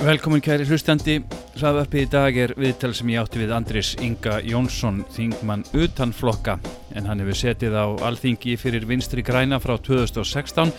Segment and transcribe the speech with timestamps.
[0.00, 1.18] Velkomin kæri hlustandi,
[1.60, 6.54] hraðvarpið í dag er viðtal sem ég átti við Andris Inga Jónsson, þingmann utan flokka,
[6.96, 10.72] en hann hefur setið á alþingi fyrir vinstri græna frá 2016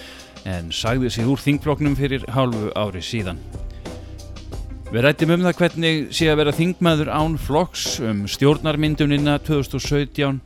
[0.49, 3.37] en sagði sig úr þingfloknum fyrir hálfu ári síðan.
[4.89, 10.41] Við rættum um það hvernig sé að vera þingmaður án flokks um stjórnarmyndunina 2017,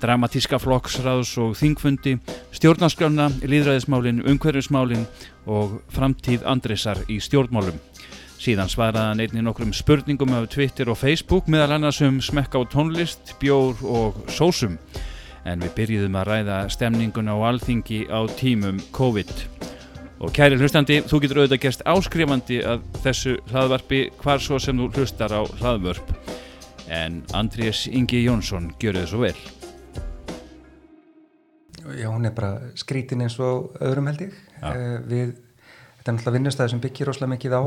[0.00, 2.20] dramatíska flokksráðs og þingfundi,
[2.54, 5.08] stjórnarskrána, líðræðismálin, umhverfismálin
[5.50, 7.89] og framtíð Andrisar í stjórnmálum.
[8.40, 12.64] Síðan svaraði hann einnig nokkrum spurningum af Twitter og Facebook meðal annars um smekka á
[12.72, 14.78] tónlist, bjór og sósum.
[15.44, 19.34] En við byrjuðum að ræða stemningun á alþingi á tímum COVID.
[20.24, 24.88] Og kæri hlustandi, þú getur auðvitað gerst áskrifandi að þessu hlaðvarpi hvar svo sem þú
[24.96, 26.16] hlustar á hlaðvörp.
[26.88, 29.36] En Andrés Ingi Jónsson gjör þið svo vel.
[31.92, 34.42] Já, hún er bara skrítin eins og öðrum held ég.
[34.64, 35.36] Uh, við,
[36.00, 37.64] þetta er náttúrulega vinnustæði sem byggir rosalega mikið á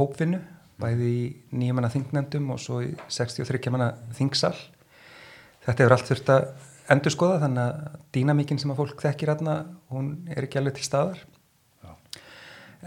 [0.00, 0.40] hópvinnu,
[0.80, 1.22] bæði í
[1.60, 4.54] nýjum manna þingnefndum og svo í 63 manna þingsal.
[5.66, 6.46] Þetta hefur allt þurft að
[6.90, 9.56] endur skoða þannig að dýnamíkin sem að fólk þekkir aðna,
[9.92, 11.20] hún er ekki alveg til staðar.
[11.84, 11.92] Já.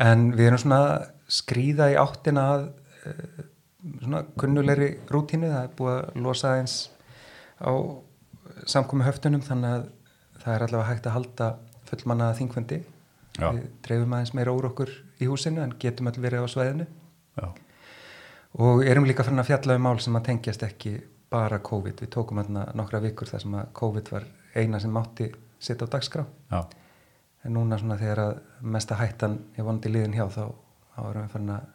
[0.08, 0.82] En við erum svona
[1.32, 2.66] skrýða í áttina að
[3.08, 3.44] uh,
[4.02, 6.78] svona kunnulegri rútínu, það er búið að losa eins
[7.64, 7.72] á
[8.70, 9.86] samkomi höftunum þannig að
[10.44, 11.48] það er allavega hægt að halda
[11.90, 12.82] fullmanna þingfundi.
[13.40, 13.48] Já.
[13.50, 14.92] Við dreifum aðeins meira úr okkur
[15.24, 16.88] í húsinu en getum allir verið á sveðinu.
[17.40, 17.50] Já.
[18.64, 20.94] Og erum líka fyrir að fjalla um mál sem að tengjast ekki
[21.34, 22.04] bara COVID.
[22.06, 25.32] Við tókum hérna nokkra vikur þar sem að COVID var eina sem mátti
[25.64, 26.26] sitta á dagskrá.
[26.52, 26.62] Já.
[27.44, 28.36] En núna svona þegar að
[28.76, 30.44] mesta hættan er vondi liðin hjá þá,
[30.94, 31.72] þá erum við fyrir að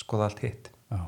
[0.00, 0.70] skoða allt hitt.
[0.90, 1.02] Já.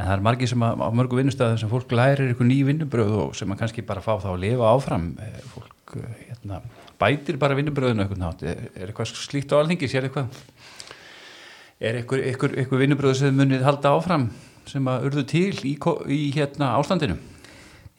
[0.00, 3.16] En það er margir sem að, á mörgu vinnustæðum sem fólk lærir ykkur ný vinnubröð
[3.26, 5.10] og sem að kannski bara fá þá að lifa áfram.
[5.20, 6.62] Eh, fólk eh, hérna,
[7.00, 8.44] bætir bara vinnubröðinu eitthvað nátt.
[8.48, 10.40] Er, er eitthvað slíkt á alþingi, sér eitthvað?
[11.80, 14.26] Er ykkur, ykkur, ykkur vinnubröðu sem munið halda áfram
[14.68, 15.72] sem að urðu til í,
[16.12, 17.16] í hérna ástandinu?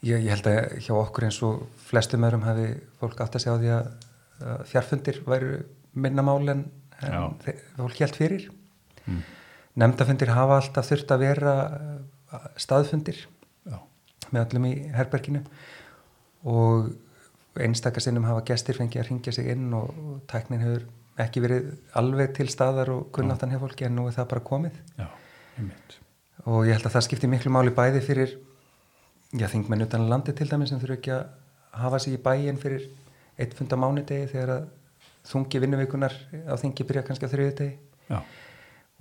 [0.02, 2.68] Já, ég held að hjá okkur eins og flestum öðrum hafi
[3.00, 3.90] fólk átt að segja á því að
[4.70, 5.50] fjárfundir væru
[5.92, 6.64] minna mál en,
[7.02, 7.34] en
[7.76, 8.46] fólk helt fyrir.
[9.04, 9.20] Mm.
[9.82, 11.54] Nemndafundir hafa alltaf þurft að vera
[12.60, 13.18] staðfundir
[13.66, 13.78] Já.
[14.30, 15.42] með öllum í herberginu
[16.48, 16.92] og
[17.58, 19.90] einstakasinnum hafa gestir fengið að ringja sig inn og
[20.30, 20.86] tæknin hefur
[21.20, 21.68] ekki verið
[21.98, 24.78] alveg til staðar og kunnáttan hefur fólki en nú er það bara komið.
[24.96, 25.08] Já,
[26.46, 28.36] og ég held að það skiptir miklu máli bæði fyrir
[29.36, 32.88] já, þingmenn utan landi til dæmi sem þurfu ekki að hafa sig í bæin fyrir
[33.40, 34.70] eitt funda mánudegi þegar að
[35.28, 36.16] þungi vinnuveikunar
[36.50, 38.18] á þingi byrja kannski á þriðu degi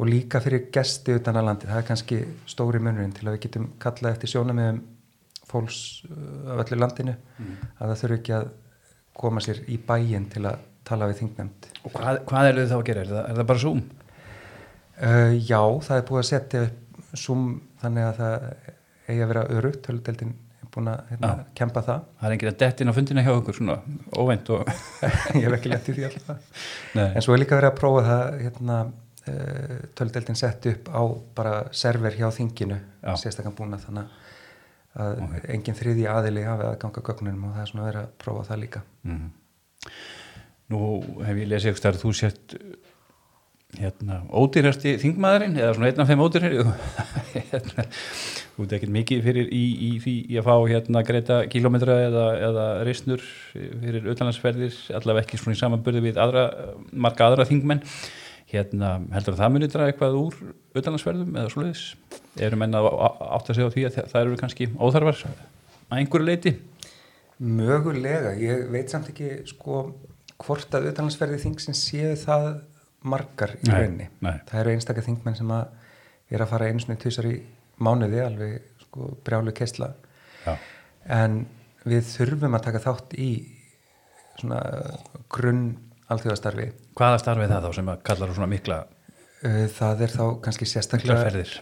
[0.01, 3.43] og líka fyrir gesti utan að landi, það er kannski stóri munurinn til að við
[3.45, 4.81] getum kallað eftir sjónamöðum
[5.49, 7.55] fólks uh, af öllu landinu mm.
[7.77, 8.51] að það þurfu ekki að
[9.21, 11.67] koma sér í bæin til að tala við þingnefnd.
[11.81, 13.01] Og hvað, hvað er þið þá að gera?
[13.01, 13.81] Er það, er það bara Zoom?
[15.01, 17.45] Uh, já, það er búið að setja upp Zoom
[17.81, 18.47] þannig að það
[19.11, 22.03] eigi að vera örugt, höludeldin er búin að hérna, kempa það.
[22.19, 23.77] Það er enginn að dettin á fundina hjá okkur svona
[24.21, 24.73] óvend og...
[25.39, 26.65] Ég hef ekki lett í því alltaf.
[27.03, 28.79] En svo er líka verið að prófa það hérna,
[29.25, 31.01] uh, töludeldin sett upp á
[31.41, 32.79] bara server hjá þinginu,
[33.11, 34.17] sérstaklega búin að þannig
[35.01, 35.43] að okay.
[35.55, 38.59] enginn þriði aðili hafi að ganga gögnunum og það er svona verið að prófa það
[38.65, 38.81] líka.
[39.07, 39.93] Mm -hmm.
[40.71, 42.55] Nú hef ég lesið eitthvað að þú sett
[43.79, 46.63] hérna, ódýrasti þingmaðurinn eða svona einn af þeim ódýrari.
[47.51, 47.85] Hérna,
[48.55, 52.25] þú veit ekki mikið fyrir í, í, í, í að fá hérna greita kílometra eða,
[52.49, 53.23] eða reysnur
[53.53, 56.43] fyrir öllanlandsferðir allaveg ekki svona í samanbörði við aðra,
[56.91, 57.83] marga aðra þingmenn.
[58.51, 60.39] Hérna heldur að það munir draga eitthvað úr
[60.75, 61.85] öllanlandsferðum eða svoleiðis?
[62.43, 66.55] Eru menna átt að segja á því að það eru kannski óþarfar að einhverju leiti
[67.41, 69.85] Mögulega, ég veit samt ekki sko
[70.41, 72.49] hvort að auðvitaðlansferði þingsins séu það
[73.01, 74.09] margar í rauninni.
[74.21, 75.79] Það eru einstaklega þingmenn sem að
[76.31, 77.35] er að fara einu svona tvísar í
[77.81, 79.91] mánuði alveg sko brjálu keistla
[81.09, 81.41] en
[81.87, 83.31] við þurfum að taka þátt í
[84.39, 84.61] svona
[85.31, 85.65] grunn
[86.11, 86.67] alþjóðastarfi.
[86.97, 88.79] Hvaða starfi það þá sem að kallar svona mikla?
[89.41, 91.53] Uh, það er þá kannski sérstaklega uh,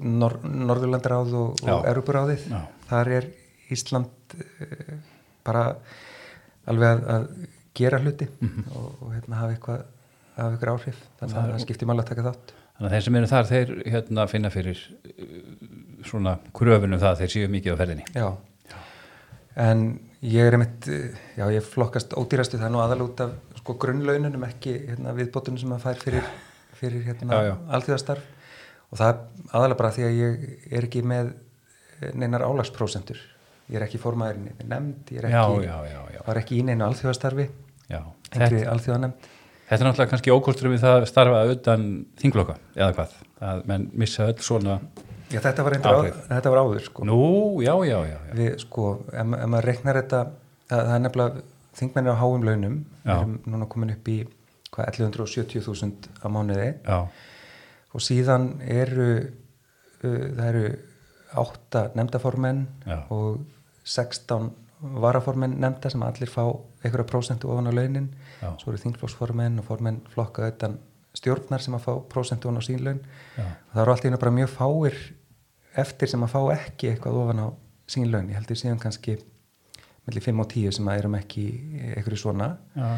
[0.00, 2.46] Nor Norðurlandaráð og, og Eruburáðið.
[2.88, 3.28] Þar er
[3.74, 4.94] Ísland uh,
[5.44, 5.66] bara
[6.70, 7.28] alveg að, að
[7.74, 8.76] gera hluti mm -hmm.
[8.76, 9.84] og, og hérna, hafa eitthvað
[10.34, 12.54] hafa eitthvað áhrif, þannig að það skiptir máli að taka þátt.
[12.74, 15.36] Þannig að þeir sem eru þar, þeir hérna, finna fyrir uh,
[16.08, 18.06] svona kröfunum það að þeir séu mikið á ferðinni.
[18.14, 18.26] Já,
[19.66, 19.84] en
[20.24, 20.88] ég er einmitt,
[21.38, 25.70] já ég flokkast ódýrastu það nú aðal út af sko grunnlaununum ekki hérna, viðbótunum sem
[25.70, 26.32] maður fær fyrir,
[26.80, 27.44] fyrir hérna,
[27.78, 28.32] alþjóðastarf.
[28.90, 31.32] Og það aðalega bara því að ég er ekki með
[32.14, 33.22] neinar álagsprósentur
[33.70, 36.88] ég er ekki formaðurinn nefnd, ég er ekki, já, já, já, var ekki í neina
[36.90, 37.46] alþjóðastarfi
[37.94, 39.30] einhverju alþjóðanemnd
[39.64, 41.84] Þetta er náttúrulega kannski ókostur við það að starfa utan
[42.20, 43.12] þinglokka, eða hvað,
[43.48, 44.74] að menn missa öll svona,
[45.32, 46.18] Já, þetta var, reyndar á, Áhrif.
[46.28, 47.06] þetta var áður sko.
[47.08, 47.16] nú,
[47.64, 48.18] já, já, já.
[48.36, 50.20] Við, sko, ef, ma- ef maður reiknar þetta,
[50.68, 51.44] það, það er nefnilega
[51.80, 52.76] þingmennir á háum launum,
[53.08, 54.18] erum núna komin upp í
[54.76, 56.68] hvað, 1170.000 á mánuði.
[56.84, 56.98] Já,
[57.96, 59.08] og síðan eru,
[60.04, 60.64] uh, það eru
[61.40, 62.66] átta nefndaformenn
[63.08, 63.40] og
[63.84, 64.50] 16
[65.00, 66.42] varaformenn nefnda sem allir fá
[66.84, 68.08] einhverja prósentu ofan á launin,
[68.42, 68.50] Já.
[68.60, 70.78] svo eru þingflóksformenn og formenn flokka utan
[71.16, 73.00] stjórnar sem að fá prósentu ofan á sín laun.
[73.36, 74.98] Já, og það eru allt í einu bara mjög fáir
[75.84, 77.48] eftir sem að fá ekki eitthvað ofan á
[77.88, 79.16] sín laun, ég heldur síðan kannski
[80.04, 81.46] mellir 5 og 10 sem að erum ekki
[81.94, 82.50] einhverju svona.
[82.76, 82.88] Já,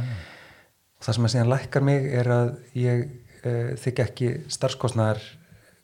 [0.97, 3.05] og það sem að síðan lækkar mig er að ég
[3.45, 5.23] uh, þykja ekki starfskostnaðar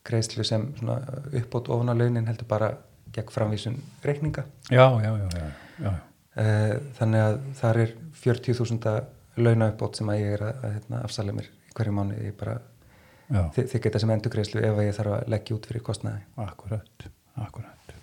[0.03, 2.73] greiðslu sem uppbót ofan á launin heldur bara
[3.15, 4.43] gegn framvísun reikninga.
[4.71, 5.49] Já, já, já,
[5.83, 7.93] já, uh, þannig að það er
[8.23, 8.93] 40.000
[9.43, 12.59] launa uppbót sem að ég er að, hérna, afsala mér hverju mánu ég bara
[13.55, 16.19] þy- þykja þetta sem endurgreiðslu ef ég þarf að leggja út fyrir kostnaði.
[16.37, 17.07] Akkurat,
[17.41, 17.95] akkurat.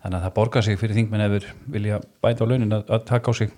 [0.00, 3.02] Þannig að það borgar sig fyrir þingmenn ef þeir vilja bæta á launin að, að
[3.10, 3.50] taka á sig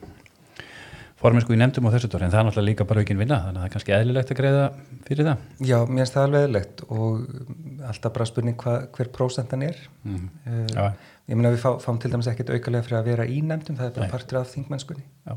[1.22, 3.58] formensku í nefndum og þessu tóri, en það er náttúrulega líka bara aukinn vinna, þannig
[3.58, 4.64] að það er kannski eðlilegt að greiða
[5.06, 5.44] fyrir það.
[5.68, 9.78] Já, mér finnst það alveg eðlilegt og alltaf bara spurning hva, hver prósentan er.
[10.02, 10.26] Mm.
[10.46, 10.82] uh, Já,
[11.30, 13.88] ég meina við fá, fáum til dæmis ekkert aukalega fyrir að vera í nefndum, það
[13.88, 14.14] er bara Nei.
[14.16, 15.06] partur af þingmennskunni.
[15.28, 15.36] Já,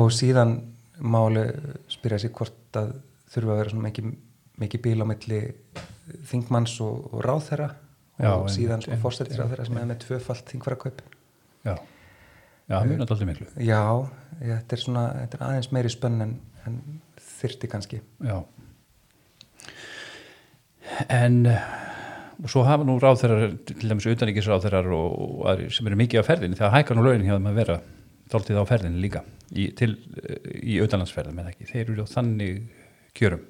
[0.00, 0.56] og síðan
[1.00, 1.44] máli
[1.90, 2.96] spyrja sig hvort að
[3.30, 4.10] þurfa að vera svona mikið,
[4.60, 5.40] mikið bíl á milli
[6.30, 7.70] þingmanns og, og ráðherra
[8.20, 11.00] Já, og síðan einmitt, sko einmitt, fórstættis ráðherra sem er með tvöfalt þingvarakaup
[11.64, 11.74] já,
[12.70, 13.50] já, það munar alltaf miklu.
[13.66, 13.82] Já,
[14.40, 16.34] þetta er svona þetta er aðeins meiri spönn en,
[16.68, 16.80] en
[17.40, 18.38] þyrti kannski Já.
[21.12, 21.70] En eh,
[22.40, 26.28] og svo hafa nú ráðherrar, til dæmis utanríkisráðherrar og, og aðrir sem eru mikið á
[26.30, 27.76] ferðinni, það hækkar nú launin hjá þeim að vera
[28.32, 32.60] þóltið á ferðinni líka í, til, eh, í autanlandsferðum eða ekki, þeir eru á þannig
[33.18, 33.42] kjörum.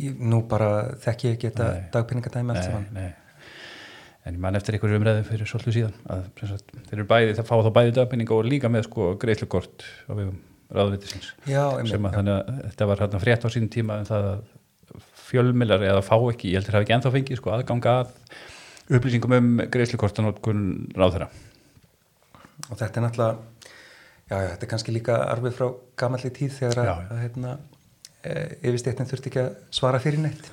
[0.00, 0.70] Nú bara
[1.02, 1.88] þekki ég ekki þetta Nei.
[1.92, 3.08] dagpenningadæmi allt Nei, saman nei.
[4.30, 6.20] En ég man eftir einhverju umræðu fyrir svolítið síðan að
[6.52, 10.12] sagt, þeir eru bæði, það fá þá bæði dagpenninga og líka með sko greiðslukort á
[10.14, 10.36] vegum
[10.70, 12.14] einmitt, sem að já.
[12.14, 15.00] þannig að þetta var hérna frétt á sínum tíma en það að
[15.30, 18.12] fjölmilar eða fá ekki, ég heldur hafi ekki ennþá fengið sko aðganga að
[18.98, 20.62] upplýsingum um greiðslukortanótkun
[20.98, 21.30] ráðherra.
[22.70, 23.34] Og þetta er náttúrulega
[24.30, 25.68] já, já, þetta er kannski líka arfið frá
[26.02, 27.56] gamalli tíð þegar að, að hérna,
[28.22, 29.50] e, yfirstéttin þurfti ekki að
[29.80, 30.50] svara fyrir neitt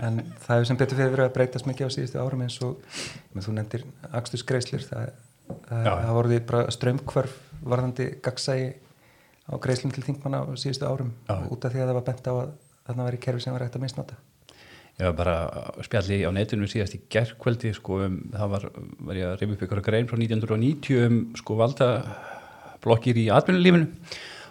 [0.00, 3.00] en það hefur sem betur fyrir verið að breytast mikið á síðustu árum eins og
[3.36, 3.84] þú nefndir
[4.20, 5.12] akstusgreislur það,
[5.68, 5.92] það, já.
[5.92, 8.72] það voruði bara strömmkvarf varðandi gagsægi
[9.50, 12.34] á greislum til þingmanna á síðustu árum út af því að það var bent á
[12.34, 12.50] að
[12.90, 14.18] þarna væri kerfi sem var hægt að misnota.
[15.00, 15.36] Ég var bara
[15.86, 18.66] spjalli á netinu síðast í gerkveldi sko um, það var,
[19.08, 21.88] var ég að reyfa upp ykkur grein frá 1990 um sko valda
[22.84, 23.88] blokkir í atvinnulífinu.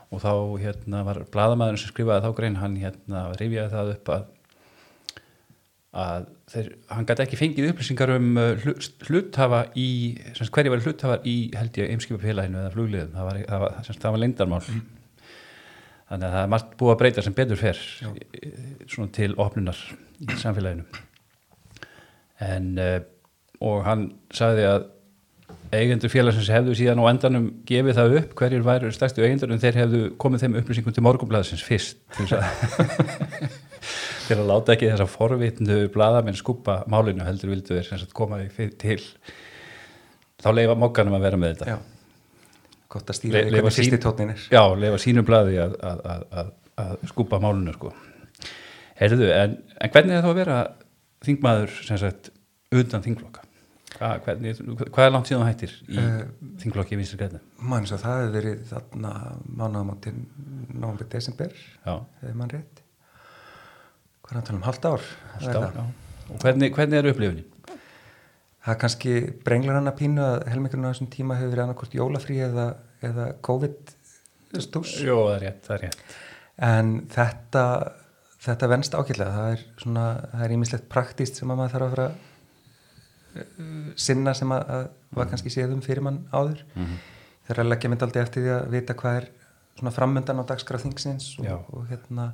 [0.09, 4.23] Og þá hérna var bladamæðurinn sem skrifaði þá grein, hann hérna reyfjaði það upp að
[5.97, 8.75] að þeir, hann gæti ekki fengið upplýsingar um uh, hlu-
[9.07, 9.87] hluthafa í,
[10.35, 13.13] sem sagt, hverju var hluthafar í held ég eimskipafélaginu eða flugliðum.
[13.15, 14.61] Það var, það var, sem sagt, það var leindarmál
[16.09, 18.07] þannig að það er margt búið að breyta sem betur fer Já.
[18.89, 19.81] svona til opnunar
[20.25, 20.85] í samfélaginu.
[22.45, 22.95] En uh,
[23.65, 24.87] og hann sagði að
[25.75, 29.77] eigendur félagsins hefðu síðan á endanum gefið það upp hverjir væru stærstu eigendur en þeir
[29.83, 33.49] hefðu komið þeim upplýsingum til morgunblæðsins fyrst til, þess að,
[34.29, 38.99] til að láta ekki þessa forvitnu blaðamenn skupa málinu heldur vildu sagt koma því til
[40.39, 41.77] þá leifa mokkanum að vera með þetta já,
[42.93, 45.57] gott að stýra Le- því leyfa hvernig sín- fyrsti tónin er Já, leifa sínu blaði
[45.65, 46.53] að, að, að, að,
[46.85, 47.91] að skupa málunu sko.
[48.99, 50.57] Heyrðu, en, en hvernig er það að vera
[51.27, 52.29] þingmaður sagt
[52.75, 53.45] utan þingflokka?
[53.99, 54.59] Hva, hvernig,
[54.93, 56.19] hvað er langt síðan þú hættir í Eh,
[56.61, 57.41] þingflokki í vinstri grænum?
[57.67, 59.13] mann svo það hefur verið þarna
[59.59, 60.19] mánuðamáttin
[60.79, 62.78] november, desember Já, hefur mann rétt
[64.29, 65.05] hvað er að tala um halvt ár
[65.39, 65.79] Það er það.
[65.79, 65.85] já.
[66.29, 67.45] Og hvernig, hvernig er upplifunin?
[68.59, 69.13] það er kannski
[69.47, 72.65] brenglar hann að pínu að helmingurinn á þessum tíma hefur verið annarkort jólafrí eða,
[73.07, 73.93] eða COVID
[74.59, 76.03] stús Jó, það er rétt, það er rétt.
[76.69, 77.63] en þetta
[78.43, 81.95] þetta venst ágætlega það er svona, það er ímislegt praktíst sem að maður þarf að
[81.95, 82.07] fara
[83.39, 84.85] uh, sinna sem að, að
[85.17, 86.99] var kannski séðum fyrir mann áður Mm
[87.49, 89.23] Það er að leggja mynd aldrei eftir því að vita hvað er
[89.79, 91.55] svona framöndan á dagskraf þingsins Já.
[91.55, 92.27] og, og hérna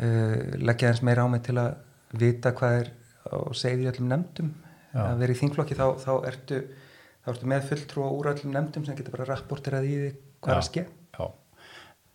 [0.00, 1.76] uh, leggja eins meira á mig til að
[2.14, 2.90] vita hvað er
[3.24, 4.50] á segði í öllum nefndum
[4.94, 5.04] Já.
[5.06, 6.60] að vera í þingflokki þá, þá, ertu,
[7.24, 10.10] þá ertu með fulltrú úr öllum nefndum sem getur bara rapporterað í því
[10.44, 11.24] hvað er að ske Já.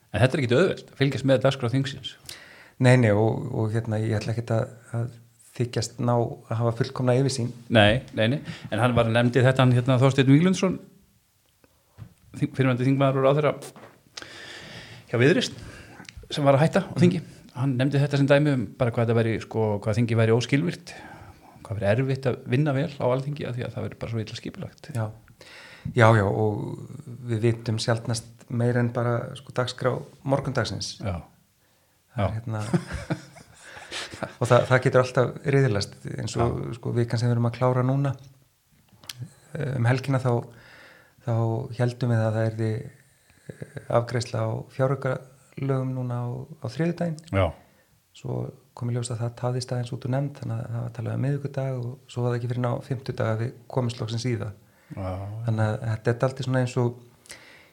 [0.09, 2.13] En þetta er ekki auðvelt, að fylgjast með dagskráð þingsins.
[2.81, 5.09] Nei, nei og, og hérna ég ætla ekki að, að
[5.59, 8.39] þykjast ná að hafa fullkomna yfirsýn Nei, nei, nei,
[8.71, 10.77] en hann var nefndi þetta hann hérna Þorsteinn Víglundsson
[12.39, 13.53] fyrirvændi þingmaður og ráðherra
[15.09, 15.57] hjá viðrist
[16.29, 17.21] sem var að hætta á þingi
[17.55, 20.93] hann nefndi þetta sem dæmi um bara hvað, væri, sko, hvað þingi væri óskilvirt
[21.65, 24.23] hvað verið erfitt að vinna vel á alþingi að því að það verið bara svo
[24.23, 25.05] illa skipilagt Já,
[25.93, 26.61] já, já og
[27.29, 29.93] við vitum sjálfnast meir en bara sko dagskrá
[30.25, 30.95] morgundagsins.
[31.03, 31.19] Já,
[32.17, 32.63] er hérna
[34.39, 38.15] og það, það getur alltaf riðilast eins og sko við erum að klára núna.
[39.53, 40.33] Um helgina þá
[41.25, 41.35] þá
[41.79, 44.49] heldum við að það erði eh, afgreisla á
[45.59, 46.27] fjáraukarlögum núna á,
[46.63, 47.51] á þriðudaginn já,
[48.13, 50.95] svo kom ég ljós að það taðist aðeins út úr nefnd þannig að það var
[50.95, 54.25] talað um miðugudag og svo var það ekki fyrir ná fymtudag að við komum slóksins
[54.25, 54.53] í það.
[54.95, 55.09] Já,
[55.45, 57.01] þannig að þetta er aldrei svona eins og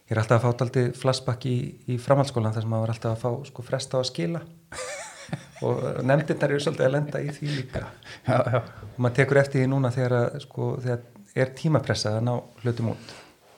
[0.06, 3.14] ég er alltaf að fá aldrei flassbakk í, í framhaldsskólan þar sem maður var alltaf
[3.14, 4.42] að fá sko fresta á að skila.
[5.66, 7.86] Og nefndirnar eru svolítið að lenda í því líka.
[8.28, 8.58] Já, já.
[8.60, 13.14] og maður tekur eftir því núna þegar, sko, þegar er tímapressa að ná hlutum út.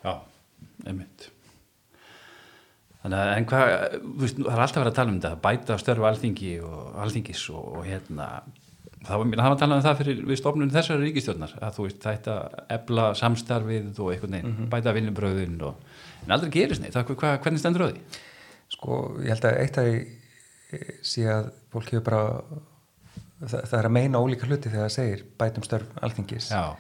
[0.07, 0.15] Já,
[0.87, 1.27] einmitt
[3.03, 3.75] Þannig að, en hvað,
[4.29, 7.85] það er alltaf verið að tala um þetta, bæta störfu alþingi og alþingis og, og
[7.87, 8.27] hérna,
[9.07, 12.01] það var, það var talað um það fyrir við stofnun þessari ríkistjórnar, að þú veist,
[12.03, 12.39] þetta
[12.75, 15.79] ebla samstarfið og einhvern veginn, bæta vinnubröðin og,
[16.25, 18.25] en aldrei gerist neitt, það, hvað, hvernig stendur á því?
[18.73, 22.23] sko, ég held að eitt að ég sé að fólk hefur bara
[23.41, 26.51] það, það er að meina ólíka hluti þegar það segir bætum störf alþingis.
[26.53, 26.77] Já,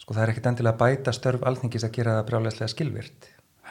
[0.00, 3.28] sko það er ekkit endilega bæta störf alþingis að gera það brjálæslega skilvirt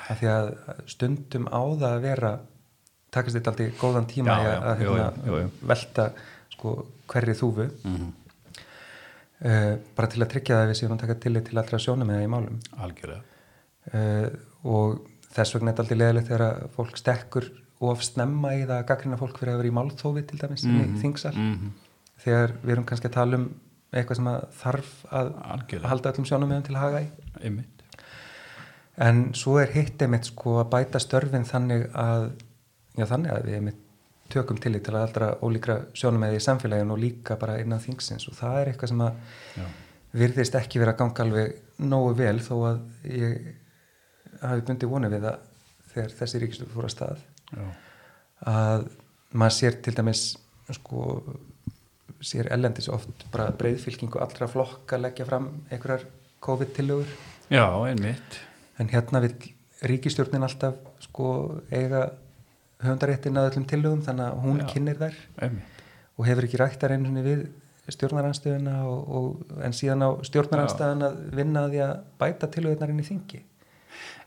[0.10, 0.52] af því að
[0.94, 2.32] stundum á það að vera
[3.12, 5.50] takast þetta aldrei góðan tíma Já, já, að, að hérna, jú.
[5.74, 6.08] velta
[6.54, 6.74] sko
[7.12, 8.08] hverri þúfu mm
[9.46, 12.10] uh, bara til að tryggja það að við séum að taka tillit til allra sjónum
[12.14, 13.22] eða í málum algjörlega.
[13.94, 14.28] uh,
[14.68, 14.98] og
[15.36, 17.50] þess vegna er þetta aldrei leðilegt þegar að fólk stekkur
[17.88, 20.78] of snemma í það að gaggrina fólk fyrir að vera í málþófi til dæmis mm
[20.78, 21.72] Mhm, í þingsal mhm.
[22.24, 23.48] þegar við erum kannski að tala um
[23.94, 25.90] eitthvað sem að þarf að Algjörlega.
[25.94, 27.08] halda öllum sjónum meðan til að haga í
[27.48, 27.77] Einmitt.
[28.98, 32.32] En svo er hitt einmitt sko að bæta störfin þannig að
[32.98, 33.84] já þannig að við einmitt
[34.34, 38.28] tökum tillit til að aldra ólíkra sjónum eða í samfélaginu og líka bara innan þingsins
[38.28, 39.20] og það er eitthvað sem að
[39.56, 39.68] Já.
[40.24, 42.82] virðist ekki vera að ganga alveg nógu vel þó að
[43.14, 43.38] ég
[44.42, 45.46] hafi bundið vonið við það
[45.94, 47.24] þegar þessi ríkistöð fór að stað
[47.54, 47.68] Já.
[48.52, 48.90] að
[49.38, 50.26] maður sér til dæmis
[50.76, 51.06] sko
[52.28, 56.04] sér ellendis oft bara breyðfylkingu allra flokka leggja fram einhverjar
[56.44, 57.10] COVID-tillögur
[57.48, 58.42] Já, einmitt.
[58.80, 59.36] En hérna vil
[59.88, 61.30] ríkistjórnin alltaf sko
[61.72, 62.08] eiga
[62.84, 64.68] höfundaréttin að öllum tillögum þannig að hún Já.
[64.74, 65.84] kynir þær Einmitt.
[66.18, 67.44] og hefur ekki rætt að reynunni við
[67.88, 73.04] stjórnaranstöðuna og, og, en síðan á stjórnaranstöðan að vinna að því að bæta tillögurnar inn
[73.04, 73.44] í þingi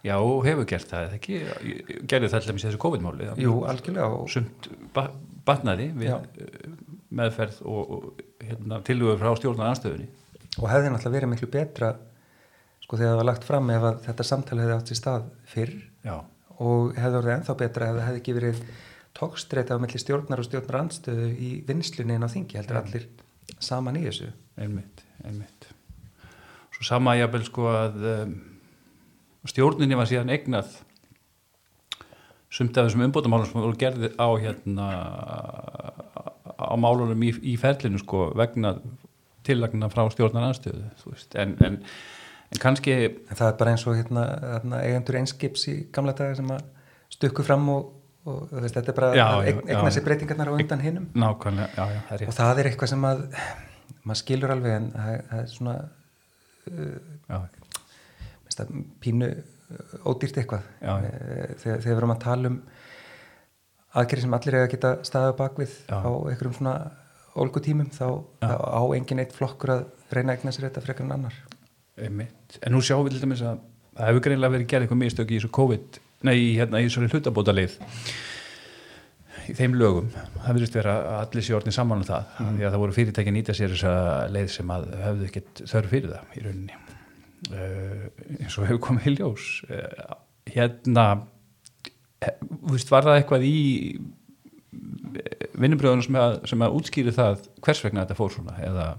[0.00, 1.38] Já, hefur gert það, ekki?
[2.08, 3.26] Gerðu það allir með þessu COVID-máli?
[3.42, 5.10] Jú, algjörlega Sumt ba
[5.44, 6.16] batnaði við Já.
[6.40, 6.70] eh,
[7.20, 10.08] meðferð og, og hérna, tilhugur frá stjórnar anstöðunni.
[10.58, 11.90] og hefði náttúrulega verið miklu betra
[12.90, 15.74] sko þegar það var lagt fram ef að þetta samtal hefði átt sér stað fyrr
[16.02, 16.14] Já,
[16.58, 18.62] og hefði orðið ennþá betra ef það hefði ekki verið
[19.14, 23.06] tókstreita á milli stjórnar og stjórnar anstöðu í vinnslunni inn á þingi heldur allir
[23.62, 24.32] saman í þessu?
[24.58, 25.70] Einmitt, einmitt.
[26.74, 28.36] Svo sama jafnvel sko að um,
[29.54, 30.74] stjórninni var síðan eignað
[32.50, 34.90] sumt af þessum umbótamálum sem voru gerði á hérna
[36.58, 38.80] á málunum í, í ferlinu sko vegna
[39.46, 40.90] tillagna frá stjórnar anstöðu
[41.38, 41.78] en, en,
[42.50, 44.26] en kannski en það er bara eins og hérna,
[44.56, 46.64] hérna eigendur einskips í gamla daga sem að
[47.10, 47.92] stukku fram og,
[48.26, 51.08] og veist, þetta er bara Já, að eigna sér breytingarnar á undan hinnum
[52.26, 53.24] og það er eitthvað sem að
[54.04, 55.76] maður skilur alveg en það er svona
[56.70, 57.40] já,
[58.44, 60.66] minnst að pínu uh, ódýrt eitthvað.
[60.80, 61.10] Já, já.
[61.10, 62.58] Eh, þegar, við erum að tala um
[64.00, 66.74] aðgerið sem allir að geta staðið bakvið á einhverjum svona
[67.40, 68.06] ólgutímum þá,
[68.42, 68.50] Já.
[68.50, 69.82] þá á engin eitt flokkur að
[70.14, 71.36] reyna að egna sér þetta frekar en annar
[72.06, 72.58] einmitt.
[72.64, 73.62] En nú sjáum við til dæmis að
[73.96, 77.54] það hefur greinlega verið gerð eitthvað mistök í þessu COVID nei, hérna, í þessu hlutabóta
[77.56, 77.78] leið
[79.50, 80.10] í þeim lögum.
[80.44, 82.54] Það virðist vera að allir sé orðin saman um það mm.
[82.56, 83.94] því að það voru fyrirtæki að nýta sér þessa
[84.34, 86.78] leið sem að höfðu ekkert þörf fyrir það í rauninni.
[87.50, 89.50] Uh, eins og hefur komið í ljós.
[89.66, 90.16] Uh,
[90.50, 91.06] hérna
[92.22, 93.58] he- þú veist, var það eitthvað í
[95.60, 98.58] vinnubröðunum sem að, að útskýri það hvers vegna þetta fór svona?
[98.62, 98.90] Eða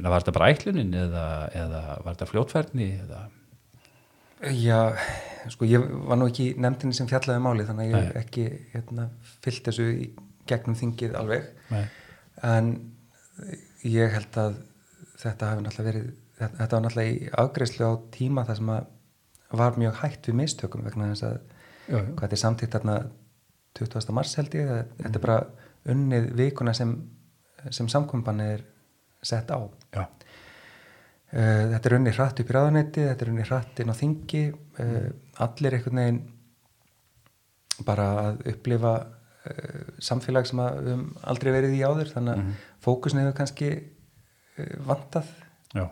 [0.00, 1.26] meina, var þetta bara ætlunin eða,
[1.60, 3.20] eða var þetta fljótfærni eða
[4.56, 4.94] Já,
[5.52, 8.22] sko ég var nú ekki nefndinni sem fjallaði máli þannig að ég Nei.
[8.22, 9.04] ekki hérna,
[9.44, 10.06] fyllt þessu í
[10.48, 11.82] gegnum þingið alveg Nei.
[12.48, 12.70] en
[13.84, 14.56] ég held að
[15.20, 16.06] þetta hafi náttúrulega verið
[16.40, 18.88] þetta, þetta var náttúrulega í afgreyslu á tíma þar sem að
[19.60, 21.36] var mjög hægt við mistökum vegna þess að
[21.90, 22.06] Já, já.
[22.06, 22.96] hvað þetta er samtíkt þarna
[23.76, 24.14] 20.
[24.16, 24.68] mars held ég
[25.02, 25.38] þetta er bara
[25.90, 26.96] unnið vikuna sem,
[27.68, 28.64] sem samkombann er
[29.26, 29.58] sett á
[31.30, 34.42] þetta er unni hratt upp í ráðanetti, þetta er unni hratt inn á þingi,
[34.82, 35.08] uh,
[35.46, 36.20] allir einhvern veginn
[37.86, 42.12] bara að upplifa uh, samfélag sem að við höfum aldrei verið í áður.
[42.16, 42.68] Þannig að mm -hmm.
[42.86, 43.70] fókusin hefur kannski
[44.84, 45.30] vantað.
[45.70, 45.86] Já.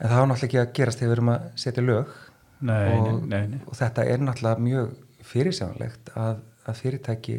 [0.00, 2.16] en það var náttúrulega ekki að gerast þegar við erum að setja lög.
[2.60, 3.60] Nei, og, nei, nei.
[3.66, 4.90] og þetta er náttúrulega mjög
[5.30, 7.36] fyrirsjánlegt að, að fyrirtæki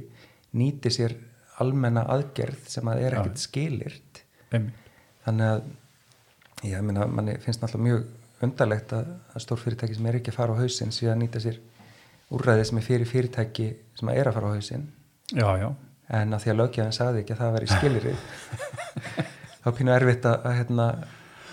[0.58, 1.16] nýti sér
[1.62, 4.24] almenna aðgerð sem að er ekkert skilirt.
[5.26, 5.64] Þannig að
[6.68, 10.58] ég meina, manni finnst náttúrulega mjög undarlegt að, að stórfyrirtæki sem er ekki að fara
[10.58, 11.60] á hausin síðan nýta sér
[12.34, 14.86] úrræði sem er fyrir fyrirtæki sem er að fara á hausin
[15.34, 15.68] já, já.
[16.20, 18.24] en að því að lögjafinn sagði ekki að það veri skilirið
[19.64, 20.88] þá pínu erfitt að, að hérna,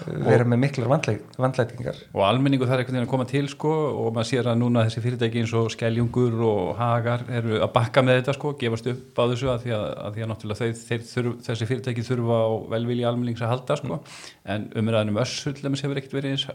[0.06, 4.30] vera með miklar vandlætingar og almenningu þarf einhvern veginn að koma til sko, og maður
[4.30, 8.36] sér að núna þessi fyrirtæki eins og Skeljungur og Hagar eru að bakka með þetta
[8.38, 11.70] sko, gefast upp á þessu að því að, að, því að náttúrulega þeir, þurf, þessi
[11.72, 13.98] fyrirtæki þurfa á velvilji almennings að halda sko.
[13.98, 14.20] mm.
[14.54, 16.46] en umræðinum össull hefur ekkert verið eins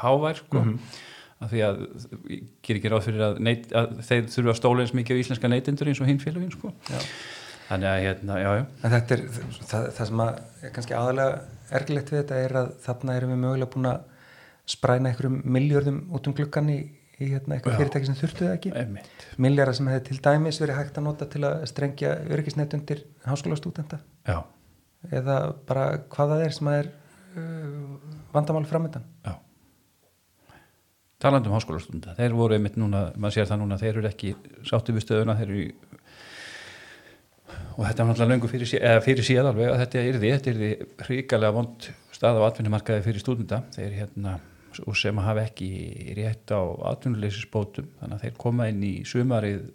[0.00, 1.02] hávær sko mm -hmm
[1.44, 1.80] af því að
[2.30, 5.22] ég ger ekki ráð fyrir að, neit, að þeir þurfa að stóla eins mikið á
[5.22, 6.72] íslenska neytindur eins og hinn félagin sko.
[7.68, 8.64] Þannig að hérna, já, já.
[8.80, 9.22] En þetta er,
[9.70, 11.38] það, það sem að er kannski aðalega
[11.78, 14.10] ergilegt við þetta er að þarna erum við mögulega búin að
[14.74, 16.78] spræna einhverjum miljörðum út um glukkan í,
[17.18, 18.74] í hérna, eitthvað fyrirtæki sem þurftuði ekki.
[19.44, 24.00] Miljara sem hefði til dæmis verið hægt að nota til að strengja örgisnett undir háskólastútenda
[25.12, 26.92] eða bara hvað það er sem að er
[27.36, 29.34] uh, vandamál framöndan Já.
[31.24, 34.32] Talandum háskólastunda, þeir voru einmitt núna, maður sér það núna, þeir eru ekki
[34.66, 35.93] sátti við stöðuna, þeir eru
[37.74, 40.50] og þetta var náttúrulega löngu fyrir, eða fyrir síðan alveg að þetta er því, þetta
[40.50, 40.72] er því
[41.08, 44.36] hríkalega vond stað á atvinnumarkaði fyrir stúdenda, þeir hérna
[44.82, 45.70] og sem hafa ekki
[46.18, 49.68] rétt á atvinnuleysisbótum, þannig að þeir koma inn í sumarið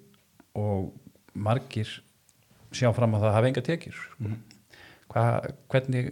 [0.59, 0.89] og
[1.39, 1.91] margir
[2.75, 4.39] sjá fram að það hafa enga tekjur mm.
[5.09, 5.23] Hva,
[5.73, 6.11] hvernig,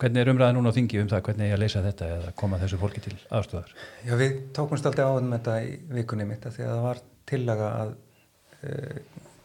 [0.00, 2.58] hvernig er umræða núna á þingi um það hvernig ég að leysa þetta eða koma
[2.58, 3.70] þessu fólki til aðstofar?
[4.02, 7.02] Já við tókumst alltaf á um þetta í vikunni mitt að því að það var
[7.30, 8.96] tillaga að uh,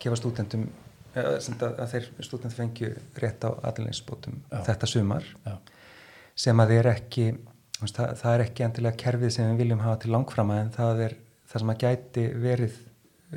[0.02, 0.66] gefa stúdendum
[1.16, 5.58] að þeir stúdend fengju rétt á aðlinsbótum þetta sumar Já.
[6.36, 7.28] sem að þeir ekki
[7.80, 11.16] það, það er ekki endilega kerfið sem við viljum hafa til langframa en það er
[11.52, 12.82] það sem að gæti verið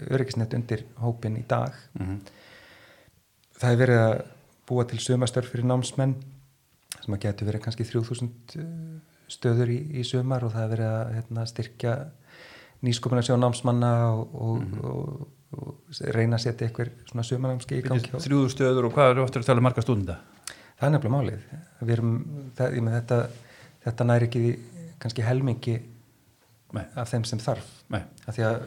[0.08, 2.18] öryggisnett undir hópin í dag mm -hmm.
[3.60, 4.16] það er verið að
[4.68, 6.16] búa til sömastörf fyrir námsmenn
[7.04, 10.92] sem að getur verið kannski 3000 eh, stöður í, í sömar og það er verið
[10.92, 11.94] að hérna, styrkja
[12.82, 14.84] nýskopuna sjá námsmanna og, og, mm -hmm.
[14.84, 18.10] og, og reyna að setja eitthvað svona sömarnámski í gangi.
[18.12, 20.18] 3000 stöður og hvað eru oftur að tala marga stúnda?
[20.78, 21.46] Það er nefnilega málið.
[21.94, 22.12] Erum,
[22.58, 23.20] það, með, þetta,
[23.86, 24.42] þetta næri ekki
[25.02, 25.76] kannski helmingi
[26.76, 26.84] Nei.
[27.00, 27.70] af þeim sem þarf.
[27.94, 28.02] Nei.
[28.26, 28.58] Af því að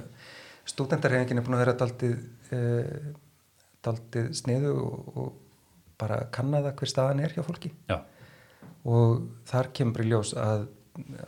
[0.71, 2.17] stúdendarhefingin er búin að vera daldið,
[2.55, 3.11] eh,
[3.85, 5.31] daldið sniðu og
[6.01, 7.99] bara kannaða hver staðan er hjá fólki Já.
[8.89, 10.65] og þar kemur í ljós að,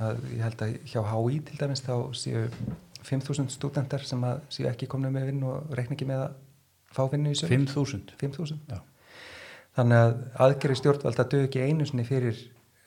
[0.01, 2.47] að ég held að hjá HÍ til dæmis þá séu
[3.07, 6.33] 5.000 stúdendar sem að séu ekki komnið með vinn og reikna ekki með að
[6.93, 8.17] fá vinnu í sögur 5.000?
[8.21, 8.81] 5.000
[9.77, 12.39] þannig að aðgerri stjórnvald að dög ekki einu sinni fyrir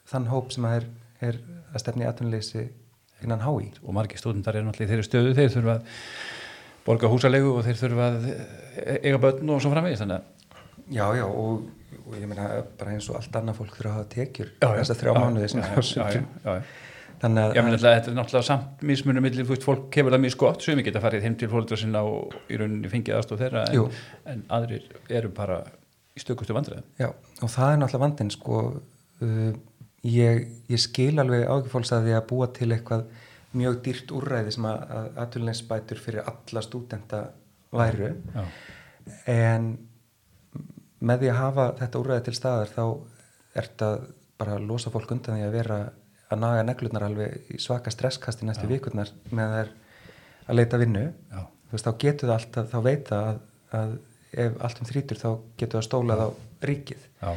[0.07, 0.89] þann hóp sem að er,
[1.31, 1.39] er
[1.73, 2.67] að stefni aðtunleysi
[3.25, 5.95] innan HÍ og margi stúdendar er náttúrulega í þeirri stöðu þeir þurfa að
[6.87, 8.27] borga húsalegu og þeir þurfa að
[9.03, 10.05] eiga börn og svo framvegis
[10.87, 11.65] Já, já, og,
[12.07, 15.01] og ég meina bara eins og allt annað fólk þurfa að hafa tekjur þess að
[15.01, 15.81] þrjá mánuði sem það
[16.53, 16.69] er
[17.23, 17.55] Þannig að...
[17.57, 21.01] Já, menn þetta er náttúrulega samt mismunum millir, fólk hefur það mjög skott sem geta
[21.01, 24.03] farið heim til fólkdra sinna og í rauninni fengið aðstof þeirra en,
[24.33, 25.63] en aðrir eru bara
[26.17, 26.85] í stökustu vandræðum.
[27.01, 27.09] Já,
[27.41, 29.55] og það er náttúrulega vandin, sko uh,
[30.07, 33.07] ég, ég skil alveg ágifólks að því að búa til eitthvað
[33.57, 37.23] mjög dýrt úrræði sem að aðtölulegsbætur fyrir alla stúdenta
[37.73, 38.43] væru Já.
[39.33, 39.71] en
[41.07, 42.83] með því að hafa þetta úrræði til staðar þá
[43.57, 43.91] er þetta
[44.37, 45.79] bara að losa fólk undan því að vera
[46.31, 49.75] að naga neglurnar alveg í svaka stresskasti næstu vikurnar með þær
[50.47, 51.05] að leita vinnu.
[51.33, 51.43] Já.
[51.67, 53.39] þú veist þá getur það alltaf þá veita að,
[53.81, 53.93] að
[54.47, 56.29] ef allt um þrítur þá getur það stólað á
[56.71, 57.07] ríkið.
[57.23, 57.31] Já.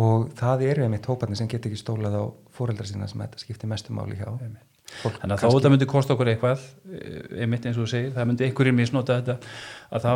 [0.00, 3.70] og það eru einmitt hóparnir sem getur ekki stólað á fóreldra sína sem þetta skiptir
[3.70, 4.28] mestumáli hjá
[5.00, 8.08] Fólk Þannig að þá þetta myndi kosta okkur eitthvað eh, einmitt eins og þú segir,
[8.16, 9.36] það myndi einhverjum misnota þetta
[9.94, 10.14] að þá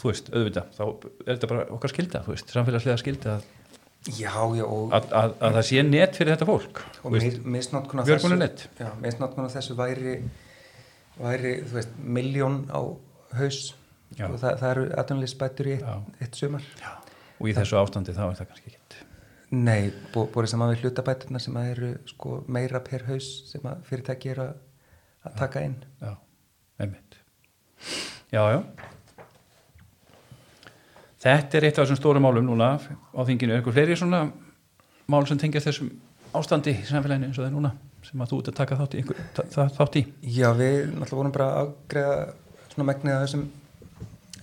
[0.00, 3.44] þú veist, auðvitað, þá er þetta bara okkar skilda, þú veist, samfélagslega skilda að,
[4.08, 7.14] já, já, að, að, að það sé nett fyrir þetta fólk og
[7.54, 10.18] misnótkun á þessu væri
[11.20, 12.80] væri, þú veist, miljón á
[13.38, 13.62] haus.
[14.14, 14.28] Já.
[14.28, 16.66] og það, það eru aðtunleysbætur í eitt, eitt sumar.
[17.40, 18.82] Og í þessu ástandi þá er það kannski ekki
[19.54, 24.32] Nei, búið saman við hlutabæturna sem að eru sko, meira per haus sem að fyrirtæki
[24.32, 24.48] eru
[25.26, 25.76] að taka inn.
[26.02, 26.14] Já,
[26.82, 27.18] einmitt.
[28.34, 28.90] Já, já
[31.24, 33.54] Þetta er eitt af þessum stóru málum núna á þinginu.
[33.54, 34.18] Er eitthvað fleiri svona
[35.08, 35.90] mál sem tengjast þessum
[36.36, 37.70] ástandi í samfélaginu eins og það er núna
[38.04, 39.02] sem að þú ert að taka þátt í?
[39.02, 39.20] Einhver,
[39.78, 40.02] þátt í?
[40.36, 42.16] Já, við náttúrulega vorum bara að greiða
[42.74, 43.44] svona megnið af þessum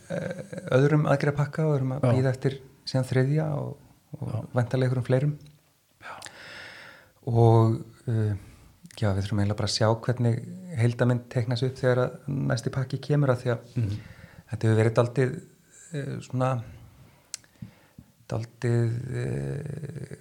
[0.10, 0.42] uh,
[0.80, 2.14] öðrum aðgerðapakka og erum að Já.
[2.18, 2.58] býða eftir
[2.90, 4.22] síðan þriðja og, Já.
[4.26, 5.36] og vantarlega ykkur um fleirum
[7.30, 7.76] og
[8.10, 8.34] uh,
[8.98, 10.42] já, við þurfum eiginlega bara að sjá hvernig
[10.82, 12.16] heildamind teknast upp þegar að
[12.50, 14.00] næsti pakki kemur að því að Mhm.
[14.52, 15.36] þetta hefur verið uh,
[16.26, 16.52] svona
[18.32, 20.14] daldið uh,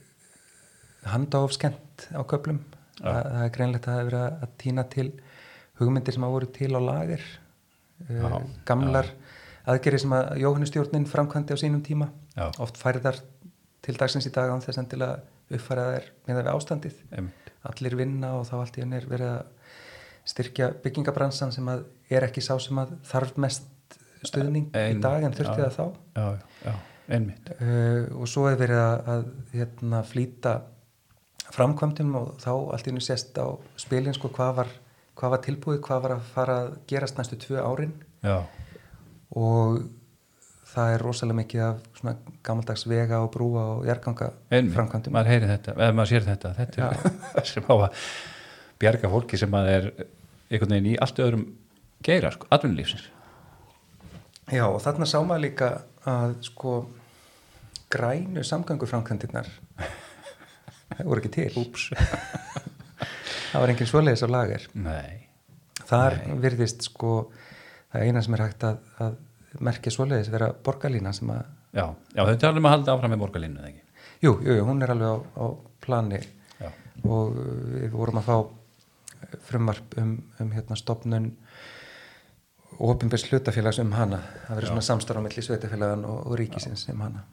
[1.10, 2.60] handáfskent á köplum
[3.00, 3.06] Já.
[3.06, 5.08] það, það er greinlegt að það hefur verið að, að týna til
[5.80, 7.26] hugmyndir sem hafa voru til á lager
[8.10, 9.12] Já, uh, gamlar
[9.70, 12.48] aðgerið sem að Jóhannustjórnin framkvæmdi á sínum tíma Já.
[12.58, 13.20] oft færðar
[13.84, 17.50] til dagsins í dag án þess endilega uppfæra þær með við ástandið Einmitt.
[17.70, 19.76] allir vinna og þá allt í henni er verið að
[20.30, 23.68] styrkja byggingabransan sem að er ekki sá sem að þarf mest
[24.28, 25.68] stuðning Ein- í dag en þurfti já.
[25.68, 26.26] það þá Já,
[26.66, 26.74] já,
[27.16, 27.50] einmitt.
[27.60, 30.54] uh, og svo er verið að, að hérna, flýta
[31.50, 33.46] framkvæmdum og þá allt í henni sést á
[33.80, 34.68] spilin sko hvað var,
[35.18, 38.42] hvað var tilbúið, hvað var að fara að gerast næstu tvö árin Já,
[39.34, 39.80] og
[40.70, 41.78] það er rosalega mikið af
[42.46, 44.74] gammaldags vega og brúa og einmitt.
[44.76, 46.52] framkvæmdum Maður heyri þetta, eða maður sér þetta.
[46.60, 46.90] Þetta
[47.40, 48.04] er sem á að
[48.80, 49.88] bjarga fólki sem að er
[50.50, 51.42] einhvern veginn í allt öðrum
[52.06, 53.08] geira, sko, atvinnulífsins.
[54.50, 55.70] Já og þarna sá maður líka
[56.10, 56.74] að sko
[57.90, 59.48] grænu samgönguframkvæmdirnar
[59.80, 61.66] það voru ekki til
[63.50, 65.26] það var engin svoleiðis á lager Nei.
[65.86, 67.14] þar virðist sko
[67.92, 69.18] það eina sem er hægt að, að
[69.66, 71.84] merkja svoleiðis vera borgarlína sem að Já,
[72.16, 73.84] já, þau talum að halda áfram með borgarlínu, eða ekki?
[74.24, 75.46] jú, jú, jú, hún er alveg á, á
[75.84, 76.18] plani
[76.58, 76.70] Já.
[77.06, 77.36] og
[77.76, 78.36] við vorum að fá
[79.46, 81.30] frumvarp um, um hérna stopnun
[82.86, 87.04] ofinbjörns hlutafélags um hana það verður svona samstarf á milli sveitafélagan og, og ríkisins um
[87.06, 87.26] hana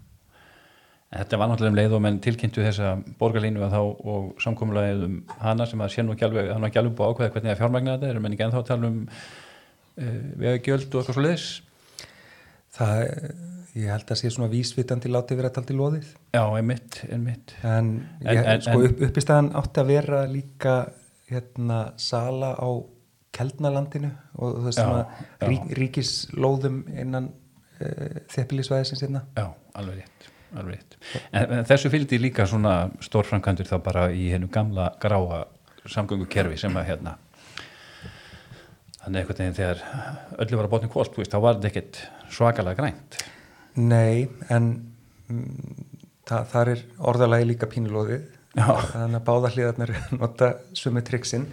[1.08, 2.88] En þetta var náttúrulega um leið og menn tilkynntu þessa
[3.20, 6.82] borgarlínu að þá og samkomulegið um hana sem að sé nú ekki alveg, nú ekki
[6.82, 8.98] alveg búið að ákveða hvernig það fjármagna þetta er, menn ekki ennþá að tala um
[9.08, 11.46] uh, vegagjöld og eitthvað svo leiðis.
[12.76, 13.06] það,
[13.78, 17.56] ég held að sé svona vísvitandi látið vera talt í loðið Já, einmitt, einmitt.
[17.64, 17.94] en,
[18.26, 20.76] En- ég, en- sko upp, uppistæðan átti að vera líka
[21.32, 22.68] hérna sala á
[23.38, 24.10] Keldnalandinu
[24.42, 24.88] og já.
[25.46, 30.98] rík, ríkislóðum innan uh, þeppilisvæðisins hérna Já, alveg rétt, alveg rétt.
[31.32, 35.46] En, en þessu fylgdi líka svona stórframkvæmdur þá bara í hennu gamla gráa
[35.88, 37.18] samgöngukerfi sem að hérna
[39.08, 39.84] þannig einhvern veginn þegar
[40.44, 42.00] öllu var að botni kvólt, þá var þetta ekkert
[42.34, 43.20] svakalega grænt.
[43.80, 44.72] Nei, en
[45.32, 45.86] mm,
[46.28, 48.26] það, þar er orðalagi líka pínulóðið
[48.58, 51.48] þannig að báða hliðarnir nota sumi triksin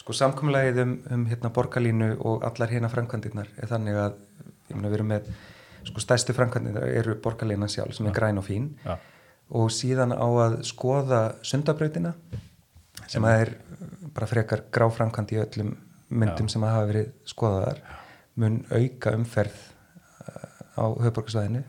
[0.00, 4.20] sko samkomlegið um, um hérna borgarlínu og allar hérna framkvæmdirnar er þannig að
[4.72, 5.30] meina við erum með
[5.88, 8.72] sko stærstu framkvæmdirnar eru borgarlínan sjálf sem er græn og fín.
[8.84, 8.96] Já,
[9.50, 12.14] og síðan á að skoða sundabrautina
[13.10, 13.52] sem að er
[14.14, 15.72] bara frekar gráframkvæmd í öllum
[16.10, 16.52] myndum Já.
[16.54, 17.80] sem að hafa verið skoðaðar
[18.40, 19.58] mun auka umferð
[20.78, 21.62] á höfborgarsvæðinu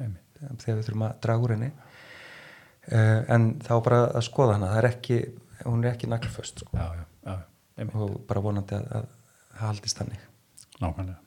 [0.62, 1.72] þegar við þurfum að draga úr henni.
[2.91, 5.17] Uh, en þá bara að skoða hana það er ekki,
[5.67, 7.04] hún er ekki naglföst sko, já, já,
[7.82, 9.10] einmitt, og bara vonandi að, að
[9.58, 10.28] það haldist þannig
[10.82, 11.20] nákvæmlega.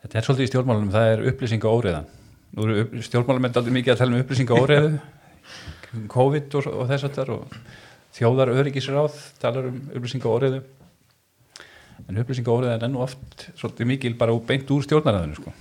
[0.00, 2.10] Þetta er svolítið í stjórnmálunum, það er upplýsinga óriðan.
[2.56, 4.92] Nú eru upp, stjórnmálum er aldrei mikið að tala um upplýsinga óriðu,
[6.14, 7.56] COVID og, og þess að þar og
[8.16, 10.62] þjóðar öryggisráð talar um upplýsinga óriðu.
[12.08, 15.52] En upplýsinga óriða er enn og oft svolítið mikil bara beint úr stjórnaræðinu, sko.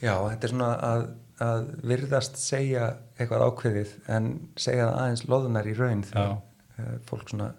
[0.00, 1.02] Já, þetta er svona að,
[1.44, 7.34] að virðast segja eitthvað ákveðið en segja það aðeins loðunar í raun þegar uh, fólk
[7.34, 7.50] svona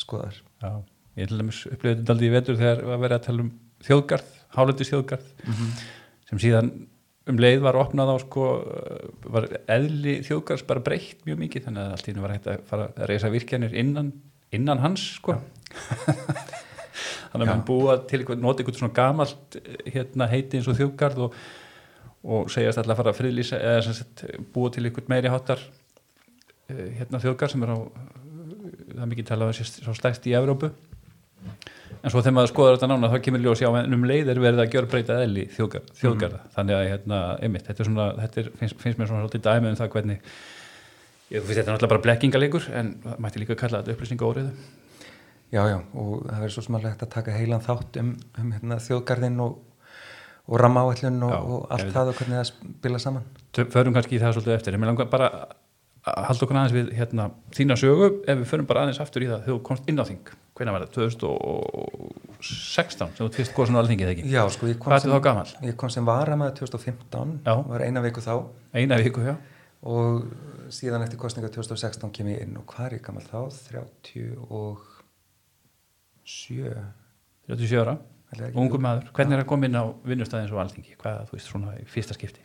[0.00, 0.70] skoðar Já,
[1.20, 3.52] ég til dæmis upplifði þetta aldrei í vetur þegar var verið að tala um
[3.86, 5.28] þjóðgarð, hálendis þjóðgarð
[6.30, 6.72] sem síðan
[7.30, 8.46] um leið var opnað á sko,
[9.30, 12.62] var eðli þjóðgarðs bara breytt mjög mikið þannig að allt í hennu var hægt að
[12.70, 14.12] fara að reysa virkjanir innan,
[14.56, 15.36] innan hans sko.
[17.30, 17.50] Þannig að Já.
[17.52, 21.36] mann búa til nota eitthvað svona gamalt hérna heiti eins og þjóðgarð og,
[22.26, 25.62] og segjast alltaf að fara að friðlýsa eða sagt búa til eitthvað meiri hátar
[26.72, 27.78] eh, hérna þjóðgarð sem er á
[28.94, 30.72] það er mikið talað um svo stærst í Evrópu.
[32.00, 34.40] En svo þegar maður skoðar þetta nána þá kemur ljós já en um leið er
[34.40, 36.40] verið að gjör breyta eðli þjóðgarða, þjóðgarða.
[36.54, 39.80] Þannig að hérna, einmitt, þetta svona þetta er, finnst, finnst mér svona svolítið dæmi um
[39.80, 40.28] það hvernig
[41.30, 44.54] ég finnst þetta náttúrulega bara blekkingalegur en mætti líka kalla þetta upplýsinga óriðu
[45.50, 49.40] Já, já, og það verður svo smálega að taka heilan þátt um, um hérna, þjóðgarðin
[49.42, 49.56] og,
[50.46, 53.24] og rammaáætlun og, og allt ég það og hvernig það spila saman.
[53.58, 54.76] Förum kannski í það svolítið eftir.
[54.76, 55.30] En mér langar bara
[56.08, 57.24] að halda okkur aðeins við hérna,
[57.56, 60.04] þína sögu ef við förum bara aðeins aftur í það þegar þú komst inn á
[60.08, 60.24] þing
[60.60, 64.24] hvernig var það, 2016 sem þú tvist góðsson á alþingið ekki?
[64.28, 65.50] Já, sko, ég kom, hvað er þá gamal?
[65.64, 67.54] ég kom sem varamæður 2015 Já.
[67.70, 68.34] var eina viku þá.
[68.76, 69.34] Eina viku, já.
[69.88, 70.08] Og
[70.74, 72.54] síðan eftir kostninga 2016 kem ég inn.
[72.60, 73.40] Og hvað er ég gammal þá?
[73.70, 74.76] 37
[77.48, 77.94] 37 ára.
[78.54, 81.70] Ungum maður, hvernig er að koma inn á vinnustæðins og alþingi, hvað þú veist svona
[81.90, 82.42] fyrsta skipti?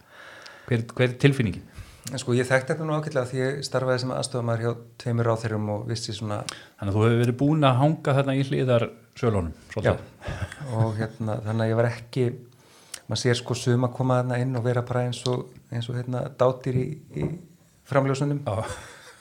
[0.66, 1.66] Hver, hver er tilfinningin?
[2.06, 5.88] Sko ég þekkti þetta nú ákveðlega því ég starfaði sem aðstofamæður hjá tveimur áþeirum og
[5.90, 8.86] vissi svona Þannig að þú hefur verið búin að hanga þarna í hlýðar
[9.18, 9.96] sölunum Já,
[10.78, 12.28] og hérna þannig að ég var ekki
[13.06, 15.98] maður sér sko suma að koma þarna inn og vera bara eins og, eins og
[16.00, 16.86] hérna dátir í,
[17.18, 17.28] í
[17.90, 18.42] framljósunum.
[18.46, 18.66] Já.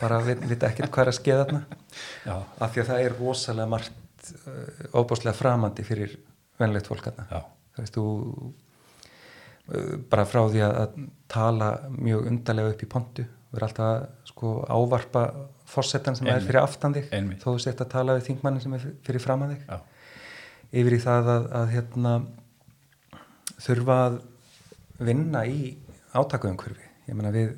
[0.01, 1.81] bara við vita ekkert hvað er að skeða þarna.
[2.25, 2.35] Já.
[2.35, 6.17] af því að það er rosalega margt uh, óbúslega framandi fyrir
[6.61, 7.45] venlegt fólk þarna.
[7.75, 8.07] Það veist þú
[10.11, 10.99] bara frá því að
[11.31, 13.25] tala mjög undarlega upp í pontu.
[13.55, 15.25] Erum alltaf sko ávarpa
[15.71, 16.43] fórsetan sem Einmitt.
[16.43, 17.05] er fyrir aftandig
[17.41, 19.63] þó þú sett að tala við þingmannin sem er fyrir framandig
[20.75, 22.15] yfir í það að, að hérna
[23.63, 24.19] þurfa að
[25.07, 25.77] vinna í
[26.15, 27.55] átakuðumkörfi ég menna við,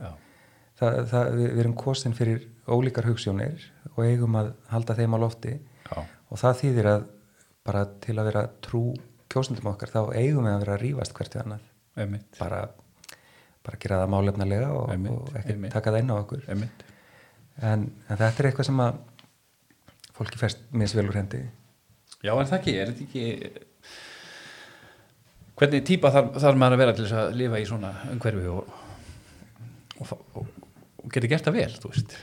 [0.79, 5.19] það, það, við, við erum kosin fyrir ólíkar hugssjónir og eigum að halda þeim á
[5.23, 5.57] lofti.
[5.87, 6.03] Já.
[6.03, 7.09] og það þýðir að
[7.67, 8.83] bara til að vera trú
[9.33, 11.67] kjósundum okkar þá eigum við að vera að rýfast hvert við annað
[12.39, 12.63] bara,
[13.67, 16.49] bara gera það málefnilega og, og ekki taka það inn á okkur.
[16.53, 16.67] En,
[17.71, 18.99] en þetta er eitthvað sem að
[20.17, 21.43] fólki færst misvelur hendi.
[22.25, 23.25] Já en það ekki, er þetta ekki
[25.57, 28.73] hvernig týpa þarf, þarf maður að vera til þess að lifa í svona umhverfi og,
[30.03, 30.51] og, og,
[31.03, 32.17] og geta gert það vel, þú veist?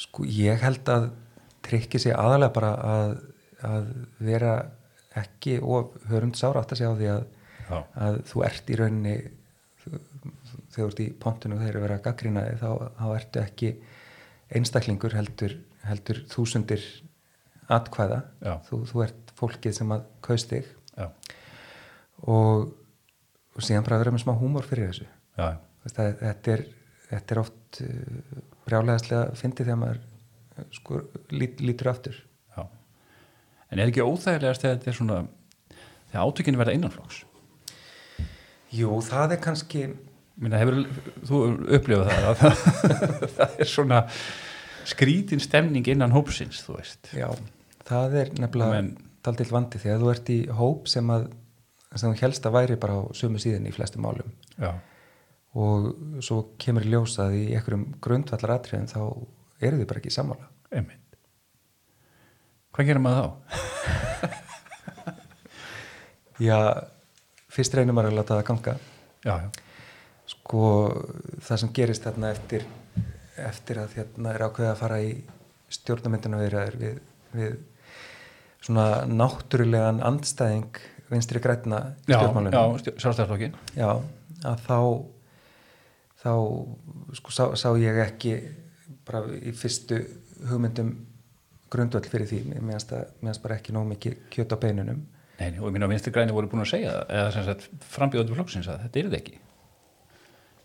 [0.00, 1.10] Sko ég held að
[1.66, 3.16] trikki sig aðalega bara að,
[3.68, 3.90] að
[4.24, 4.54] vera
[5.20, 7.26] ekki og höfum sára átt að segja á því að,
[7.70, 9.14] að þú ert í rauninni
[9.80, 10.02] þegar
[10.74, 13.70] þú ert í pontinu og þeir eru verið að gaggrina þá, þá ertu ekki
[14.58, 15.56] einstaklingur heldur,
[15.86, 16.84] heldur þúsundir
[17.70, 18.20] atkvæða,
[18.66, 20.68] þú, þú ert fólkið sem að kaust þig.
[22.28, 22.66] Og,
[23.54, 25.06] og síðan bara að vera með smá húmor fyrir þessu.
[25.36, 26.64] Það, þetta, er,
[27.08, 31.00] þetta er oft uh, brjálæðislega fyndið þegar maður uh, sko,
[31.32, 32.18] lít, lítur aftur.
[32.56, 32.66] Já.
[33.70, 35.20] En er ekki óþægilegast þegar þetta er svona
[36.10, 37.22] þegar átökinu verða innanflóks?
[38.74, 39.84] Jú, það er kannski
[40.40, 40.78] Minna, hefur
[41.28, 41.40] þú
[41.76, 42.42] upplifað það að
[43.36, 44.02] það er svona
[44.88, 47.28] skrítin stemning innan hópsins, þú veist Já,
[47.88, 48.92] það er nefnilega Men,
[49.26, 51.28] taldill vandi því að þú ert í hóp sem að
[51.98, 54.70] sem þú helst að væri bara á sömu síðan í flestum málum Já.
[55.58, 55.90] og
[56.22, 59.00] svo kemur ljósað í einhverjum grundvallar atriðin þá
[59.60, 61.18] eru þið bara ekki sammála Einmitt.
[62.70, 63.30] Hvað gerir maður þá?
[66.46, 66.58] já,
[67.50, 68.76] fyrst reynir maður að láta það ganga.
[69.24, 69.48] Já, já.
[70.30, 70.62] sko
[71.44, 72.64] það sem gerist þarna eftir
[73.40, 75.12] eftir að hérna er ákveðið að fara í
[75.70, 76.40] stjórnamyndinu
[76.80, 76.98] við,
[77.32, 77.58] við
[78.60, 83.90] svona náttúrulegan andstæðing vinstri grætna í stjórnmálunum Já, sjálfstæðarflokkin Já,
[84.44, 84.80] að þá
[86.20, 86.32] þá
[87.16, 88.34] sko sá, sá ég ekki
[89.08, 90.02] bara í fyrstu
[90.50, 90.92] hugmyndum
[91.70, 92.40] grundvöld fyrir því.
[92.60, 95.04] Meðan bara ekki nóg mikið kjöt á beinunum
[95.40, 98.36] Nei, og ég minna að vinstri græni voru búin að segja eða sem sagt frambjóðandi
[98.36, 99.38] flokksins að þetta er þetta ekki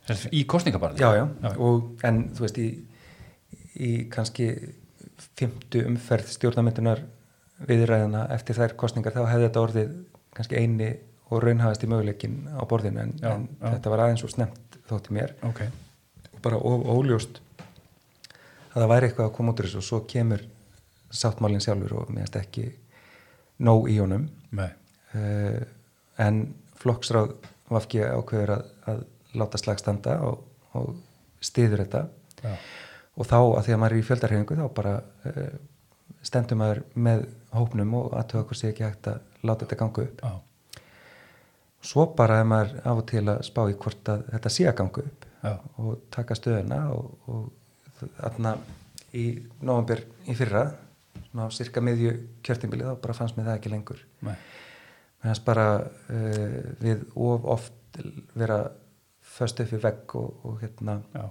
[0.06, 2.68] Þessi, í kostningabarni já, já, já, og en þú veist í,
[3.82, 4.50] í kannski
[5.40, 7.02] fymtu umferð stjórnamyndunar
[7.66, 9.96] viðræðina eftir þær kostningar þá hefði þetta orðið
[10.36, 10.92] kannski eini
[11.32, 13.66] og raunhæðast í möguleikin á borðinu en, já, en já.
[13.72, 15.34] þetta var aðeins og snemt þótti mér.
[15.50, 15.72] Okay.
[16.36, 17.40] og bara óljóst
[18.76, 20.44] að það væri eitthvað að koma út úr þessu og svo kemur
[21.16, 22.68] sáttmálinn sjálfur og mér finnst ekki
[23.63, 24.28] nóg í honum
[24.60, 25.62] uh,
[26.22, 26.41] en
[26.82, 27.36] flokksráð
[27.72, 29.06] vafki ákveður að, að
[29.39, 30.44] láta slag standa og,
[30.78, 30.91] og
[31.44, 32.04] stiður þetta
[32.44, 32.58] já.
[33.15, 34.96] og þá að því að maður er í fjöldarhefingu þá bara
[35.32, 35.56] uh,
[36.26, 40.24] stendur maður með hópnum og aðtöða hvort sé ekki hægt að láta þetta ganga upp
[40.26, 40.82] Já.
[41.91, 44.78] svo bara er maður af og til að spá í hvort að þetta sé að
[44.82, 45.54] ganga upp Já.
[45.82, 48.56] og taka stöðuna og, og þarna
[49.15, 49.26] í
[49.62, 50.65] nógambjör í fyrra
[51.36, 52.13] svona á cirka miðju
[52.45, 54.38] kjörtingbilið þá bara fannst mér það ekki lengur mér
[55.26, 58.00] fannst bara uh, við of oft
[58.36, 58.60] vera
[59.36, 61.26] föst upp í vegg og, og hérna Já.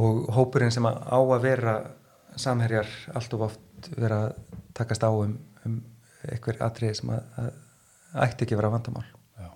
[0.00, 1.74] og hópurinn sem á að vera
[2.40, 5.80] samherjar allt of oft vera að takast á um, um
[6.24, 7.50] einhver atrið sem að, að
[8.24, 9.48] ætti ekki vera vandamál Já.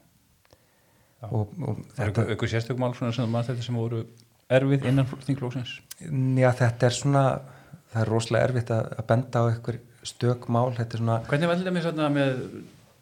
[1.23, 1.29] Já.
[1.31, 4.05] og, og þetta Er eitthvað sérstökum mál sem, sem voru
[4.49, 5.79] erfið innan þinglóksins?
[5.99, 7.25] Já þetta er svona
[7.93, 10.69] það er rosalega erfitt að, að benda á einhver stök mál.
[10.77, 11.21] Svona...
[11.29, 12.35] Hvernig var þetta svona með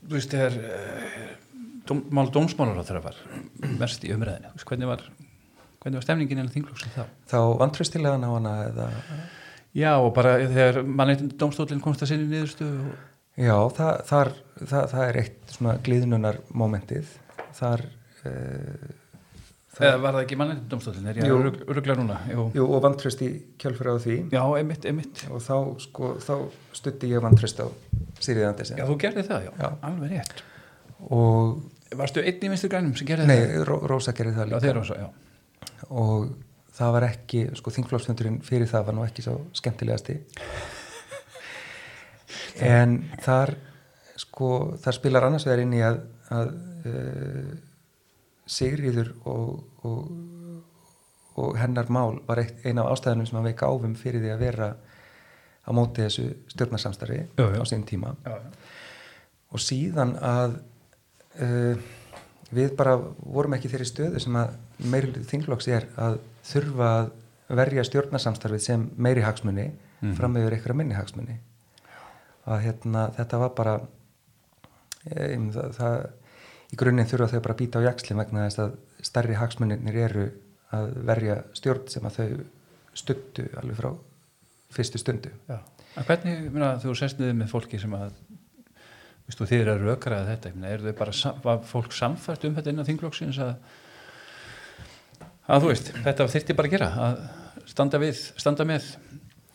[0.06, 1.16] þú veist þegar uh,
[1.88, 3.18] dóm, mál dómsmálar á þeirra var
[3.80, 5.02] mest í umræðinu, hvernig var
[5.82, 7.04] hvernig var stemningin innan þinglóksins þá?
[7.30, 8.88] Þá vantröstilegan á hana eða
[9.76, 12.94] Já og bara þegar mannleitin dómstólinn komst að sinni niðurstu og
[13.36, 14.30] Já, það, þar,
[14.62, 17.10] það, það er eitt svona glíðnunar momentið
[17.58, 17.82] þar
[18.24, 18.86] uh,
[19.76, 20.36] Eða var það ekki
[21.20, 22.14] ég að ruggla núna?
[22.32, 23.28] Jú, Jú og vantröst í
[23.60, 24.16] kjálfur á því.
[24.32, 25.24] Já, einmitt, einmitt.
[25.28, 26.32] Og þá, sko, þá
[26.78, 27.66] stutti ég vantröst á
[28.22, 28.80] Sýrið Andersen.
[28.80, 29.68] Já, þú gerði það, já, Já.
[29.90, 30.40] alveg rétt.
[31.12, 31.60] Og
[31.96, 33.66] Varstu einn í vinstri grænum sem gerði nei, það?
[33.68, 34.62] Ró, Rósa gerði það Já, líka.
[34.64, 35.08] þeir rosa, já.
[35.92, 36.24] Og
[36.76, 40.18] það var ekki, sko þingflóksfundurinn fyrir það var nú ekki svo skemmtilegasti.
[42.64, 43.52] En þar
[44.16, 44.48] sko,
[44.80, 45.98] þar spilar annars vegar inn í að,
[46.32, 46.52] að
[46.88, 47.50] uh,
[48.46, 50.10] Sigriður og, og,
[51.42, 54.44] og hennar mál var eitt, eina af ástæðunum sem að veika áfum fyrir því að
[54.46, 54.68] vera
[55.66, 57.58] á móti þessu stjórnarsamstarfi Já, já.
[57.58, 58.36] á sín tíma Já,
[59.50, 60.58] og síðan að
[61.42, 61.74] uh,
[62.54, 62.94] við bara
[63.26, 64.54] vorum ekki þeirri stöðu sem að
[64.86, 67.10] meiri hluti þingflokks er að þurfa að
[67.58, 70.12] verja stjórnarsamstarfið sem meiri hagsmunni Mhm.
[70.18, 71.34] fram yfir einhverja minni hagsmunni
[72.46, 75.94] að hérna, þetta var bara um, það, það
[76.72, 78.76] í grunninn þurfa þau bara að býta á jaksli vegna þess að
[79.06, 80.26] stærri hagsmunir eru
[80.74, 82.28] að verja stjórn sem að þau
[82.96, 83.90] stuttu alveg frá
[84.76, 85.30] fyrstu stundu.
[85.46, 85.60] Já.
[85.96, 88.10] En hvernig, minna, þú sest niður með fólki sem að
[89.26, 90.98] Vistu, þið eru að rökraða þetta, ég meina, eru þau
[91.42, 93.56] bara, fólk samfært um þetta innan þinglokksins að,
[95.50, 98.86] að þú veist, þetta þyrfti bara að gera, að standa við, standa með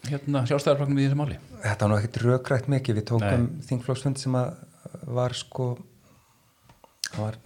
[0.10, 1.38] hérna sjálfstæðarflokknum í þessu máli.
[1.62, 4.52] Þetta var nú ekkert rökrætt mikið, við tókum þingflokksfund sem að
[5.16, 5.70] var sko
[7.12, 7.40] það var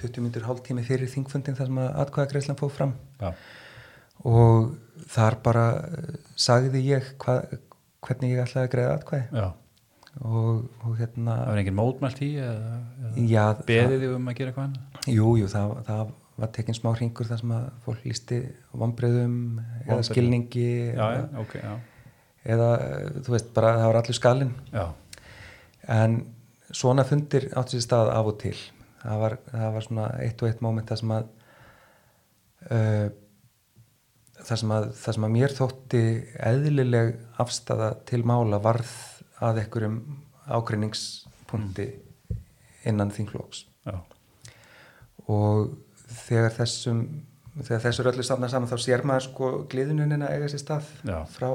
[0.00, 2.92] 20 minnur hálftími fyrir þingfundin þar sem að atkvæðagreislan fóð fram.
[3.22, 3.32] Já.
[4.26, 4.76] og
[5.12, 7.38] þar bara eh, sagði ég hva,
[8.06, 9.42] hvernig ég ætlaði að greiða atkvæði.
[9.42, 9.48] Já,
[10.22, 14.40] og, og hérna það var engin mótmælt í eða, eða já, beðið þið um að
[14.40, 14.88] gera hvað annað?
[14.96, 16.02] það, jú, jú, það, það
[16.38, 18.40] var tekin smá hringur þar sem að fólk lísti
[18.78, 19.36] vombriðum
[19.86, 21.76] eða skilningi Já, eða, já, ok, já.
[22.56, 24.52] eða eh, þú veist bara það var allur skalinn.
[25.88, 26.18] En
[26.74, 28.56] svona fundir átti sér stað af og til
[29.08, 31.30] það var, það var svona eitt og eitt móment það sem að
[32.68, 33.08] uh,
[34.38, 36.02] það sem að það sem að mér þótti
[36.50, 38.92] eðlileg afstafa til mála varð
[39.44, 39.98] að einhverjum
[40.48, 41.88] ágreiningspunkti
[42.88, 43.98] innan þingflóks já,
[45.28, 45.74] og
[46.28, 47.02] þegar þessum
[47.64, 51.18] þegar þessu er öllu stafna saman þá sér maður sko gliðununina eiga sér stað Já.
[51.32, 51.48] frá,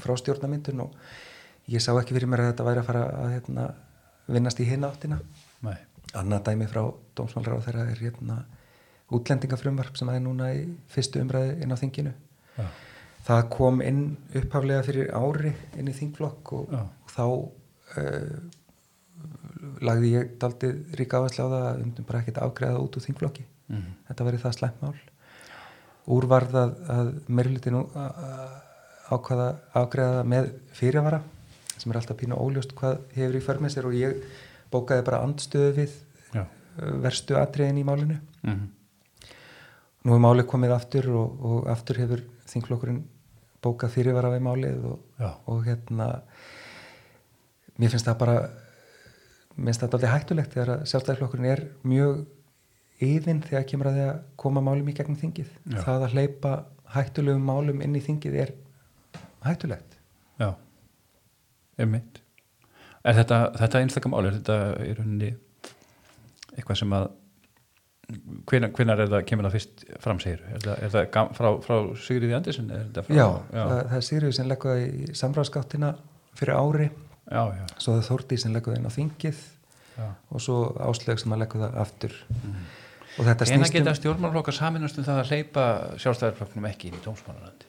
[0.00, 0.96] frá stjórnamyndun og
[1.70, 3.66] ég sá ekki fyrir mér að þetta væri að fara að hérna,
[4.30, 5.20] vinnast í hinn áttina.
[5.20, 5.39] nei,
[6.18, 6.82] annað dæmi frá
[7.18, 8.38] dómsmálar á þeirra er hérna
[9.14, 12.12] útlendingafrumvarp sem er núna í fyrstu umræði inn á þinginu.
[12.56, 12.66] Já,
[13.26, 14.02] það kom inn
[14.38, 18.34] upphaflega fyrir ári inn í þingflokk og, og þá uh,
[19.84, 23.46] lagði ég daldið ríka áherslu á það að undum bara ekkert afgreða út úr þingflokki.
[23.70, 23.90] Mm.
[24.08, 24.94] þetta verið það slæmt mál.
[26.10, 27.76] Úrvarð að, að meirlutin
[29.10, 31.20] ákvaða afgreða með fyrirvara
[31.80, 34.24] sem er alltaf pínu óljóst hvað hefur í för með sér og ég
[34.72, 35.96] bókaði bara andstöðu við
[36.34, 38.64] já, uh, verstu atriðin í málinu mm.
[40.06, 43.04] nú er málið komið aftur og, og aftur hefur þingflokkurinn
[43.60, 46.10] bókað fyrirvara við málið og, og hérna
[47.80, 48.36] mér finnst það bara
[49.56, 52.22] mér finnst það alveg hættulegt þegar að sjálfstæðisflokkurinn er mjög
[53.04, 55.78] yfinn þegar kemur að því að koma málum í gegnum þingið Já.
[55.84, 56.54] það að hleypa
[56.94, 58.52] hættulegum málum inn í þingið er
[59.44, 59.96] hættulegt
[60.40, 60.50] já,
[61.80, 62.19] einmitt.
[63.00, 65.30] Er þetta, þetta einstakam máli, er þetta í rauninni
[66.56, 67.06] eitthvað sem að
[68.50, 71.76] hvenar, hvenar er það, kemur það fyrst fram segir, er það, er það frá, frá
[72.04, 72.66] Sigriði Andersen?
[72.74, 75.90] Er þetta frá, já, já, Það, er Sigriður sem leggur það í samráðskáttina
[76.40, 79.40] fyrir ári já, já, svo það er Þórdi sem leggur það inn á þingið
[79.94, 80.06] já.
[80.10, 80.58] og svo
[80.90, 85.06] áslög sem að leggur það aftur og þetta Hena snýst um geta stjórnmálflokkar saminast um
[85.06, 85.64] það að hleypa
[86.02, 87.66] sjálfstæðarflokknum ekki inn í dómsmálarandi?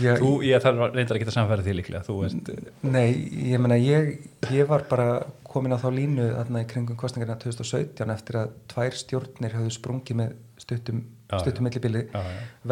[0.00, 2.50] Já, Þú, ég þarf reyndar að samfæra því líklega, þú veist,
[2.86, 3.06] Nei,
[3.52, 4.12] ég meina ég,
[4.54, 5.06] ég var bara
[5.52, 10.20] komin á þá línu þarna í kringum kostningarna 2017 eftir að tvær stjórnir hafðu sprungið
[10.22, 11.02] með stuttum,
[11.34, 12.06] stuttum millibili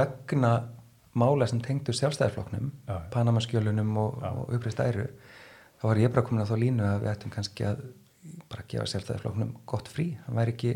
[0.01, 0.55] vegna
[1.21, 2.97] mála sem tengdu já.
[3.13, 5.09] Panamaskjölunum og, og uppreist æru.
[5.81, 7.85] Þá var ég bara komin á þá línu að við ættum kannski að
[8.51, 10.75] bara gefa sjálfstæðarflokknum gott frí, hann væri ekki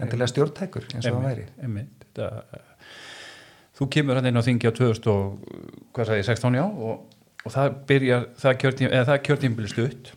[0.00, 1.46] endilega stjórntækur eins og hann væri.
[1.62, 2.62] Einmitt, þetta,
[3.78, 5.50] þú kemur hann inn á þingi á 2000 og,
[5.94, 10.12] hvað sagði ég, 16 já og, og það byrjar, það kjörtím, eða það kjörtímbili stutt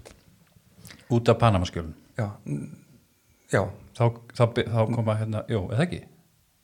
[1.13, 2.31] út af Panamaskjölun Já,
[3.53, 3.61] já,
[3.97, 6.01] þá, þá, þá koma hérna, jú, eða ekki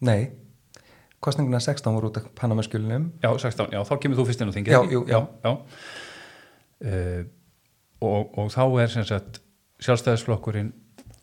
[0.03, 0.31] nei
[1.23, 4.55] kostninguna 16 voru út af Panamaskjölunum já, 16, já, þá kemur þú fyrst inn á
[4.57, 4.97] þingi Já, ekki?
[4.97, 5.19] jú, já.
[5.45, 5.53] já.
[6.83, 7.21] Uh,
[8.03, 9.39] og, og þá er sem sagt
[9.83, 10.73] sjálfstæðisflokkurinn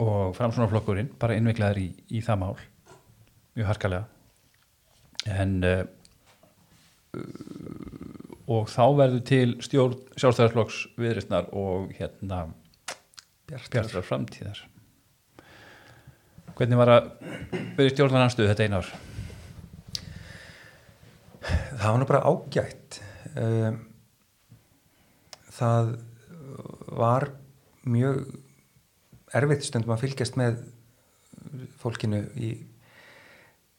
[0.01, 2.55] og framsvonarflokkurinn bara innviklaður í, í það mál
[3.59, 4.07] mjög harkalega
[5.29, 5.83] en uh,
[8.51, 12.47] og þá verður til stjórn sjálfstæðisflokks viðristnar og hérna
[13.51, 14.65] bjartar framtíðar.
[16.59, 17.07] Hvernig var að
[17.77, 18.91] vera í stjórnarnanstöðu þetta einu ár?
[21.41, 23.01] Það var nú bara ágætt.
[23.41, 23.79] Um,
[25.57, 25.95] það
[27.01, 27.31] var
[27.89, 28.27] mjög
[29.39, 30.59] erfitt stundum að fylgjast með
[31.81, 32.51] fólkinu í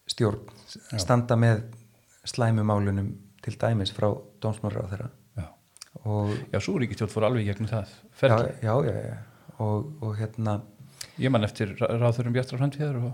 [0.09, 0.41] stjórn
[0.91, 0.97] Já.
[1.03, 1.63] standa með
[2.29, 4.09] slæmumálunum til dæmis frá
[4.41, 5.09] dómsmálar á þeirra
[5.41, 5.45] Já,
[6.05, 8.53] og já svo ríkistjórn fór alveg í gegnum það já, ferli.
[8.61, 9.17] já, já, já.
[9.61, 10.61] Og, og hérna
[11.21, 13.11] Ég man eftir ráðurum Bjartra framtíðar og,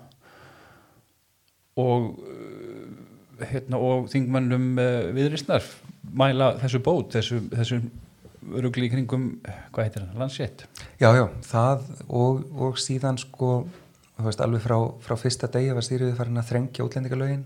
[1.81, 5.65] og, uh, hérna, og þingmannum uh, viðristnar
[6.17, 7.81] mæla þessu bót, þessu, þessu
[8.63, 9.25] rugli í kringum,
[9.75, 10.63] hvað heitir það, landsett.
[11.01, 13.51] Já, já, það og, og síðan sko,
[14.17, 17.45] þú veist, alveg frá, frá fyrsta degi var stýriðið farin að þrengja útlendingalögin.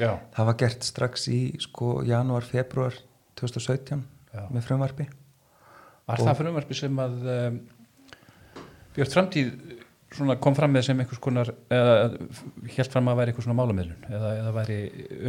[0.00, 2.94] Já, Það var gert strax í sko janúar, februar
[3.36, 4.02] 2017
[4.32, 4.46] Já.
[4.52, 5.06] með frumvarpi.
[6.08, 7.58] var Og- það frumvarpi sem að um,
[8.96, 9.52] Björn framtíð
[10.12, 11.92] svona kom fram með sem einhvers konar eða
[12.76, 14.78] helt fram að væri einhvers svona málamiðlun eða, eða væri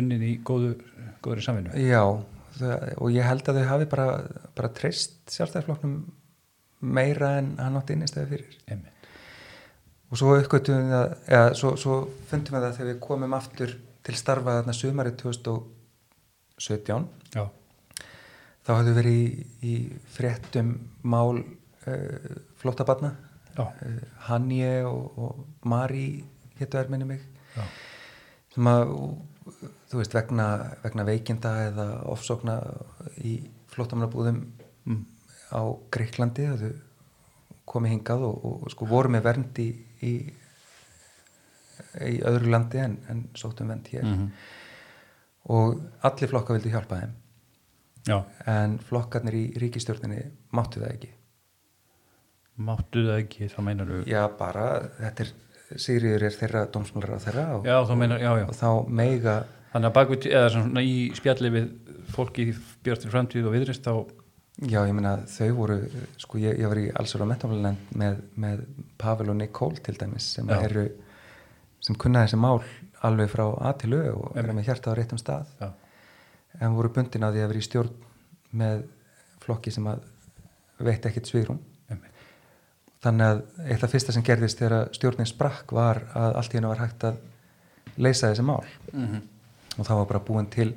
[0.02, 0.74] unnin í góðu,
[1.24, 1.76] góðri samvinnu.
[1.80, 2.02] Já,
[2.58, 4.08] það, og ég held að þau hafi bara,
[4.58, 5.94] bara treyst sjálfstæðarflokknum
[6.84, 8.58] meira en hann átti innistæði fyrir.
[8.68, 8.93] Einmitt.
[10.14, 11.96] Og svo uppgötum við það, eða svo, svo
[12.30, 13.72] fundum við það þegar við komum aftur
[14.06, 17.44] til starfa þarna sumarið 2017 Já,
[18.62, 19.24] þá hafðu verið í,
[19.66, 19.74] í
[20.14, 20.70] fréttum
[21.02, 23.16] mál uh, flóttabarna.
[23.58, 23.74] Uh,
[24.28, 26.08] Hanje og, og Mari
[26.60, 27.26] héttu er minni mig.
[27.58, 27.66] Já,
[28.54, 28.94] sem að
[29.90, 30.48] þú veist vegna,
[30.84, 32.60] vegna veikinda eða ofsókna
[33.26, 33.36] í
[33.74, 34.40] flóttamannabúðum
[34.86, 35.02] mm.
[35.58, 35.62] á
[35.94, 36.72] Greiklandi þau
[37.70, 39.68] komið hingað og, og, sko voru með vernd í,
[40.04, 40.16] í,
[42.10, 44.06] í öðru landi en, en sóttum vernd hér.
[44.10, 44.28] Mm
[45.52, 47.16] og allir flokka vildi hjálpa þeim.
[48.08, 48.18] Já,
[48.52, 50.22] en flokkarnir í ríkistjórninni
[50.56, 51.10] máttu það ekki.
[52.64, 54.68] Máttu það ekki, þá meinar þú já bara,
[55.00, 55.34] þetta er
[55.74, 58.44] Sigriður er þeirra dómsmálar á þeirra og, Já, meinar, já, já.
[58.46, 59.36] og þá meiga
[59.72, 61.70] Þannig að bakvið, eða svona í spjalli við
[62.14, 62.54] fólki í
[62.86, 63.96] Björn framtíð og viðrist þá,
[64.62, 65.78] já ég meina þau voru
[66.22, 68.66] sko ég, ég var í allsvöru á metamálunend með, með
[69.02, 70.60] Pavel og Nikól til dæmis sem Já.
[70.70, 70.88] eru
[71.82, 72.62] sem kunna þessi mál
[73.04, 75.72] alveg frá A til Ö og eru með hjarta á réttum stað já,
[76.62, 77.94] en voru bundin að því að vera í stjórn
[78.54, 78.86] með
[79.44, 80.06] flokki sem að
[80.80, 82.12] veit ekkert einmitt.
[83.02, 86.72] þannig að eitt af fyrsta sem gerðist þegar stjórnin sprakk var að allt í hennu
[86.72, 87.18] var hægt að
[87.98, 89.22] leysa þessi mál Mm -hmm.
[89.78, 90.74] og það var bara búin til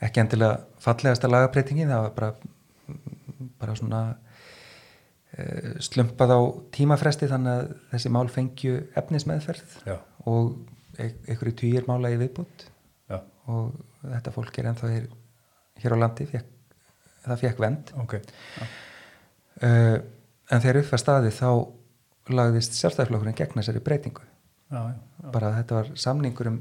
[0.00, 2.32] ekki endilega fallegasta lagabreitingin það var bara,
[3.60, 6.40] bara svona uh, slumpað á
[6.74, 9.96] tímafresti þannig að þessi mál fengju efnismeðferð Já,
[10.28, 10.54] og
[10.98, 12.68] e- einhverju týjir mála í viðbútt
[13.50, 15.06] og þetta fólk er ennþá hér,
[15.82, 16.50] hér á landi fekk,
[17.24, 18.18] það fekk vend ok.
[19.62, 19.96] Uh,
[20.52, 21.48] en þegar upp var staði þá
[22.32, 24.24] lagðist sjálfstæðarflokkurinn gegn þessari breytingu.
[24.72, 24.98] Já, já,
[25.34, 26.58] bara að þetta var samningur um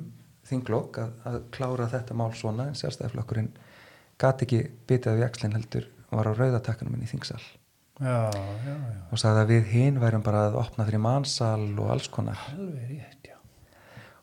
[0.49, 3.51] þinglokk að, að klára þetta mál svona en sjálfstæðarflokkurinn
[4.21, 5.87] gat ekki bitið af jakslinn heldur
[6.19, 8.75] var á rauðatakkanum inn í þingsal já, já, já.
[9.11, 12.95] og sagði að við hinn værum bara að opna fyrir mannsal og alls konar Alveg
[12.95, 13.37] rétt, já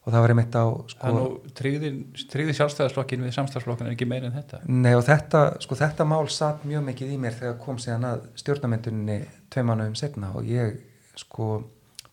[0.09, 1.09] og það var einmitt á sko,
[1.53, 6.07] er tryggði sjálfstæðarslokkin við samstæðarslokkin en ekki meira en þetta nei og þetta sko þetta
[6.09, 9.18] mál satt mjög mikið í mér þegar kom síðan að stjórnamyndunni
[9.53, 10.78] tvei mánuðum setna og ég
[11.18, 11.59] sko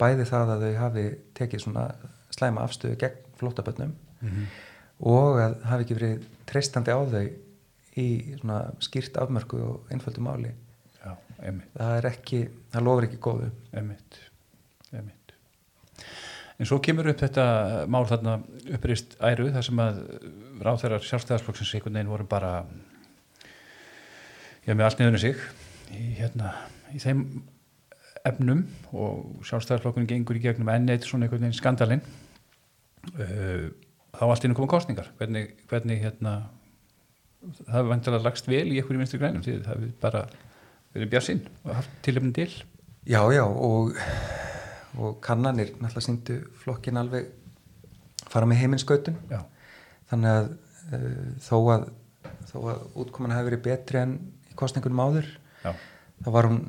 [0.01, 1.05] bæði það að þau hafi
[1.39, 1.85] tekið svona
[2.35, 4.51] slæma afstöðu gegn flóttabönnum mm -hmm.
[5.15, 7.25] og að hafi ekki verið treystandi á þau
[8.01, 8.07] í
[8.39, 10.53] svona skýrt afmörku og einföldu máli.
[10.99, 13.51] Já, það er ekki, það lofur ekki góðu.
[13.75, 14.23] Einmitt
[14.93, 15.33] einmitt.
[16.55, 17.45] En svo kemur upp þetta
[17.91, 18.37] mál þarna
[18.77, 19.97] upprist æru þar sem að
[20.63, 22.53] ráþærar sjálfstæðarslokksins einhvern veginn voru bara
[24.63, 25.41] já, með allt niður um sig
[25.91, 26.53] í, hérna,
[26.95, 27.25] í þeim
[28.25, 28.63] efnum
[28.95, 32.05] og sjálfstæðarslokkurinn gengur í gegnum enn eitt svona einhvern veginn skandalinn.
[33.19, 33.67] Uh,
[34.15, 36.37] þá allt inn að koma kostningar hvernig, hvernig hérna
[37.53, 40.21] það hefur vantilega lagst vel í einhverju vinstri grænum því það hefur bara
[40.95, 42.49] verið bjarsinn og haft tilöfnum til.
[43.05, 43.97] Já, já og,
[44.97, 47.27] og kannanir náttúrulega síndu flokkin alveg
[48.31, 49.43] fara með heiminskautun Já,
[50.09, 50.47] þannig að
[50.97, 51.89] uh, þó að
[52.49, 54.15] þó að útkoman hefur verið betri en
[54.49, 55.27] í kostningunum áður
[55.61, 55.73] já,
[56.23, 56.63] þá var hún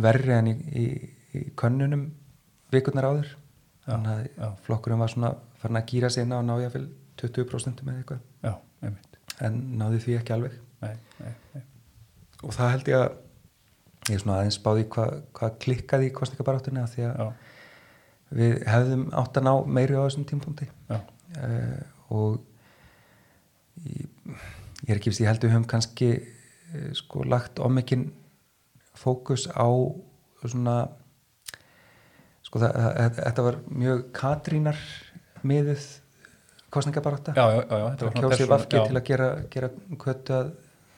[0.00, 0.86] verri en í, í,
[1.36, 2.08] í könnunum
[2.74, 3.36] vikurnar áður.
[3.84, 4.50] Já, þannig að já.
[4.66, 6.86] flokkurinn var svona farin að gýra sig inn á nájafil
[7.20, 8.26] 20% með eitthvað.
[8.46, 9.09] Já, einmitt
[9.46, 10.56] en náði því ekki alveg.
[10.80, 11.64] Nei, nei, nei.
[12.40, 13.10] og það held ég að
[14.08, 17.26] ég er svona aðeins spáði hvað hva klikkaði í kostningabaráttunni að því að Já,
[18.40, 21.02] við hefðum átt að ná meiri á þessum tímpunkti uh,
[22.14, 22.38] og
[23.84, 24.06] ég,
[24.86, 28.08] ég er ekki viss, ég held við höfum kannski uh, sko lagt ómikinn
[28.98, 29.66] fókus á
[30.46, 30.76] svona
[32.46, 34.80] sko það, þetta var mjög Katrínar
[35.46, 35.84] miðuð
[38.06, 40.52] var kjósið vafki til að gera, gera köttu að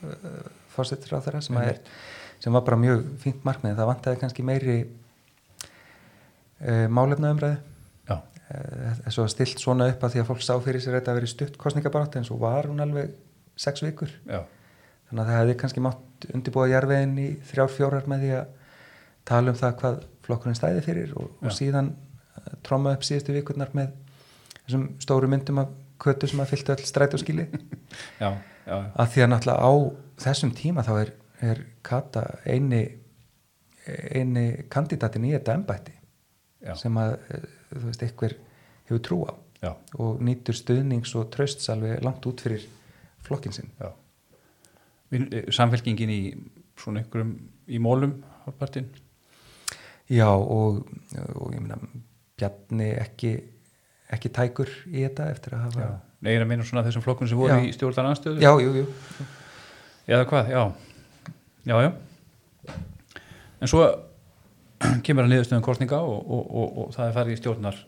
[0.04, 0.42] uh,
[0.74, 1.80] fórsettir á þeirra sem er
[2.42, 3.76] sem var bara mjög fínt markmið.
[3.78, 4.78] Það vantaði kannski meiri
[5.62, 7.58] uh, málefnaumræðu.
[8.10, 8.16] Já,
[9.04, 11.30] þess að stilt svona upp að því að fólk sá fyrir sér þetta að vera
[11.30, 13.14] stutt kostningabarátt en svo var hún alveg
[13.56, 14.10] sex vikur.
[14.26, 14.42] Já,
[15.08, 18.46] þannig að það hefði kannski mátt undirbúa jarvegin í þrjár fjórar með því að
[19.30, 23.70] tala um það hvað flokkurinn stæði fyrir og, og síðan uh, tromma upp síðustu vikurnar
[23.78, 23.94] með
[24.66, 27.46] þessum stóru myndum af kötu sem að fylgta öll stræt og skili
[28.22, 28.30] já,
[28.66, 29.72] já, að því að náttúrulega á
[30.24, 32.82] þessum tíma þá er, er Kata eini
[33.86, 35.94] eini kandidatin í þetta embætti
[36.62, 38.36] já, sem að eh, þú veist einhver
[38.88, 39.32] hefur trú á
[39.62, 42.66] já, og nýtur stuðnings og trösts alveg langt út fyrir
[43.22, 43.70] flokkin sinn.
[43.78, 46.20] Eh, Samfélkingin í
[46.78, 47.34] svona einhverjum
[47.68, 48.88] í mólum hálfpartinn?
[50.10, 50.82] Já og,
[51.36, 51.78] og ég meina
[52.38, 53.36] Bjarni ekki
[54.12, 55.90] ekki tækur í þetta eftir að hafa Já.
[56.22, 57.66] Nei, ég er að meina svona þessum flokkun sem voru Já.
[57.66, 58.42] í stjórnar anstöðu?
[58.44, 59.26] já, jú, jú.
[60.06, 60.62] Eða hvað, já.
[61.66, 61.90] Já, já.
[63.62, 63.82] En svo
[65.06, 67.82] kemur að niðurstöðum kostninga og, og, og, og það er farið í stjórnar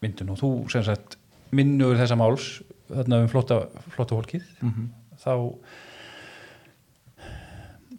[0.00, 1.18] myndun og þú sem sagt
[1.54, 2.48] minnur þessa máls
[2.90, 3.62] þarna um flotta,
[3.94, 4.88] flotta fólkið Mm
[5.20, 5.34] þá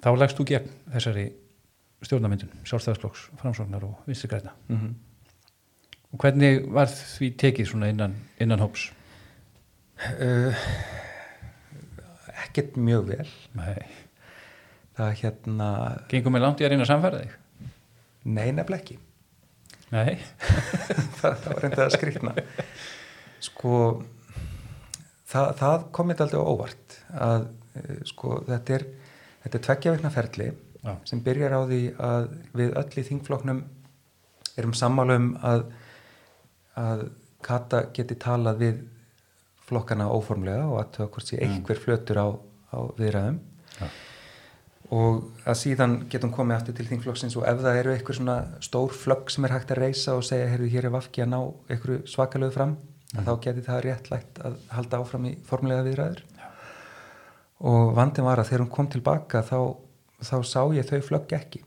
[0.01, 1.25] þá leggst þú gegn þessari
[2.01, 4.55] stjórnarmyndun, sjálfstæðisflokks, framsóknar og vinstri græna.
[4.71, 4.87] Mhm.
[4.89, 5.10] Og
[6.19, 8.89] hvernig var því tekið svona innan, innan hóps?
[10.01, 10.65] uh,
[12.47, 13.85] ekkert mjög vel Nei.
[14.97, 15.69] það hérna
[16.11, 17.37] Gengum við langt í að reyna að samfæra þig?
[18.25, 18.99] nei nefnilega ekki
[19.91, 20.17] Nei.
[21.19, 22.33] það, það var reyndið að skrýtna
[23.41, 23.75] sko
[25.31, 28.87] það, það komið á óvart að eh, sko þetta er
[29.43, 30.49] þetta er tveggja vikna ferli
[30.81, 30.95] Já.
[31.05, 33.63] sem byrjar á því að við öll í þingfloknum
[34.57, 35.65] erum sammála um að
[36.79, 37.09] að
[37.41, 38.81] Kata geti talað við
[39.65, 42.27] flokkana óformlega og að það hvort sé einhver flötur á,
[42.69, 43.39] á viðræðum.
[43.79, 43.87] Já.
[44.91, 48.35] og að síðan getum komið aftur til þingflokksins og ef það eru eitthvað svona
[48.67, 51.37] stór flögg sem er hægt að reysa og segja heyrðu hér er vafki að ná
[51.71, 52.75] eitthvað svakalögu fram
[53.15, 56.21] að þá geti það réttlægt að halda áfram í formulega viðræður.
[57.71, 59.57] Og vandin var að þegar hún kom tilbaka þá,
[60.19, 61.63] þá sá ég þau flögg ekki.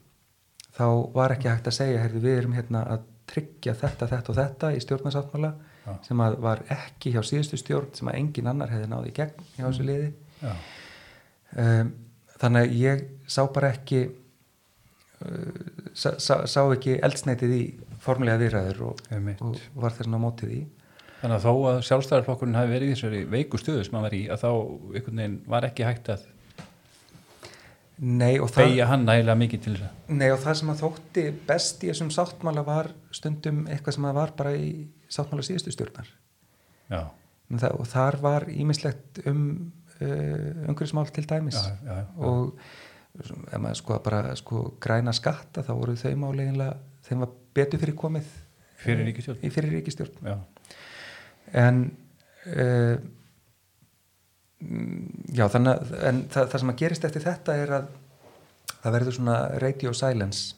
[0.74, 4.38] Þá var ekki hægt að segja heyrðu við erum hérna að tryggja þetta, þetta og
[4.38, 5.52] þetta í stjórnarsáttmála
[5.84, 5.92] Já.
[6.06, 9.48] sem að var ekki hjá síðustu stjórn sem að engin annar hefði náði í gegn
[9.56, 10.10] hjá þessu liði
[10.42, 10.52] Já.
[11.64, 11.94] um,
[12.40, 13.02] þannig að ég
[13.36, 15.58] sá bara ekki uh,
[15.92, 17.64] sá, sá, sá ekki eldsneitið í
[18.04, 19.04] formulega viðræður og,
[19.48, 20.64] og var þess að mótið í
[21.24, 24.24] Þannig að þó að sjálfstæðarflokkurinn hafi verið í þessari veiku stöðu sem hann var í
[24.28, 24.50] að þá
[25.48, 26.26] var ekki hægt að
[28.02, 30.80] Nei og, það, beigja hann nægilega mikið til þess að nei og það sem að
[30.82, 34.70] þótti best í þessum sáttmála var stundum eitthvað sem að var bara í
[35.14, 36.08] sáttmála síðustu stjórnar.
[36.90, 37.02] Já,
[37.52, 39.44] En það, og þar var ímislegt um
[40.00, 41.54] uh, umhverfismál til dæmis.
[41.60, 42.06] Já, já, já.
[42.18, 42.56] og
[43.20, 46.72] ef maður sko bara sko græna skatta þá voru þau máleginlega
[47.06, 48.32] þeim var betur fyrir komið
[48.82, 49.38] Fyrir ríkisstjórn.
[49.46, 50.34] í fyrir ríkistjórn Já,
[51.62, 51.78] en
[52.50, 52.96] uh,
[55.34, 57.88] já þannig að en það, það sem að gerist eftir þetta er að
[58.84, 60.54] það verður svona radio silence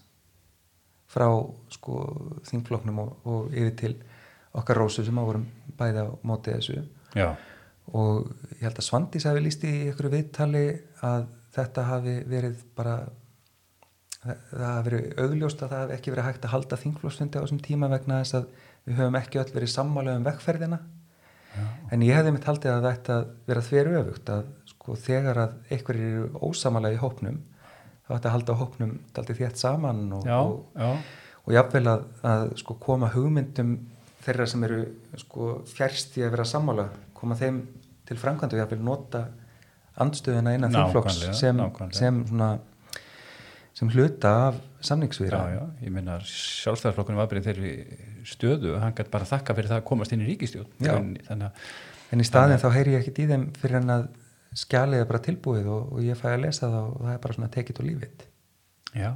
[1.11, 1.29] frá
[1.73, 2.01] sko
[2.49, 3.93] þingfloknum og, og yfir til
[4.57, 5.47] okkar rósu sem að vorum
[5.79, 6.81] bæði á móti þessu.
[7.17, 7.29] Já,
[7.95, 10.65] og ég held að Svandís hafi líst í ykkur viðtali
[11.07, 12.97] að þetta hafi verið bara
[14.25, 17.63] það, hafi verið augljóst að það hafi ekki verið hægt að halda þingflóksfundi á þessum
[17.65, 18.49] tíma vegna þess að
[18.87, 20.81] við höfum ekki öll verið sammála um vekkferðina
[21.93, 26.17] en ég hefði mitt haldið að þetta vera þveru öfugt að sko þegar að einhverjir
[26.17, 27.41] eru ósamála í hópnum
[28.07, 30.91] þá ætti að halda hópnum daldið þétt saman og, já, og, já,
[31.45, 33.73] og jafnvel að, að sko koma hugmyndum
[34.27, 34.85] þeirra sem eru
[35.23, 36.87] sko fjærst í að vera sammála
[37.17, 37.65] koma þeim
[38.07, 39.27] til framkvæmdu og jafnvel nota
[40.03, 41.61] andstöðuna innan Nákvæmlega, sem,
[41.97, 42.51] sem svona
[43.77, 47.73] sem hluta af samningsvíra já, já, ég var bara í þeirri
[48.27, 50.95] stöðu og hann gæti bara þakka fyrir það að komast inn í ríkistjórn Já.
[50.97, 51.51] En-
[52.13, 54.07] en í staðin þá heyri ég ekkit í þeim fyrir en að
[54.57, 57.37] skjalið er bara tilbúið og, og ég fæ að lesa það og það er bara
[57.39, 58.25] svona tekið og lífið
[58.97, 59.11] já.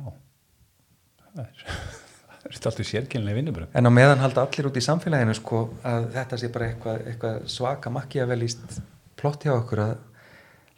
[1.30, 1.64] Það er
[2.40, 6.10] það er alltaf sérkynlega vinnubröð en á meðan halda allir út í samfélaginu sko að
[6.16, 8.80] þetta sé bara eitthvað, eitthvað svaka makki að velist
[9.20, 9.96] plott hjá okkur að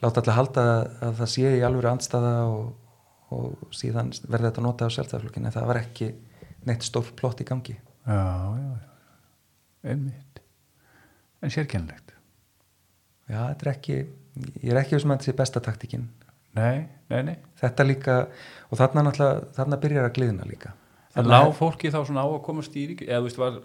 [0.02, 0.64] láta allir halda
[1.06, 2.72] að það sé í alvöru andstaða og,
[3.32, 6.10] og síðan verði þetta notað á sjálfstæðarflokkinu en það var ekki
[6.68, 7.76] neitt stór plott í gangi.
[8.06, 8.22] Já,
[8.58, 8.90] já, já.
[9.92, 10.42] Einmitt.
[11.42, 12.12] En sérkynlegt
[13.32, 13.96] já, þetta er ekki
[14.62, 16.08] ég er ekki sem að þetta sé besta taktikinn
[16.56, 17.36] nei, nei, nei.
[17.60, 18.16] Þetta líka,
[18.68, 20.74] og þarna náttúrulega þarna byrjar að gliðna líka.
[21.12, 23.58] Það lág fólki þá svona á að komast í ríki eða þú veist var,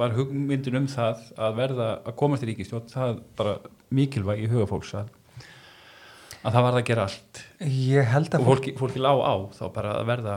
[0.00, 3.56] var hugmyndin um það að verða að komast í ríkistjórn það bara
[3.96, 5.10] mikilvæg í huga fólks að,
[6.46, 7.42] að það var að gera allt.
[7.66, 10.36] Ég held að og fólki, fólki lá á þá bara að verða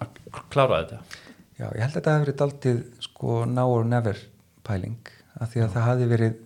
[0.00, 0.20] að
[0.52, 1.00] klára þetta.
[1.60, 4.20] Já, ég held að þetta hefði verið daldið sko now or never
[4.64, 6.38] pæling af því að það hafi verið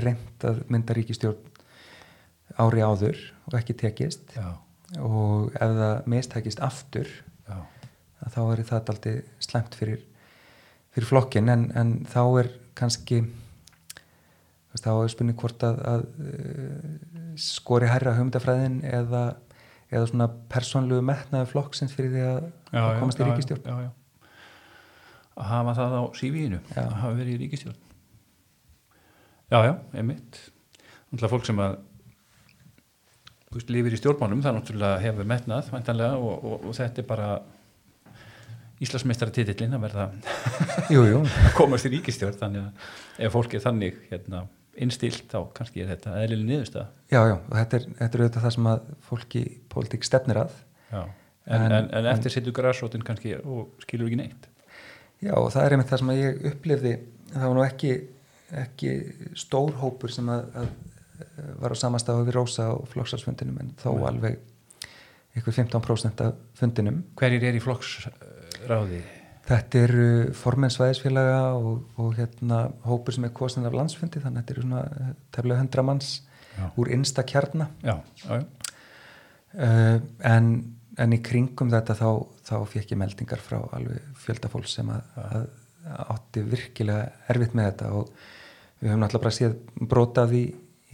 [0.00, 1.48] reynd að mynda ríkistjórn
[2.60, 3.18] ári áður
[3.48, 4.36] og ekki tekist.
[4.36, 4.54] Já,
[4.98, 7.58] og ef það mistækist aftur já,
[8.22, 10.02] að þá er það daldið slæmt fyrir,
[10.94, 13.24] fyrir flokkin en, en þá er kannski
[14.78, 16.90] þá er spurning hvort að, að uh,
[17.40, 19.24] skori herra hugmyndafræðin eða,
[19.90, 22.40] eða svona persónlegu metnaði flokksins fyrir því að,
[22.70, 23.90] já, að komast í já, ríkistjórn já, já.
[25.34, 27.78] að hafa það á sífíinu að hafa verið í ríkistjórn
[29.50, 30.42] já, já, einmitt.
[31.10, 31.80] Náttúrulega fólk sem að
[33.66, 35.72] lifir í stjórnmánum það náttúrulega hefur metnað
[36.14, 37.30] og, og, og þetta er bara
[38.80, 40.06] Íslandsmeistara titillin að verða
[40.88, 41.18] Jú, jú,
[41.48, 44.46] að komast í ríkistjórn þannig að ef fólk er þannig hérna,
[44.78, 48.44] innstilt þá kannski er þetta eðlileg niðurstað já, já, og þetta er, þetta er auðvitað
[48.46, 49.42] það sem að fólki
[49.72, 50.54] pólitík stefnir að
[50.92, 51.00] já.
[51.50, 54.46] En, En- en, en, eftir sittur græsrótin kannski og skilur ekki neitt
[55.20, 56.92] Já, og það er einmitt það sem að ég upplifði
[57.34, 57.90] það var nú ekki,
[58.62, 58.92] ekki
[59.36, 60.70] stór hópur sem að, að
[61.60, 64.06] var á samastafu við Rósa og flokksarsfundinum en þó Nei.
[64.08, 64.38] alveg
[65.40, 69.02] ykkur 15% af fundinum hverjir er í flokksráði
[69.48, 74.42] Þetta eru formenn svæðisfélaga og, og hérna hópur sem er kosin af landsfundi þannig að
[74.42, 76.10] þetta eru svona tefnilega 100 manns
[76.56, 78.44] já, úr innsta kjarna já, já, já.
[79.56, 79.96] uh,
[80.30, 80.52] en,
[81.00, 82.10] en í kringum þetta þá,
[82.46, 85.48] þá fekk ég meldingar frá alveg fjöldafólk sem að, að,
[86.14, 88.12] átti virkilega erfitt með þetta og
[88.80, 89.58] við höfum náttúrulega bara séð
[89.90, 90.44] brotað í,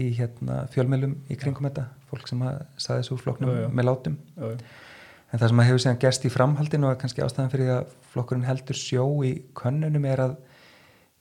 [0.01, 3.69] í hérna, fjölmjölum í kringum þetta fólk sem að saði þessu já.
[3.69, 4.85] með látum já, já.
[5.33, 7.95] En það sem að hefur síðan gerst í framhaldinu og er kannski ástæðan fyrir að
[8.13, 10.37] flokkurinn heldur sjó í könnunum er að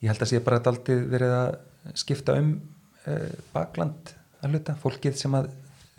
[0.03, 2.51] ég held að sé bara daldið verið að skipta um
[3.05, 5.49] uh, bakland að hluta, fólkið sem að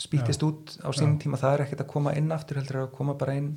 [0.01, 3.17] spýtist út á sínum tíma, það er ekkert að koma inn aftur heldur að koma
[3.19, 3.55] bara inn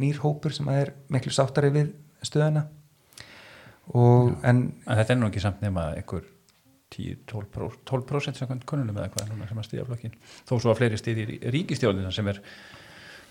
[0.00, 2.66] nýr hópur sem að er miklu sáttari við stöðuna.
[3.98, 6.28] Og en en þetta er nú ekki samt nema einhver
[6.92, 10.14] 10-12% 12% samkvæmt konunum eða hvað sem að stiðja flokkin
[10.44, 12.40] þó svo að fleiri stiðir í ríkistjórnina sem er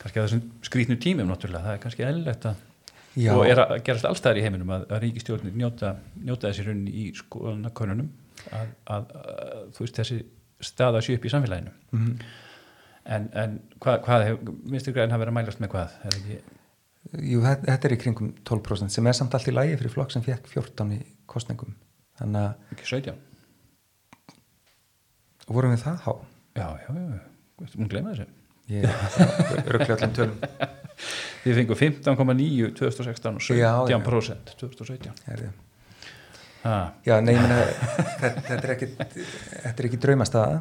[0.01, 2.61] kannski að þessum skrýtnu tímum náttúrulega, það er kannski eðlilegt að
[3.21, 6.93] já, og er að gerast allstæðar í heiminum að, að ríkistjórnir njóta, njóta þessi runni
[7.03, 8.09] í skoðanakonunum
[8.57, 10.17] að, að, að þú veist þessi
[10.61, 11.73] staða upp í samfélaginu.
[11.97, 12.11] Mm,
[13.17, 15.95] en, en hvað, hvað hef, minnstu græn hafa verið að mælast með hvað?
[16.09, 16.37] Er ekki,
[17.31, 20.25] jú, þetta, er í kringum 12% sem er samt allt í lægi fyrir flokk sem
[20.25, 21.73] fekk 14 í kostningum
[22.21, 23.27] að ekki 17
[25.51, 26.11] vorum við það há?
[26.55, 27.17] Já, já, já,
[27.63, 28.85] þú múin gleyma þessu ég
[29.65, 30.37] rögglega allan tölum
[31.41, 35.49] Þið fengu 15,9 2016 og Já, 17% 2017 Herðu.
[36.63, 37.61] ha, Já, nei, ég meina,
[38.21, 40.59] þetta, er ekki, þetta er ekki draumastaða,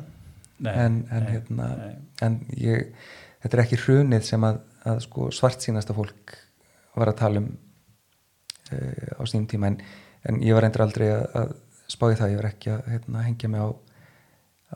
[0.61, 1.91] en, en, nei, hérna, nei.
[2.25, 2.95] en ég,
[3.45, 6.39] þetta er ekki hrunið sem að, að sko svart sínasta fólk
[6.97, 7.53] var að tala um
[8.73, 9.81] uh, á sínum tíma, en,
[10.25, 11.55] en ég var endur aldrei að, að
[11.91, 13.69] spáði það, ég var ekki að hérna, hengja mig á,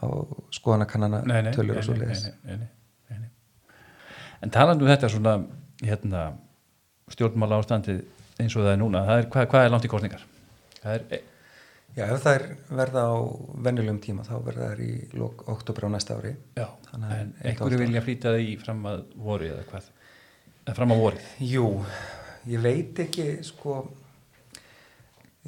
[0.04, 0.06] á
[0.52, 2.28] skoðanakannana tölur og svo leiðis.
[2.28, 2.73] nei, nei, nei.
[4.42, 5.36] En talandi um þetta svona
[5.84, 6.24] hérna,
[7.12, 8.02] stjórnmála ástandið
[8.40, 10.26] eins og það er núna, það er, hvað, hvað er langt í kostningar?
[10.82, 11.22] Það er,
[11.94, 13.14] Já, ef það er verða á
[13.62, 16.32] venjulegum tíma, þá verða það í lók oktober á næsta ári.
[16.58, 16.64] já,
[16.96, 19.86] en einhverju vilja flýta því fram að voru eða hvað?
[20.64, 21.28] Eða fram að vorið?
[21.52, 21.68] Jú,
[22.50, 23.76] ég veit ekki sko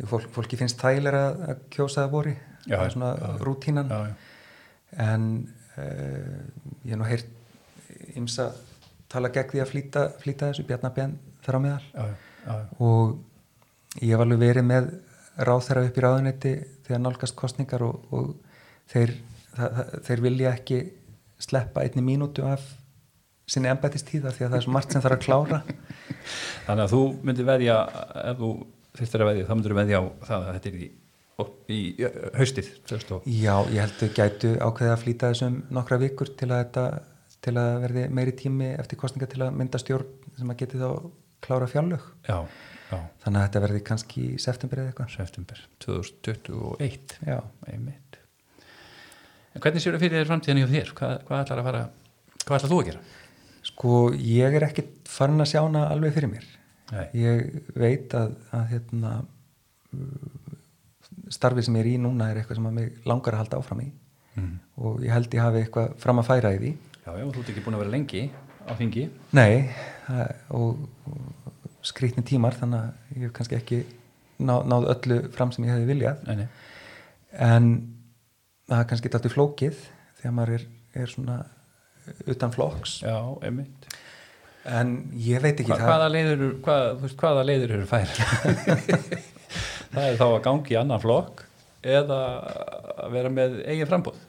[0.07, 3.27] fólk, fólki finnst þægilega að, að kjósa að vori Já, það er svona já.
[3.49, 4.15] rútínan Já, já,
[5.07, 5.27] en
[5.77, 6.41] uh,
[6.87, 8.49] ég hef nú heyrt ymsa
[9.17, 10.67] tala gegn því að flýta, flýta þessu.
[10.69, 11.83] Bjarnabjörn þar á meðal.
[11.91, 12.57] Já, já, já,
[12.87, 14.91] og ég hef alveg verið með
[15.37, 16.53] ráðherra upp í ráðuneyti
[16.87, 18.33] þegar nálgast kostningar og, og
[18.93, 19.15] þeir,
[19.57, 20.83] það, það, þeir vilja ekki
[21.47, 22.65] sleppa einni mínútu af
[23.47, 25.59] sinni embættistíða því að það er svo margt sem þarf að klára.
[26.67, 27.77] Þannig að þú myndir veðja,
[28.33, 28.53] ef þú
[28.97, 30.89] þurftir að veðja, þá myndir veðja á það að þetta er í,
[31.77, 31.81] í,
[32.41, 36.63] haustið 2000 Já, ég held að gætu ákveðið að flýta þessum nokkra vikur til að
[36.65, 36.87] þetta
[37.45, 40.89] til að verði meiri tími eftir kostninga til að mynda stjórn sem að geti þá
[41.47, 42.07] klára fjárlög.
[42.27, 42.39] Já,
[42.91, 45.13] já, Þannig að þetta verði kannski í september eða eitthvað.
[45.19, 48.19] september 2021 Já, einmitt
[49.57, 50.91] En hvernig séu það fyrir þér framtíðan hjá þér?
[50.97, 51.85] Hvað, hvað ætlar að fara,
[52.43, 53.05] hvað ætlar þú að gera?
[53.67, 56.47] sko ég er ekkit farin að sjá hana alveg fyrir mér.
[56.93, 59.13] Nei, Ég veit að, að hérna,
[61.35, 63.81] starfið sem ég er í núna er eitthvað sem að mig langar að halda áfram
[63.83, 63.89] í
[64.37, 64.53] mm.
[64.87, 66.73] og ég held ég hafi eitthvað fram að færa í því.
[67.07, 68.23] Já, já, þú ert ekki búin að vera lengi
[68.67, 69.05] á þingi.
[69.39, 69.53] Nei,
[70.55, 70.81] og,
[71.87, 73.83] skrýtni tímar þannig að ég hef kannski ekki
[74.43, 76.25] ná, náð öllu fram sem ég hefði viljað.
[76.27, 76.49] Nei, nei,
[77.47, 77.69] en
[78.67, 79.85] það er kannski alltaf flókið
[80.19, 80.67] þegar maður er,
[80.99, 81.39] er svona
[82.27, 82.99] utan flokks.
[83.07, 83.89] Já, einmitt.
[84.67, 88.15] En ég veit ekki Hva, það hvaða, leiður, hvað, þú veist, hvaða leiður eru fær?
[89.95, 91.45] það er þá að gangi í annan flokk
[91.87, 92.19] eða
[92.97, 94.26] að vera með eigin frambóð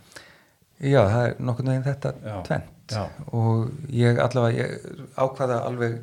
[0.78, 2.36] Já, það er nokkurnu veginn þetta Já.
[2.46, 3.04] tvent Já.
[3.34, 5.98] og ég allavega ég ákvaða alveg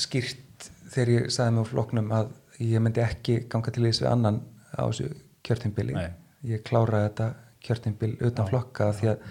[0.00, 2.32] skýrt þegar ég sagði mig úr flokknum að
[2.62, 4.40] ég myndi ekki ganga til þess við annan
[4.72, 5.10] á þessu
[5.44, 6.10] kjörtimbili Nei.
[6.54, 7.28] ég kláraði þetta
[7.62, 8.50] kjörtimbil utan Já.
[8.50, 9.26] flokka því að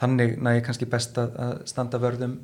[0.00, 2.38] þannig næ ég kannski best að, að standa vörðum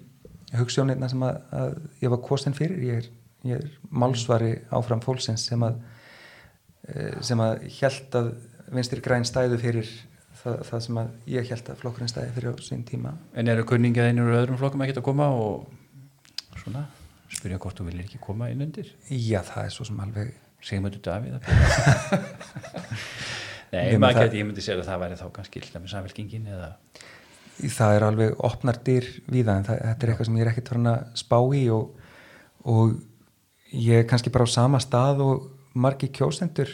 [0.57, 3.09] hugssjónirna sem að, að ég var kosin fyrir ég er,
[3.51, 5.81] ég er málsvari áfram fólksins sem að
[6.89, 8.31] eh, sem að held að
[8.77, 9.91] vinstir græn stæðu fyrir
[10.47, 13.13] það, það sem að ég held að flokkurinn stæði fyrir á sín tíma.
[13.37, 15.67] En eru kunningið einur og öðrum flokkum ekkert að koma og
[16.63, 16.87] svona
[17.37, 18.89] spyrja hvort þú viljir ekki koma inn undir?
[19.11, 20.35] Já það er svo sem alveg
[20.67, 21.37] Sigmundur Davíð
[23.75, 26.47] Nei, maður það- geti, ég myndi segja að það væri þá kannski illa með samfélkingin
[26.55, 26.69] eða
[27.77, 30.51] það er alveg opnar dyr við það en það, þetta er eitthvað sem ég er
[30.53, 31.85] ekkert farin að spá í og,
[32.73, 32.95] og
[33.73, 36.71] ég er kannski bara á sama stað og margi kjósendur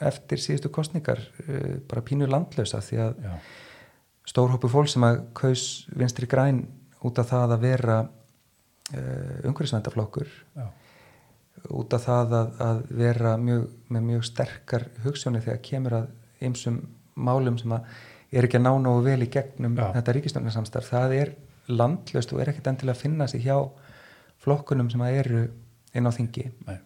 [0.00, 3.32] eftir síðustu kostningar uh, bara pínu landlösa því að Já,
[4.28, 5.64] stórhópu fólk sem að kaus
[5.96, 6.66] vinstri græn
[7.06, 10.66] út af það að vera uh, umhverfisvendaflokkur já,
[11.74, 16.80] út af það að, að vera mjög, með mjög sterkar hugssjóni þegar kemur að ymsum
[17.18, 17.88] málum sem að
[18.30, 19.88] er ekki að ná nógu vel í gegnum Já.
[19.96, 21.30] þetta ríkistjónarsamstarf, það er
[21.68, 23.56] landlaust og er ekkert endilega að finna sig hjá
[24.44, 25.40] flokkunum sem að eru
[25.96, 26.44] inn á þingi.
[26.68, 26.76] Nei,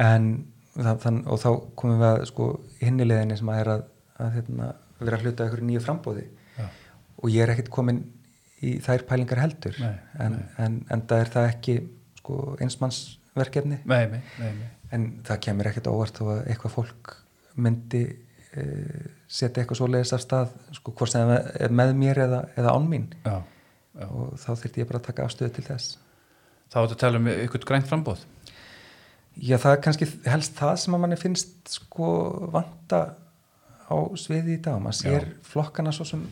[0.00, 0.30] en
[0.78, 1.48] þann, og þá
[1.78, 2.48] komum við að sko
[2.82, 3.82] hinnileginni sem að er að,
[4.22, 4.68] að hérna,
[5.00, 6.66] vera að hluta ykkur nýju frambóði já,
[7.18, 8.00] og ég er ekkert komin
[8.64, 9.76] í þær pælingar heldur.
[9.82, 10.54] Nei, en, nei.
[10.64, 11.76] en, en það er það ekki
[12.18, 13.82] sko einsmannsverkefni.
[13.84, 14.70] Nei, nei, nei, nei.
[14.94, 17.14] en það kemur ekkert óvart þó að eitthvað fólk
[17.58, 22.42] myndi uh, setja eitthvað svoleiðis af stað sko hvort sem það er með mér eða,
[22.58, 23.06] eða án mín.
[23.26, 23.38] Já,
[23.98, 24.08] já.
[24.08, 25.98] og þá þurfti ég bara að taka afstöðu til þess.
[26.68, 28.26] Þá áttu að tala um ykkur grænt frambóð
[29.38, 32.08] Já, það er kannski helst það sem að manni finnst sko
[32.54, 33.00] vanta
[33.86, 34.80] á sviði í dag.
[34.82, 35.34] Maður sér Já.
[35.52, 36.24] flokkana svo sem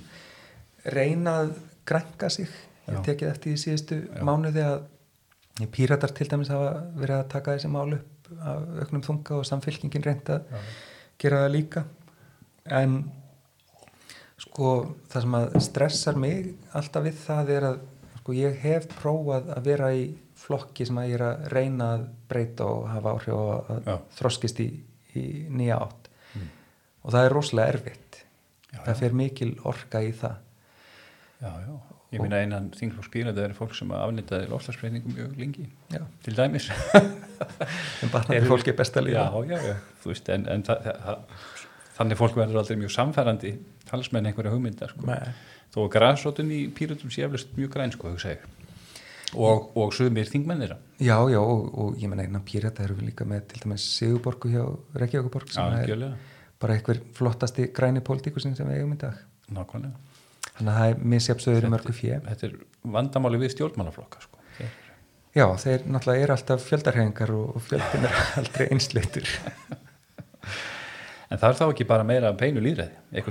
[0.97, 1.53] reyna að
[1.87, 2.51] grænka sig.
[2.87, 4.23] Ég tekið eftir í síðustu Já.
[4.27, 9.39] mánuði að píratar til dæmis hafa verið að taka þessi mál upp af auknum þunga
[9.39, 10.69] og samfylkingin reynda að
[11.23, 11.85] gera það líka.
[12.67, 12.99] En
[14.43, 14.73] sko
[15.11, 17.83] það sem að stressar mig alltaf við það er að
[18.21, 20.07] sko ég hef prófað að vera í
[20.47, 23.97] flokki sem að ég er að reyna að breyta og hafa áhrif á að Já.
[24.21, 24.69] þroskist í,
[25.19, 26.09] í nýja átt.
[26.37, 26.49] Mm.
[27.03, 28.23] og það er rosalega erfitt.
[28.71, 30.41] Já, það fer mikil orka í það.
[31.37, 31.73] Já, já,
[32.15, 36.37] ég minna einan þingflokks bíla það eru fólk sem afnitaði lofslagsbreytingum mjög lengi, já, til
[36.39, 36.71] dæmis.
[38.01, 40.87] En bara fólki er best að lífa Já, já, já, þú veist, en, en það,
[41.05, 41.43] það,
[41.99, 43.51] þannig fólk verður aldrei mjög samfærandi
[43.91, 45.19] talsmenn einhverja hugmynda, sko.
[45.75, 48.47] Þó að græsóttin í pýrutum sé eflust mjög græn, sko, hugsa ég
[49.37, 53.29] og, og sumir þingmennira já, já, og, og ég menna innan pírata erum við líka
[53.29, 54.65] með til dæmis Sigurborgu hjá
[55.03, 59.21] Reykjavíkuborg Já, sem er algjörlega, bara einhver flottasti græni pólitíkusin sem við eigum í dag
[59.53, 62.57] nákvæmlega þannig að það er misjafsöður í mörgu fjö Þetta er
[62.97, 64.37] vandamáli við stjórnmálaflokka, sko
[65.37, 69.27] Já, þeir náttúrulega eru alltaf fjöldarhefingar og, og fjöldin er aldrei einsleitur.
[71.27, 73.27] En það er þá ekki bara meira peinu líðræði.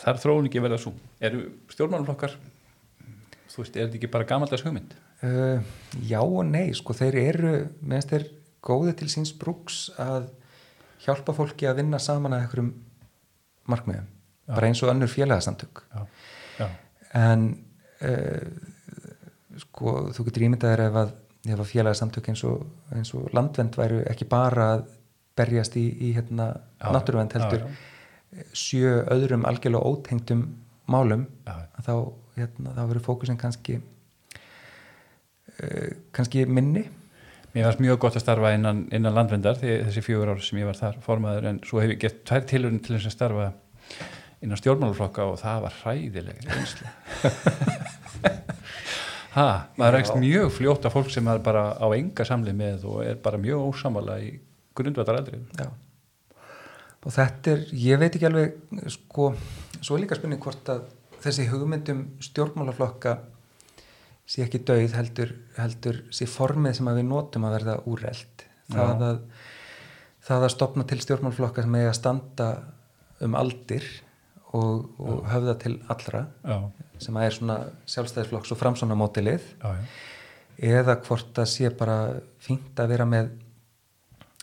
[0.00, 0.94] Það er þróun ekki verða svo.
[1.22, 2.34] Eru stjórnmálaflokkar,
[3.52, 4.96] þú veist, er þetta ekki bara gamaldags hugmynd?
[5.22, 5.62] Uh,
[6.02, 8.24] já og nei, sko, þeir eru, meðan þeir
[8.62, 10.30] góði til síns brúks að
[11.04, 12.72] hjálpa fólki að vinna saman að einhverjum
[13.70, 14.08] markmiðum,
[14.48, 14.54] Já.
[14.56, 15.84] bara eins og önnur félagasamtök.
[15.92, 16.02] Já,
[16.58, 16.66] já,
[17.18, 17.44] En
[18.02, 18.50] uh,
[19.62, 21.14] sko, þú getur ímyndað þér ef að,
[21.54, 22.66] að félagasamtök eins og,
[22.96, 24.84] eins og landvend væru ekki bara að
[25.38, 26.50] berjast í, í hérna,
[26.80, 30.44] Já, náttúruvend heldur já, sjö öðrum algjörlega ótengdum
[30.90, 31.54] málum já,
[31.84, 31.94] þá,
[32.36, 33.78] hérna, þá verður fókusin kannski
[36.14, 36.86] kannski minni
[37.52, 40.78] Mér varst mjög gott að starfa innan, innan landvendar þessi fjögur ár sem ég var
[40.78, 43.48] þar formaður en svo hef ég gett tvær tilurinn til þess að starfa
[44.42, 46.92] innan stjórnmálaflokka og það var hræðileg reynsla.
[49.36, 49.46] ha,
[49.76, 53.20] maður rekst mjög fljótt af fólk sem er bara á enga samlið með og er
[53.20, 54.32] bara mjög ósamala í.
[55.60, 55.68] Já.
[57.04, 59.34] og þetta er, ég veit ekki alveg sko,
[59.76, 60.86] svo er líka spurning hvort að
[61.20, 63.18] þessi hugmyndum stjórnmálaflokka
[64.28, 69.04] sé ekki dauð heldur, heldur sé formið sem að við notum að verða úreld það
[69.08, 69.18] að,
[70.28, 72.48] það að stopna til stjórnmálaflokka sem eiga að standa
[73.22, 73.86] um aldir
[74.52, 76.56] og, og höfða til allra Já,
[77.02, 77.58] sem að er svona
[77.94, 79.46] sjálfstæðisflokks og framsóna mótilið
[80.62, 81.98] eða hvort það sé bara
[82.42, 83.32] fínt að vera með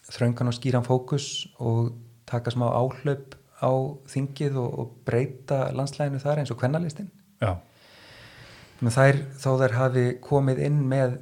[0.10, 1.94] þröngan og skýran fókus og
[2.30, 3.72] taka smá áhlaup á
[4.10, 7.10] þingið og, og breyta landslæginu þar eins og kvennalistin
[7.40, 7.58] Já.
[8.80, 11.18] Þær, þó þær hafi komið inn með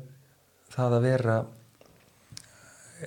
[0.75, 1.37] það að vera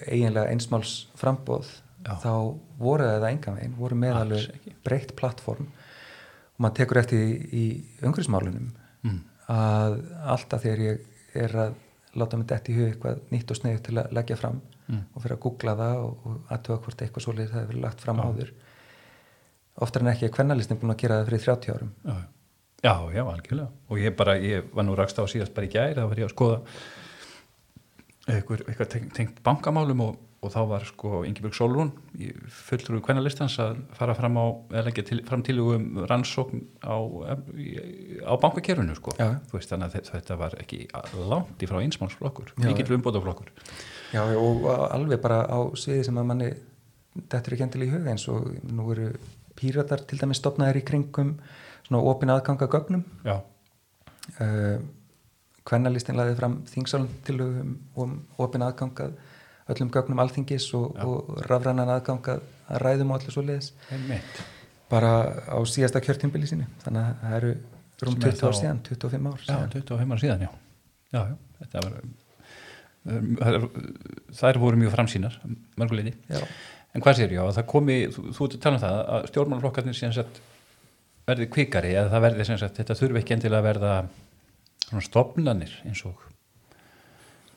[0.06, 1.68] eiginlega einsmáls frambóð
[2.06, 2.14] Já.
[2.22, 2.32] þá
[2.80, 4.74] voru það enga veginn, voru með Alls alveg ekki.
[4.86, 7.64] breytt plattform og maður tekur eftir í, í
[8.02, 8.70] umhverfismálunum
[9.00, 9.20] Mm.
[9.48, 9.94] að
[10.28, 10.98] alltaf þegar ég
[11.40, 11.74] er að
[12.20, 14.58] láta mig dætt í hug eitthvað nýtt og sneið til að leggja fram
[14.90, 15.04] Mm.
[15.14, 18.16] og fyrir að googla það og, og aðtöða hvort eitthvað svoleiðis það hefur lagt fram
[18.18, 18.24] Já.
[18.26, 18.50] áður
[19.86, 22.16] oftar en ekki er kvennalistin búin að gera það fyrir 30 árum Já,
[22.84, 25.96] já, já, algjörlega og ég bara, ég var nú rakst á síðast bara í gæri
[25.98, 26.58] þá var ég að skoða
[28.30, 31.90] eitthvað, eitthvað tengt, tengt bankamálum og, og þá var sko Ingeborg Solrún
[32.68, 36.94] fulltrúi kvennalistans að fara fram á eða leggja til, fram til um rannsókn á,
[38.24, 39.28] á bankakerfinu sko Já.
[39.50, 40.80] Þú veist, þannig að þetta- var ekki
[41.28, 42.68] langt í frá einsmálsflokkur, Já.
[42.70, 43.50] mikill umbótaflokkur
[44.14, 46.52] Já, og alveg bara á sviði sem að manni
[47.26, 49.10] þetta er ekki endilega í huga eins og nú eru
[49.58, 51.34] píratar til dæmis stopnaðir í kringum
[51.90, 53.40] svona opin aðganga gögnum Já,
[54.38, 54.78] uh,
[55.66, 59.18] kvennalistin laði fram þingsalum til um, um opin aðgangað
[59.70, 61.04] öllum gögnum alþingis og, Já.
[61.04, 64.40] og rafrænan aðgangað að ræðum og allir svo leiðis einmitt
[64.90, 65.12] bara
[65.46, 67.52] á síðasta kjörtimbili sínu þannig að það eru
[68.00, 70.50] rúm Sem er 20 ár síðan, 25 ár Já, síðan 25 ára síðan, já.
[71.10, 71.96] Já, já, þetta var,
[73.40, 73.66] þær,
[74.40, 75.38] þær voru mjög framsýnar,
[75.80, 76.14] mörguleiti.
[76.30, 76.44] Já.
[76.94, 79.00] En hvað sér ég á, að það komi, þú, þú ert að tala um það,
[79.16, 80.40] að stjórnmálflokkarnir síðan sett
[81.30, 83.94] verði kvikari, eða það verði sem sagt, þetta þurfi ekki endilega að verða
[84.86, 86.26] svona stopnanir eins og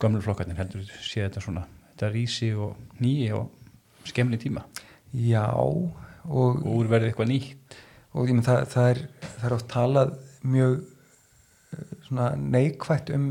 [0.01, 4.65] gömlu flokkarnir heldur sé þetta svona, þetta rísi og nýji og skemmli tíma.
[5.13, 5.93] Já, og,
[6.27, 7.77] og úr verði eitthvað nýtt.
[8.13, 10.13] og ég menn það, það, er, það er oft talað
[10.43, 13.27] mjög eh, svona neikvætt um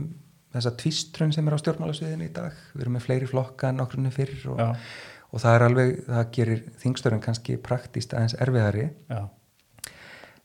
[0.52, 2.56] þessa tvistrun sem er á stjórnmálasviðinu í dag.
[2.74, 4.60] Við erum með fleiri flokka en okkurinu fyrir og,
[5.30, 8.88] og það er alveg, það gerir þingstörun kannski praktíst aðeins erfiðari.
[9.08, 9.22] Já,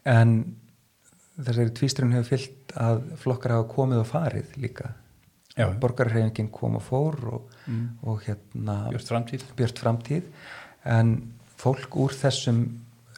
[0.07, 0.37] en
[1.37, 4.93] þessari tvistrun hefur fyllt að flokkar hafa komið og farið líka.
[5.57, 7.85] Já, borgarhreyfingin kom og fór og, mm.
[8.05, 9.45] og hérna björst framtíð.
[9.57, 10.27] björt framtíð.
[10.85, 11.15] En
[11.57, 12.61] fólk úr þessum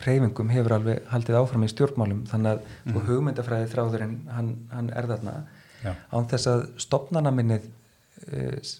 [0.05, 3.01] reyfingum hefur alveg haldið áfram í stjórnmálum þannig að mm.
[3.09, 5.35] Hugmyndafræði þráðurinn hann, hann er þarna.
[5.83, 8.71] Já, án þess að stopnana minnið uh,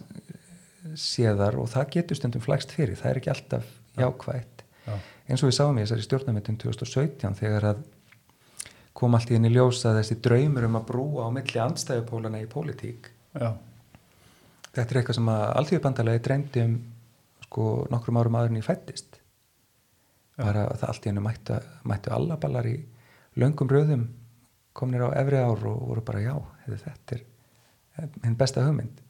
[1.00, 4.66] séðar og það getur stundum flækst fyrir, það er ekki alltaf jákvætt.
[4.88, 4.96] Já,
[5.28, 7.84] eins og við sáum í þessari stjórnarmyndum 2017 þegar að
[8.94, 12.50] kom allt í henni ljós að þessi draumur um að brúa á milli andstæðupólana í
[12.52, 13.50] pólitík já,
[14.74, 16.78] þetta er eitthvað sem að alltíðubandalagi dreymdi um
[17.46, 19.20] sko nokkrum árum áður en ég fættist
[20.40, 21.60] bara að það allt í hennu mættu,
[21.90, 22.78] mættu allaballar í
[23.40, 24.08] löngum röðum
[24.74, 26.36] komnir á efri ár og voru bara já,
[26.68, 27.24] þetta er
[28.24, 29.02] hinn besta hugmynd.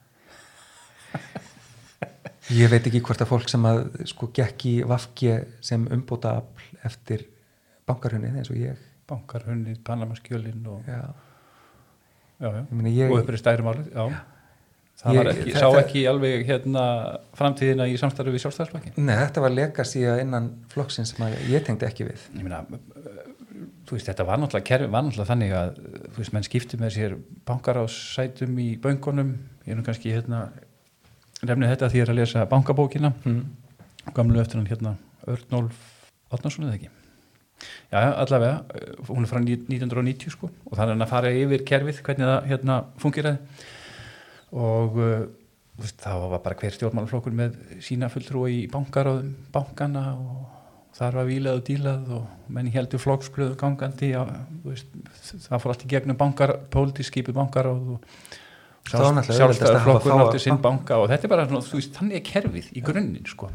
[2.60, 6.80] Ég veit ekki hvort að fólk sem að sko gekk í vafki sem umbóta afl
[6.88, 7.28] eftir
[7.90, 11.00] bankarhunnið eins og ég bankarhunnið, Panamaskjölin og, já,
[12.40, 12.66] já, já.
[12.94, 14.06] ég og uppri stæri málið, já.
[15.00, 16.82] Það Ég- ekki, þetta- sá ekki alveg hérna
[17.40, 21.64] framtíðina í samstarfi við sjálfstæðsflokkin Nei, þetta var legacy að innan flokksins sem að ég
[21.64, 22.26] tengdi ekki við.
[22.36, 22.66] Ég meina
[23.88, 25.80] þú veist, þetta var náttúrulega kerfi, var náttúrulega þannig að
[26.10, 27.16] þú veist, menn skipti með sér
[27.48, 29.32] bankar á sætum í böngunum
[29.66, 30.50] ég er nú kannski hérna
[31.48, 33.14] nefnið þetta því ég er að lesa bankabókina.
[33.24, 33.46] Mm.
[34.14, 34.98] gamlu eftir hann hérna
[35.30, 35.80] Örnólf
[36.34, 36.90] Átnarsson eða ekki
[37.92, 41.12] já, já, allavega, eh, hún er frá ní- 1990 sko og það er hann að
[41.14, 43.38] fara yfir kerfið hvernig það hérna fungeraði
[44.60, 45.26] og uh,
[45.80, 50.58] veist, það var bara hver stjórnmálaflokkur með sína fulltrúi í bankar og bankana og
[51.00, 54.24] þar var vílað og dílað og menn heldur flokksblöðu gangandi já,
[54.64, 54.90] þú veist,
[55.46, 58.38] það fór allt í gegnum bankar, pólitísk skipu bankar og, og
[58.90, 60.98] að sjálfstæðarflokkur fáa nátti sinn banka.
[60.98, 63.52] og þetta er bara svona, þú veist, þannig er kerfið í grunninn sko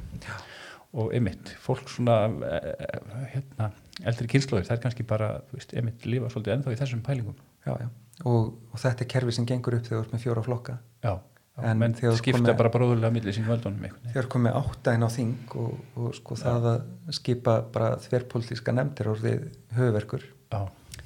[0.95, 2.17] og einmitt, fólk svona
[2.47, 2.97] eh,
[3.35, 3.71] hérna,
[4.07, 7.37] eldri kynnslóðir það er kannski bara, þú veist, einmitt lifa svolítið ennþá í þessum pælingum.
[7.67, 7.89] Já, já.
[8.31, 10.77] Og, og þetta er kerfi sem gengur upp þegar þú ert með fjóra flokka.
[11.03, 11.15] Já,
[11.63, 15.53] En menn skipta komið- bara bróðulega millir sín völdunum þegar komið átta inn á þing
[15.63, 16.81] og, og sko það að
[17.15, 19.45] skipa bara þverpolítiska nefndir orðið
[19.77, 20.59] höfuverkur já,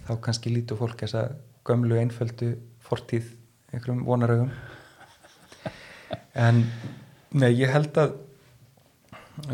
[0.09, 1.27] þá kannski lítur fólk þessa
[1.69, 3.29] gömlu einföldu fortíð
[3.75, 4.49] einhverjum vonaraugum
[6.47, 6.63] en
[7.37, 8.17] nei, ég held að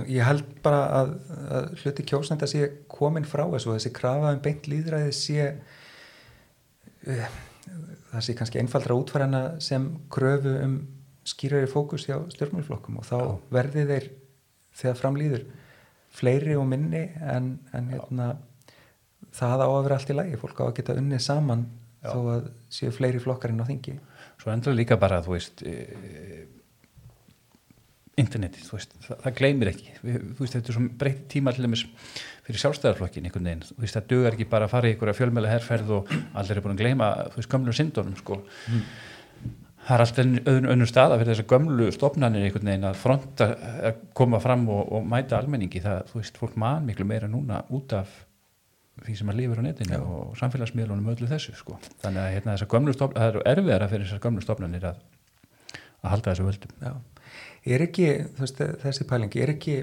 [0.09, 1.14] ég held bara að,
[1.59, 5.49] að hluti kjósnenda sé komin frá þessu þessi krafa um beint líðræði sé
[7.09, 7.26] uh,
[8.12, 10.78] það sé kannski einfaldra útfærana sem kröfu um
[11.24, 13.28] skýrari fókus hjá stjórnmálflokkum og þá Já.
[13.57, 14.09] verði þeir
[14.74, 15.47] þegar framlýður
[16.14, 18.35] fleiri og minni en, en hérna,
[19.35, 21.64] það á að vera allt í lagi fólk á að geta unnið saman
[22.05, 22.11] Já.
[22.12, 23.97] þó að séu fleiri flokkar inn á þingi
[24.43, 25.64] svo endur líka bara, þú veist
[28.21, 29.95] internetið, þú veist, það, það gleymir ekki.
[30.03, 31.83] Við, þú veist, þetta er svo breytt tíma til dæmis
[32.45, 33.65] fyrir sjálfstæðarflokkin einhvern veginn.
[33.71, 36.65] Þú veist, það dugar ekki bara að fara í einhverja fjölmjöla herrferð og allir er
[36.65, 38.35] búin að gleyma, þú veist, gömlu syndunum sko.
[38.69, 38.85] Mm.
[39.85, 43.45] það er alltaf öðun önnur staða fyrir þessar gömlu stofnanir einhvern veginn að fronta
[43.91, 47.57] að koma fram og, og mæta almenningi, það, þú veist, fólk man miklu meira núna
[47.75, 48.09] út af
[49.03, 50.01] því sem að lifur á netinu Já.
[50.07, 52.55] og samfélagsmiðlunum öllu þessu sko, þannig að hérna,
[57.65, 58.09] er ekki,
[58.39, 59.79] veist, þessi pælingi, er ekki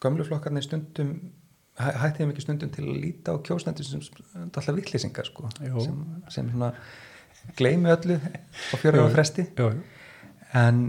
[0.00, 1.14] gamluflokkarnir stundum
[1.80, 4.02] hættið mikið stundum til að líta á kjósnættu sem
[4.42, 6.00] alltaf vittlýsingar sko, sem,
[6.32, 6.72] sem svona
[7.58, 9.46] gleimi öllu á fjóra ára fresti.
[10.60, 10.80] en,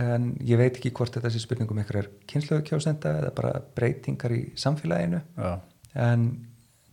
[0.00, 4.34] en ég veit ekki hvort þetta sé spurningum eitthvað er kynsluðu kjósnænta eða bara breytingar
[4.36, 5.22] í samfélaginu.
[5.38, 5.54] Já.
[5.94, 6.26] en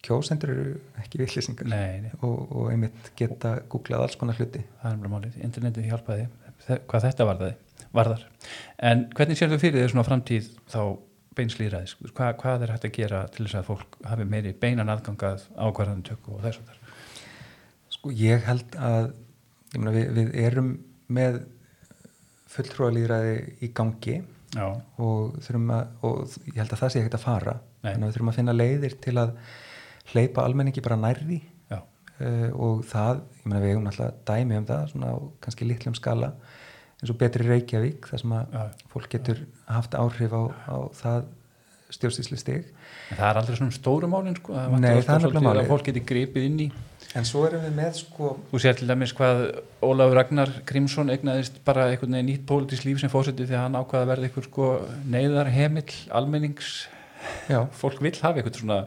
[0.05, 0.69] kjósendur eru
[1.01, 1.75] ekki vittlýsingar
[2.21, 4.63] og, og einmitt geta googlað alls konar hluti.
[4.81, 6.29] Það er mjög málið, internetið hjálpaði
[6.67, 7.55] hvað þetta var það
[7.91, 8.27] varðar.
[8.81, 10.81] En hvernig sér þau fyrir því svona framtíð þá
[11.37, 11.95] beinslýraðis?
[12.11, 16.35] Hva, hvað er hægt að gera til þess að fólk hafi meiri beinan aðgangað ákvarðantöku
[16.35, 17.01] og þess að það?
[17.95, 19.11] Sko ég held að
[19.71, 20.71] ég mena, við, við erum
[21.11, 21.41] með
[22.51, 24.17] fulltrúalýraði í gangi
[24.59, 27.93] og, að, og ég held að það sé ekkert að fara Nei.
[27.93, 29.35] þannig að við þurfum að finna leiðir til að
[30.11, 31.39] hleypa almenningi bara nærði
[32.21, 35.97] uh, og það, ég meina við hefum alltaf dæmi um það svona á kannski litlum
[35.97, 36.33] skala
[37.01, 38.65] eins og betri Reykjavík þar sem að ja.
[38.93, 41.29] fólk getur haft áhrif á, á það
[41.91, 42.69] stjórnstísli stig
[43.11, 44.55] en það er aldrei svona stóru málinn sko.
[44.55, 46.67] Nei, það er náttúrulega málinn að fólk getur gripið inn í.
[47.17, 49.41] En svo erum við með sko Þú sér til dæmis hvað
[49.83, 54.05] Ólafur Ragnar Grímsson egnaðist bara einhvern veginn nýtt pólitísk líf sem fórseti þegar hann ákvaða
[54.05, 54.69] að verða einhver sko
[55.11, 56.71] neyðarhemill almennings.
[57.51, 57.65] Já.
[57.81, 58.79] fólk vil hafa einhvern svona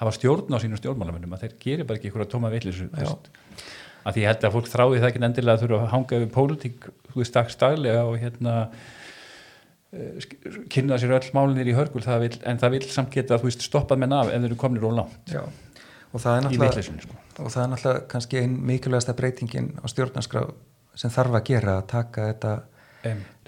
[0.00, 2.82] hafa stjórn á sínum stjórnmálamönnum að þeir gerir bara ekki einhverja tóma villis
[4.06, 6.32] að því ég held að fólk þrái það ekki endilega að þurfa að hanga yfir
[6.34, 8.54] pólitík þú veist dagstaglega og hérna
[9.96, 10.26] uh,
[10.72, 12.04] kynna sér öll málinir í hörgul.
[12.04, 14.50] Það vil, en það vil samt geta að þú veist stoppað menn af ef þeir
[14.50, 15.42] eru komnir og langt Já.
[16.12, 17.18] og það er náttúrulega sko.
[17.40, 20.44] og það er náttúrulega kannski einn mikilvægasta breytingin á stjórnarskrá
[20.96, 22.54] sem þarf að gera að taka þetta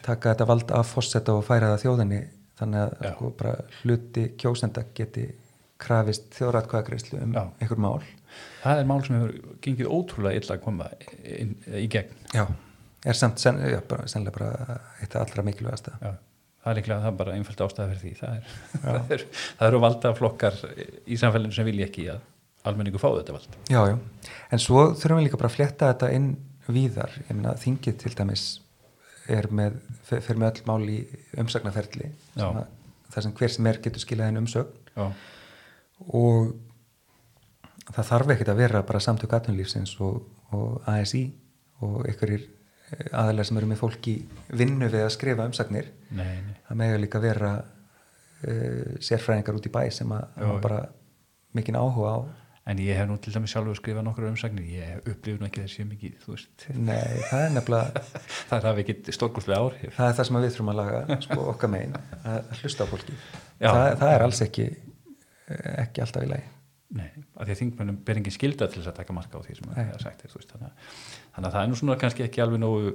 [0.03, 2.25] taka þetta vald af fósetta og færa það þjóðinni.
[2.59, 3.53] Þannig að sko,
[3.85, 5.29] hluti kjósenda geti
[5.83, 7.99] krafist þjóðratkvæðagreyslu um einhver mál.
[8.63, 10.89] Það er mál sem hefur gengið ótrúlega illa að koma
[11.23, 12.17] inn, í gegn.
[12.35, 12.45] Já,
[13.09, 15.95] er samt sen, já, bara, sennilega bara eitt af allra mikilvægasta.
[16.03, 16.11] Já,
[16.65, 18.15] það er líklega það er bara einfælt ástæða fyrir því.
[18.19, 19.25] Það, er, það, er,
[19.61, 20.61] það eru valda flokkar
[21.07, 22.27] í samfélaginu sem vilja ekki að
[22.69, 23.59] almenningu fá þetta vald.
[23.71, 23.99] Já, já,
[24.53, 26.33] en svo þurfum við líka bara að fletta þetta inn
[26.69, 28.49] víðar, ég meina þingið til dæmis
[29.29, 30.99] er með, fyrir með öll mál í
[31.41, 34.87] umsagnaferli þar sem hver sem er getur skilað einn umsögn.
[34.97, 35.07] Já.
[36.07, 36.55] Og
[37.89, 40.21] það þarf ekkert að vera bara samtök aðtunlífsins og,
[40.57, 41.25] og ASI
[41.85, 44.17] og einhverjir eh, aðalega sem eru með fólk í
[44.61, 46.59] vinnu við að skrifa umsagnir nei, nei.
[46.69, 50.83] það megður líka vera uh, sérfræðingar út í bæ sem að bara
[51.57, 52.19] mikinn áhuga á
[52.69, 55.87] En ég hef nú til dæmis sjálfur skrifað nokkur umsagnir, ég upplifur nú ekki þessi
[55.89, 56.27] mikið.
[56.77, 58.03] Nei, það er nefnilega...
[58.51, 59.95] það er að við getum stórkustlega áhrif.
[59.97, 63.17] Það er það sem við þurfum að laga, sko, okkar megin, að hlusta á fólki.
[63.63, 64.67] Það, það er alls ekki,
[65.85, 66.55] ekki alltaf í lagi.
[66.89, 69.57] Nei, af því að þingmennum ber engin skilda til þess að taka marka á því
[69.59, 70.87] sem það er sagt veist, þannig,
[71.35, 72.93] þannig að það er nú svona kannski ekki alveg nógu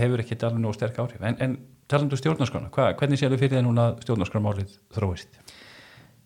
[0.00, 1.58] hefur ekki alveg nógu sterk áhrif en, en
[1.92, 5.36] talandu um stjórnarskrána, Hva, hvernig séu þau fyrir það núna stjórnarskrámálið þróist?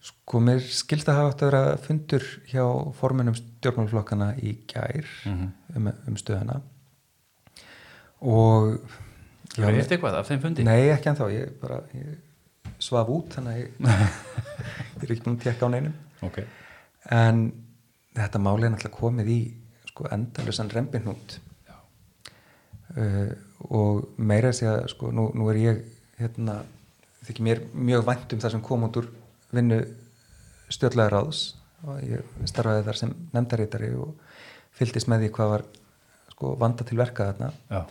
[0.06, 2.64] Sko mér skilda hafa átt að vera fundur hjá
[3.02, 5.52] formunum stjórnmálflokkana í gær mm -hmm.
[5.76, 6.62] um, um stöðana
[8.22, 8.78] og
[9.50, 10.62] Þú eftir eitthvað af þeim fundi?
[10.62, 12.18] Nei, ekki en þá, ég bara ég
[12.80, 13.68] svaf út þannig að ég,
[15.00, 15.94] ég er ekki búin að tekka á neinum.
[16.26, 16.40] Ok.
[17.16, 17.44] En
[18.16, 19.38] þetta máli er náttúrulega komið í
[19.90, 21.38] sko, endalusan reymbinhund
[22.96, 23.32] uh,
[23.70, 25.80] og meira að segja sko, nú, nú er ég
[26.20, 26.60] hérna,
[27.26, 29.10] þykir mér mjög vænt um það sem kom út úr
[29.54, 29.80] vinnu
[30.70, 31.42] stjórnlega ráðs
[31.86, 34.14] og ég starfaði þar sem nefndarítari og
[34.76, 35.66] fylltist með því hvað var
[36.34, 37.50] sko, vanda til verka þarna.
[37.70, 37.82] Já.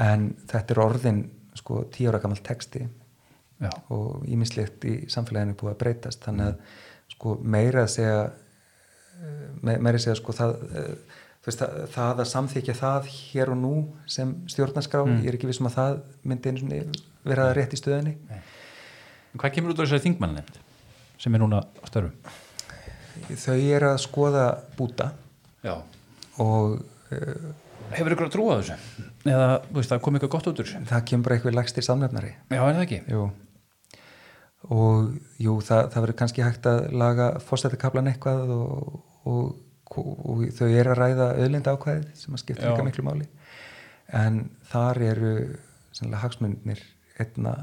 [0.00, 1.22] en þetta er orðin
[1.58, 2.84] sko, tíu ára gammal texti
[3.60, 3.70] Já.
[3.92, 6.78] og ímislegt í samfélaginu búið að breytast þannig að
[7.12, 8.20] sko meira að segja
[9.20, 13.58] eh, meira að segja sko það eh, veist, það, það að samþykja það hér og
[13.60, 13.72] nú
[14.08, 15.18] sem stjórnarskrá mm.
[15.20, 15.98] ég er ekki vissum að það
[16.32, 16.80] myndi
[17.26, 18.40] vera rétt í stöðinni Nei.
[19.36, 20.56] Hvað kemur út á þessari þingmannlefnd
[21.20, 22.16] sem er núna á störfum?
[23.28, 24.46] Þau er að skoða
[24.78, 25.10] búta
[25.60, 25.76] Já.
[26.40, 26.80] og
[27.12, 27.50] uh,
[27.92, 29.04] Hefur ykkur að trúa þessu?
[29.28, 30.82] Eða veist, það kom eitthvað gott út úr þessu?
[30.88, 33.00] Það kemur bara eitthvað lagstir samlefnari Já, er það ekki?
[33.12, 33.28] Jú
[34.70, 35.10] og
[35.42, 39.58] jú, það, það verður kannski hægt að laga fórstættakablan eitthvað og, og,
[39.98, 43.26] og, þau eru að ræða öðlinda ákvæðið sem að skipta líka miklu máli
[44.20, 45.34] en þar eru
[46.22, 46.82] hagsmunir
[47.20, 47.56] einna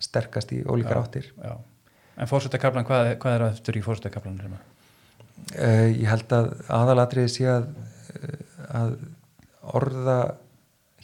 [0.00, 1.54] sterkast í ólíkar Já, áttir Já.
[2.20, 4.42] En fórsetakablan, hvað, hvað er aftur í fórsetakablan?
[5.56, 7.68] uh, ég held að aðalatriði sé að,
[8.18, 8.42] eh,
[8.76, 8.96] að
[9.78, 10.18] orða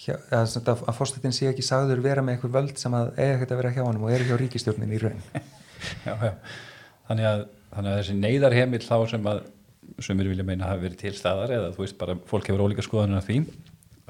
[0.01, 3.37] hjá, að, að, að fórsetin sé ekki sagður vera með einhver völd sem að eiga
[3.37, 5.23] ekkert að vera hjá honum og eru hjá ríkistjórnin í raun.
[6.07, 6.31] Já, já.
[7.07, 7.41] Þannig að,
[7.75, 9.43] þannig að þessi neyðarheimill þá sem að
[10.03, 12.85] sem við vilja meina hafi verið til staðar eða þú veist bara fólk hefur ólíka
[12.85, 13.37] skoðanir af því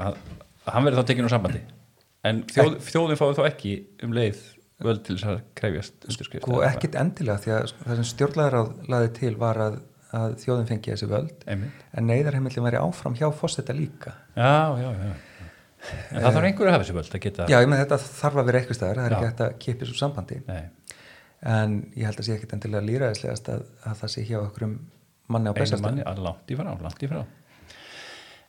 [0.00, 0.20] að,
[0.62, 1.60] að hann verið þá tekinn úr sambandi.
[2.26, 3.74] En þjóð, þjóðin fáið þá ekki
[4.06, 4.40] um leið
[4.86, 9.12] völd til þess að krefjast undirskrift og ekkit endilega því að það sem stjórnlæðar laði
[9.20, 9.78] til var að,
[10.16, 11.46] að þjóðin fengi þessi völd.
[11.50, 11.86] Einmitt.
[11.92, 14.16] en neyðarheimillin væri áfram hjá fósetta líka.
[14.38, 14.54] Já
[16.10, 18.40] En það þarf einhverju að hafa þessi völd að geta já, ég með þetta þarf
[18.40, 19.16] að vera eitthvað staðar það er Já.
[19.16, 20.38] ekki hægt að kipi svo sambandi.
[20.46, 20.62] Nei,
[21.56, 24.76] en ég held að sé ekkit endilega líraðislegast að, að það sé hjá okkur um
[25.32, 27.22] manni á einu bestastöðum manni að langt í frá, langt í frá.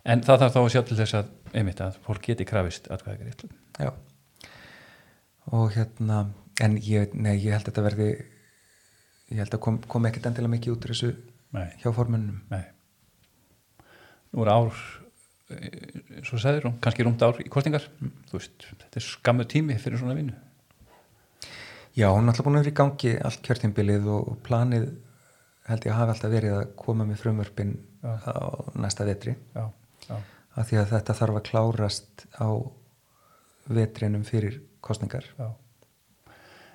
[0.08, 3.28] En það þarf þá að sjá til þess að einmitt að fólk geti krafist atkvæðið
[3.28, 3.50] réttu
[3.82, 3.92] Já.
[5.58, 6.22] Og hérna
[6.64, 8.08] en ég, nei, ég held að þetta verði
[9.28, 11.12] ég held að kom, kom ekkert endilega mikið út úr þessu
[11.56, 12.64] Nei, hjá formunum nei.
[14.36, 14.80] Nú er ár
[16.28, 17.86] svo segður hún, kannski rúmt ár í kostingar
[18.28, 20.36] þú veist, þetta er skammu tími fyrir svona vinnu.
[21.98, 24.90] Já, hún er alltaf búin að vera í gangi allt kjörtímbilið og, og planið
[25.68, 27.72] held ég að hafa alltaf verið að koma með frumvörpin
[28.04, 28.12] Já.
[28.28, 28.36] á
[28.78, 29.34] næsta vetri.
[29.56, 29.64] Já,
[30.08, 30.18] já,
[30.58, 32.50] af því að þetta þarf að klárast á
[33.68, 35.48] vetrinum fyrir kostningar já.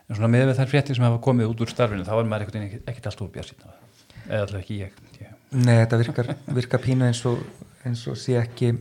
[0.09, 2.89] En svona með þær fréttir sem hafa komið út úr starfinu þá er maður ekkert
[2.91, 5.31] ekkert, allt úr bjart eða alltaf ekki ég, ég.
[5.53, 7.41] Nei, þetta virkar, virkar pínu eins og,
[7.89, 8.73] eins og sé ekki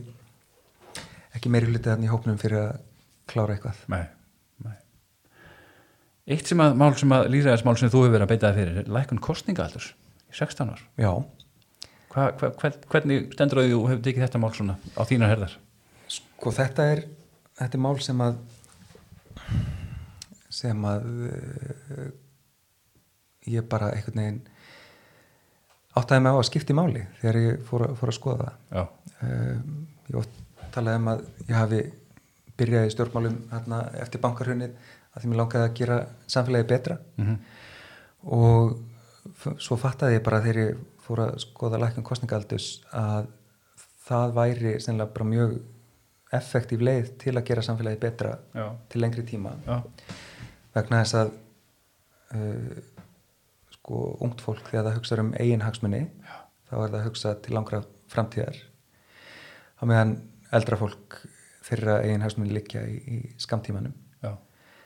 [1.32, 2.72] ekki meiri hlutið þannig í hópnum fyrir að
[3.32, 3.82] klára eitthvað.
[3.92, 4.04] Nei,
[4.66, 4.76] nei.
[6.34, 8.80] Eitt sem að mál sem að líðræðismál sem þú hefur verið að beita það fyrir
[8.82, 9.92] er lækun kostningaaldurs
[10.28, 10.86] í 16 ár.
[11.00, 11.12] Já,
[12.12, 15.58] hva, hva, hvern, Hvernig stendur að þú hefur tekið þetta mál svona á þínar herðar?
[16.12, 17.04] sko þetta er
[17.58, 18.40] þetta er mál sem að
[20.52, 22.08] sem að uh,
[23.48, 24.40] ég bara einhvern veginn
[25.98, 28.86] áttaði mig á að skipta í máli þegar ég fór, fór að skoða það.
[29.22, 29.74] Um,
[30.08, 30.38] ég oft
[30.74, 31.82] talaði um að ég hafi
[32.62, 34.72] byrjaði stjórnmálum hérna, eftir bankarhunnið
[35.12, 35.98] að því mér langaði að gera
[36.36, 36.98] samfélagi betra.
[37.20, 37.36] Mm
[38.22, 38.76] og
[39.34, 43.24] f- svo fattaði ég bara þegar ég fór að skoða lækun kostningaldus að
[44.06, 45.56] það væri sennilega bara mjög
[46.38, 49.56] effektív leið til að gera samfélagi betra já, til lengri tíma.
[49.66, 49.80] Já,
[50.76, 51.32] vegna þess að
[52.38, 52.78] uh,
[53.82, 56.36] sko ungt fólk þegar það hugsa um eigin hagsmunni Já.
[56.70, 60.14] þá er það að hugsa til langra framtíðar á meðan
[60.54, 61.18] eldra fólk
[61.66, 64.36] þeirra eigin hagsmunni liggja í, í skamtímanum já,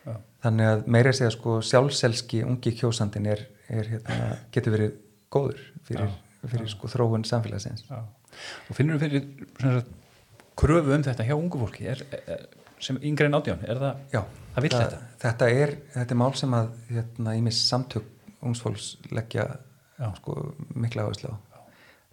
[0.06, 0.14] já.
[0.46, 4.96] þannig að meira segja sko sjálfselski ungi kjósandin er, er hérna, getur verið
[5.36, 6.16] góður fyrir,
[6.46, 7.84] fyrir sko þróun samfélagsins.
[7.90, 9.80] Og finnur þú fyrir
[10.56, 12.46] kröfu um þetta hjá ungu fólki er, er,
[12.80, 14.04] sem yngre en átján, er það,
[14.54, 15.00] það vill þetta?
[15.24, 18.12] þetta er, þetta er mál sem að hérna, ímis samtök
[18.46, 19.48] ungsfólks leggja
[20.18, 20.36] sko,
[20.74, 21.36] mikla áherslu á.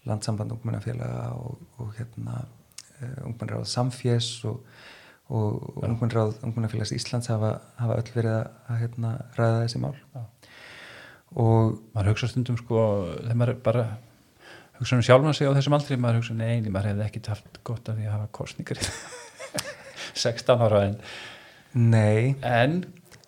[0.07, 4.63] Landsamband ungmennafélaga og, og hérna uh, ungmennráð samfés og,
[5.31, 9.95] og ungmennráð ungmennafélags Íslands hafa, hafa öll verið að, hérna, ræða þessi mál.
[10.15, 10.23] Já.
[11.33, 12.81] og maður hugsa stundum sko
[13.23, 13.85] þegar maður bara
[14.77, 17.89] hugsa um sjálfan sig á þessum aldri maður hugsa neini, maður hefði ekkit haft gott
[17.89, 18.89] af því að hafa kostningar í
[20.23, 20.99] 16 ára en,
[21.73, 22.83] nei, en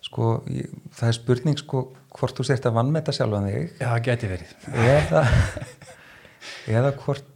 [0.06, 1.82] sko ég, það er spurning sko
[2.16, 3.64] hvort þú sért að vannmeta sjálfan þig.
[3.80, 4.50] Já, það geti verið.
[4.86, 5.22] Eða
[6.76, 7.26] eða hvort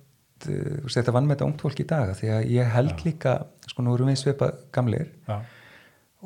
[0.49, 3.33] uh, þú sért að vannmeta ungt fólk í dag því að ég held líka,
[3.71, 5.37] sko nú erum við svipa gamlir já,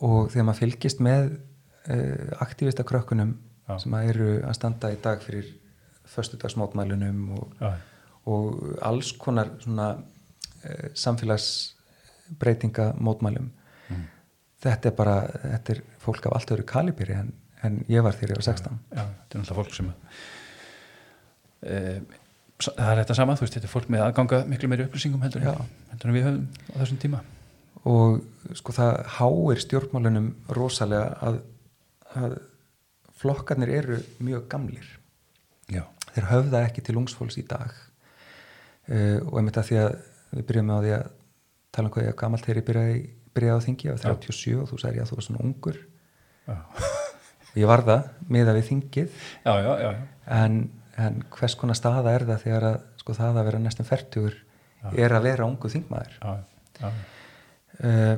[0.04, 3.32] og þegar maður fylgist með uh, aktivista krökkunum
[3.64, 3.74] Já.
[3.80, 5.46] sem að eru að standa í dag fyrir
[6.14, 7.70] föstudagsmótmælunum og, já,
[8.28, 8.42] og
[8.84, 13.48] alls konar svona uh, samfélagsbreytinga mótmælum
[13.84, 14.06] Mm.
[14.64, 17.26] þetta er bara, þetta er fólk af allt öðru kaliberi en,
[17.64, 19.92] en ég var þegar ég var 16 já, þetta er náttúrulega fólk sem
[21.64, 21.78] e,
[22.64, 25.44] það er þetta sama þú veist, þetta er fólk með aðganga miklu meiri upplýsingum heldur,
[25.44, 25.54] Já.
[25.54, 27.22] en- heldur en við höfum á þessum tíma.
[27.84, 28.20] Og
[28.56, 31.40] sko það háir stjórnmálunum rosalega að,
[32.16, 32.36] að
[33.20, 34.86] flokkarnir eru mjög gamlir.
[35.72, 35.82] Já,
[36.14, 37.74] þeir höfða ekki til ungsfólks í dag.
[38.88, 39.92] Uh, og einmitt að því að
[40.36, 41.04] við byrjum á því að
[41.74, 42.98] tala um hvað ég er gamalt þegar ég byrjaði,
[43.34, 45.78] byrjaði á þingi á 37 og þú sagði að þú var svona ungur.
[46.44, 46.56] Já,
[47.60, 49.08] ég var það miða við þingið
[49.44, 49.90] já, já, já,
[50.40, 50.58] en,
[50.98, 54.36] en hvers konar staða er það þegar að sko það að vera næstum færtugur
[54.96, 56.32] er að vera ungu þingmaður já,
[56.80, 56.88] já.
[57.84, 58.16] uh,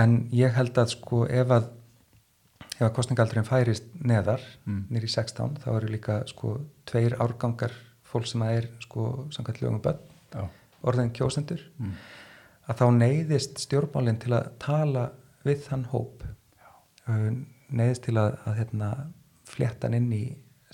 [0.00, 1.70] en ég held að sko ef að
[2.74, 4.86] ef að kostningaldurinn færist neðar Mm.
[4.90, 6.56] nýr í 16 þá eru líka sko
[6.88, 7.70] tveir árgangar
[8.08, 10.00] fólk sem að er sko samkvæmt lögum börn
[10.34, 10.48] já.
[10.82, 11.92] orðin kjósendur Mm.
[12.68, 15.10] að þá neyðist stjórnmálinn til að tala
[15.44, 16.24] við þann hóp
[17.08, 17.30] uh,
[17.70, 18.90] neyðist til að, að hérna,
[19.48, 20.24] flétta hann inn í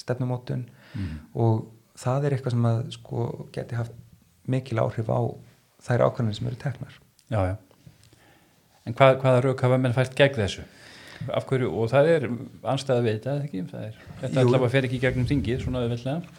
[0.00, 0.64] stefnumótun
[0.96, 1.14] mm.
[1.34, 1.66] og
[2.00, 3.96] það er eitthvað sem að sko geti haft
[4.50, 5.20] mikil áhrif á
[5.84, 7.00] þær ákvæmlega sem eru teknar
[7.30, 7.56] Já, já.
[8.88, 10.64] En hvað, hvaða rauk hafa menn fælt gegn þessu?
[11.36, 12.24] Af hverju, og það er
[12.72, 13.60] anstæða við þetta, eða ekki?
[13.70, 16.38] Það er, þetta allavega fer ekki gegnum þingið, svona auðveldlega.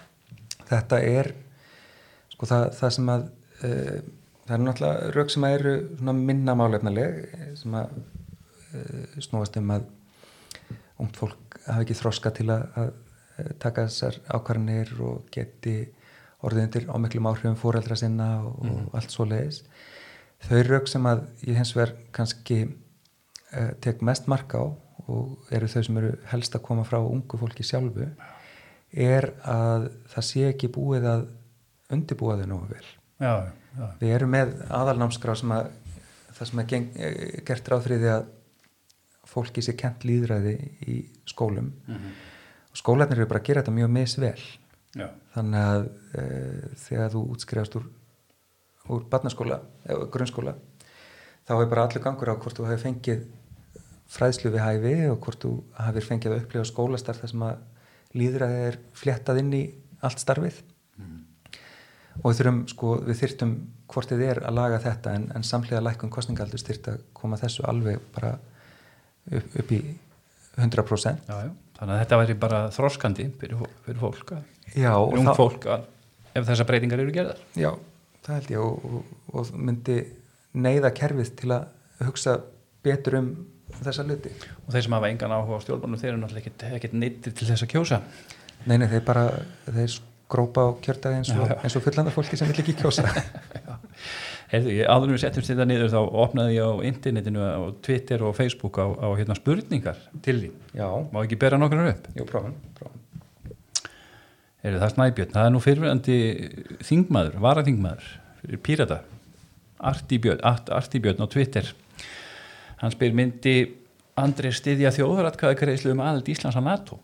[0.71, 1.29] þetta er
[2.33, 3.27] sko það, það sem að
[3.61, 4.01] uh,
[4.47, 9.59] það eru náttúrulega rauk sem að eru svona minna málefnaleg eh, sem að uh, snúast
[9.61, 9.87] um að
[11.01, 15.75] ungt fólk hafi ekki þroska til að, að eh, taka þessar ákvarðanir og geti
[16.41, 19.61] orðið undir ámiklum áhrifum fóreldra sinna og, og allt svo leiðis
[20.47, 24.63] þau rauk sem að ég hins vegar kannski uh, tek mest mark á
[25.11, 28.07] og eru þau sem eru helst að koma frá ungu fólki sjálfu
[28.91, 31.27] er að það sé ekki búið að
[31.91, 32.87] undibúa þau nógu vel.
[33.21, 33.33] Já,
[33.77, 33.87] já.
[34.01, 35.71] Við erum með aðalnámskrá sem að
[36.35, 38.29] það sem er eh, gert ráð fyrir því að
[39.31, 40.57] fólki sé kent líðræði
[40.91, 40.99] í
[41.29, 41.71] skólum.
[41.87, 42.11] Mm
[42.71, 44.41] og skólarnir eru bara að gera þetta mjög misvel.
[44.91, 45.05] Já.
[45.31, 45.85] þannig að
[46.19, 46.23] e,
[46.81, 47.83] þegar þú útskrifast úr,
[48.91, 50.53] úr barnaskóla, eða grunnskóla
[51.47, 53.21] þá er bara allur gangur á hvort þú hefur fengið
[54.11, 57.63] fræðslu við hæfi og hvort þú hefur fengið að upplifa skólastarf þar sem að
[58.19, 59.63] líðræði er fléttað inn í
[60.03, 60.59] allt starfið.
[62.19, 63.57] Og við þurfum sko, við þyrftum
[63.95, 67.63] hvort þið er að laga þetta en, en samhliða lækun kostningaldur styrt að koma þessu
[67.71, 68.33] alveg bara
[69.30, 69.81] upp, upp í
[70.57, 71.52] 100% Já, já.
[71.81, 74.34] Þannig að þetta væri bara þroskandi fyrir, fyrir fólk,
[74.76, 75.85] Já, og fyrir ung þá- fólk, að,
[76.38, 77.39] ef þessar breytingar eru gerðar.
[77.57, 77.72] Já,
[78.22, 79.95] það held ég og, og, og myndi
[80.61, 82.35] neyða kerfið til að hugsa
[82.85, 83.31] betur um
[83.81, 84.30] þessa hluti.
[84.68, 87.65] Og þeir sem hafa engan áhuga á stjórnbánum, þeir eru náttúrulega ekkert, neittir til þess
[87.65, 88.02] að kjósa.
[88.69, 89.26] Nei, nei, þeir bara,
[89.65, 93.07] þeir skrópa á kjördaði eins og, og fullanda fólki sem vil ekki kjósa.
[94.51, 98.87] En við setjumst þetta niður þá opnaði ég á internetinu á Twitter og Facebook á,
[98.99, 100.49] á hérna spurningar til því.
[100.75, 102.09] Já, Má ekki bera nokkrar upp?
[102.17, 102.97] jú, prófum, prófum.
[104.61, 106.17] Heyrðu, það er Snæbjörn, það er nú fyrirvændi
[106.85, 108.09] þingmaður, varaþingmaður
[108.41, 108.99] fyrir Pírata,
[109.79, 111.71] Arti Björn, Art, Arti Björn á Twitter.
[112.83, 113.55] Hann spyr myndi
[114.19, 116.99] Andri styðja þjóðaratkvæða kreislu um aðild Íslands á NATO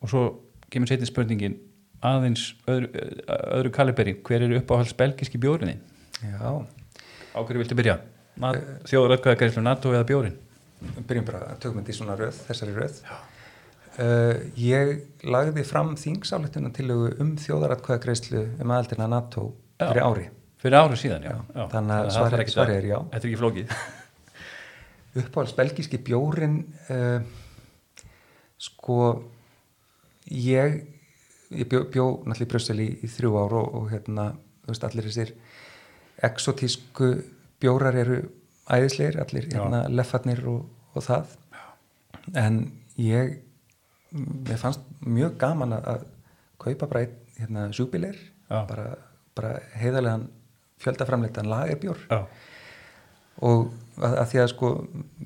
[0.00, 0.24] og svo
[0.72, 1.54] kemur setjum spurningin
[2.04, 2.90] aðeins öðru,
[3.30, 5.76] öðru kaliberi, hver er uppáhalds belgiski bjórinni?
[6.20, 6.66] Já,
[7.34, 7.98] Á hverju viltu byrja?
[8.40, 10.36] Þjóðaratkvæða kreislu NATO eða bjórin?
[11.06, 13.00] byrjum bara, tökum þetta í svona röð, þessari röð.
[14.00, 14.92] Uh, ég
[15.28, 19.50] lagði fram þingsáleituna tillögu um þjóðaratkvæðagreislu um aðaldina NATO
[19.80, 19.90] Já.
[19.90, 20.28] fyrir ári.
[20.62, 21.34] Fyrir ára síðan, já.
[21.56, 22.96] Já, þannig að svarið- svarið að- er já.
[23.12, 23.74] Þetta er ekki flókið.
[25.20, 26.56] uppáhalds belgíski bjórin
[26.88, 27.20] uh,
[28.60, 28.98] sko
[30.30, 30.76] ég,
[31.50, 34.30] ég bjó, bjó náttúrulega í Brussel í, í þrjú ár og, og hérna,
[34.64, 35.32] þú veist, allir þessir
[36.26, 37.12] exotísku
[37.60, 38.20] bjórar eru
[38.70, 39.60] æðisleir, allir Já.
[39.60, 41.36] hérna, leffarnir og, og það
[42.38, 42.60] en
[43.00, 43.38] ég
[44.10, 46.06] mér fannst mjög gaman að, að
[46.60, 48.18] kaupa bara einn hérna, sjúbilir
[48.50, 48.64] Já.
[48.68, 48.86] bara,
[49.36, 50.28] bara heiðarlegan
[50.80, 52.24] fjöldaframleitan lagerbjór Já.
[53.46, 53.70] og
[54.00, 54.72] að, að því að sko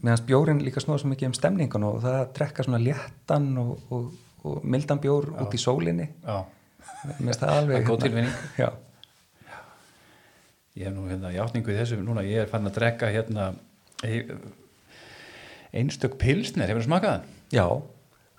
[0.00, 3.74] meðan bjórin líka snóða svo mikið um stemningun og það að drekka svona léttan og,
[3.94, 4.10] og,
[4.44, 5.38] og mildan bjór Já.
[5.46, 6.42] út í sólinni Já.
[7.04, 8.82] mér finnst það alveg Það er góð tilfinning.
[10.74, 13.54] Já, Ég hef nú hérna játningu í þessu núna, ég er fann að drekka hérna
[14.02, 14.40] ein-
[15.74, 17.22] einstök pilsner, hefur þú smakað
[17.54, 17.66] já,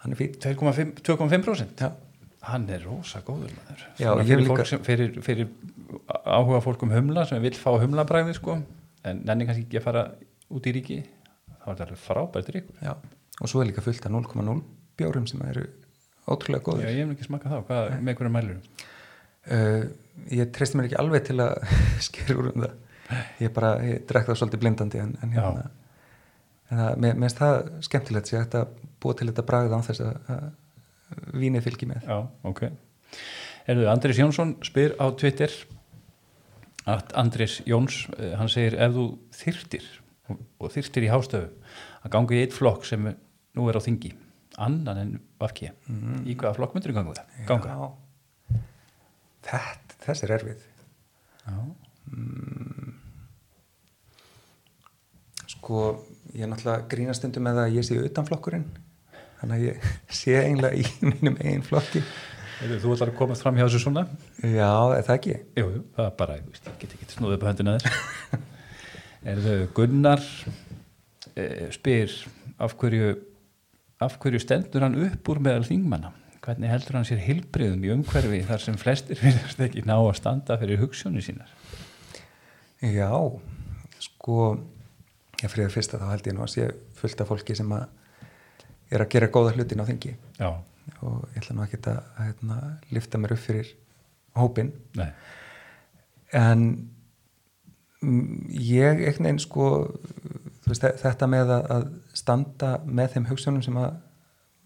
[0.03, 1.79] hann er fín 2,5 2,5%?
[1.79, 1.91] já,
[2.45, 3.79] Hann er rosa góður maður.
[3.97, 5.47] Já, fyrir, sem, fyrir, fyrir
[6.29, 8.59] áhuga fólk um humla sem vill fá humlabræði sko,
[9.03, 10.03] en nenni kannski ekki að fara
[10.53, 10.99] út í ríki,
[11.63, 12.75] þá er þetta alveg frábært ríkur.
[12.85, 12.93] já
[13.41, 14.61] og svo er líka fullt af 0,0
[14.95, 15.65] bjórum sem eru
[16.29, 18.61] ótrúlega Já, góður ég hef ekki smakað þá, hvað, með einhverjum mælur?
[19.51, 19.85] Uh,
[20.31, 21.55] ég treysti mér ekki alveg til að
[22.07, 22.81] skera úr um það
[23.43, 25.65] ég bara, ég drekk það svolítið blindandi en, en hérna
[26.71, 28.71] en það, mér finnst það skemmtilegt sér að
[29.03, 30.47] búa til þetta bragð án þess að,
[31.37, 32.17] vínið fylgi með Já,
[32.49, 32.63] ok.
[33.69, 35.53] Erðu, Andris Jónsson spyr á Twitter
[36.89, 39.87] að Andris Jóns, eh, hann segir ef þú þyrtir
[40.33, 44.11] og, þyrtir í hástöfu að ganga í eitt flokk sem nú er á þingi,
[44.61, 45.71] annan en vafki,
[46.25, 47.15] í hvaða flokk myndir þú?
[47.49, 47.77] Ganga?
[47.77, 48.04] Já.
[49.45, 50.63] Þetta, þess er erfið
[51.45, 51.57] Já.
[55.53, 55.81] sko,
[56.33, 58.65] ég er náttúrulega grínastundum með að ég sé utan flokkurinn
[59.41, 59.91] þannig að ég
[60.21, 62.01] sé eiginlega í mínum eigin flokki
[62.55, 64.05] þú ætlar að komast fram hjá þessu svona?
[64.39, 67.35] já, er það ekki Jú, jú, það er bara, ég veist, ég get ekki snúðið
[67.37, 68.43] upp á höndina þér.
[69.35, 70.21] Erðu, Gunnar
[71.35, 71.45] e,
[71.75, 72.13] spyr
[72.61, 73.09] af hverju,
[74.05, 76.13] af hverju stendur hann upp úr meðal þingmanna?
[76.45, 80.57] Hvernig heldur hann sér hilbriðum í umhverfi þar sem flestir finnast ekki ná að standa
[80.61, 81.49] fyrir hugssjónu sínar?
[82.85, 83.09] já,
[84.03, 84.39] sko
[85.41, 86.65] Já, fyrir það fyrsta þá held ég nú að sé
[86.95, 87.87] fullt af fólki sem að
[88.95, 90.13] er að gera góða hlutin á þingi.
[90.39, 90.47] Já,
[91.03, 92.59] og ég ætla nú ekki að, að hérna,
[92.95, 93.71] lifta mér upp fyrir
[94.39, 95.09] hópin nei,
[96.39, 96.63] en
[97.99, 99.67] mm, ég einhvern veginn sko
[100.69, 101.85] veist, þe- þetta með að, að
[102.21, 103.97] standa með þeim hugsunum sem að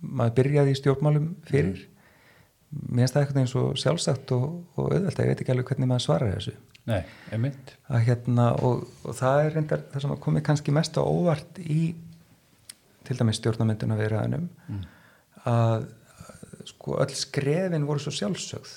[0.02, 1.86] maður byrjaði í stjórnmálum fyrir.
[2.70, 4.44] Mér finnst það einhvern veginn svo sjálfsagt og,
[4.78, 5.20] og auðvelt.
[5.24, 6.54] Ég veit ekki alveg hvernig maður svarar þessu.
[6.90, 7.00] Nei,
[7.34, 7.74] einmitt.
[8.06, 11.80] Hérna og, og það er reyndar það sem komið kannski mest á óvart í
[13.10, 14.84] til dæmis stjórnamynduna við ræðunum Mm.
[15.50, 15.88] að
[16.70, 18.72] sko öll skrefin voru svo sjálfsögð.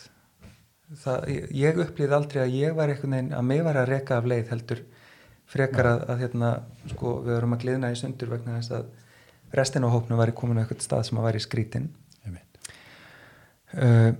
[1.03, 4.17] Það, ég- ég upplýði aldrei að ég var einhvern veginn að mig var að reka
[4.19, 4.81] af leið heldur
[5.53, 6.51] frekar að, að hérna
[6.95, 8.87] sko við vorum að gliðna í sundur vegna þess að
[9.57, 11.89] restin á hópnu væri komin á eitthvað stað sem að væri skrítin.
[13.73, 14.13] Uh,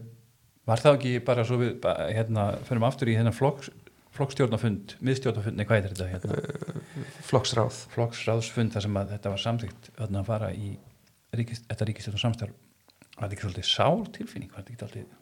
[0.69, 3.73] Var það ekki bara svo við, hérna, förum aftur í hérna flokks,
[4.15, 6.85] flokkstjórnafund, miðstjórnafund, nei, hvað er þetta, hérna,
[7.27, 7.81] flokksráð.
[7.97, 10.77] Flokksráðsfund þar sem að þetta var samþygt að fara í
[11.35, 12.55] ríkist, þetta ríkistjórn samstarf,
[13.17, 15.19] var þetta ekki svolítið sál tilfinning, var þetta ekki alltaf,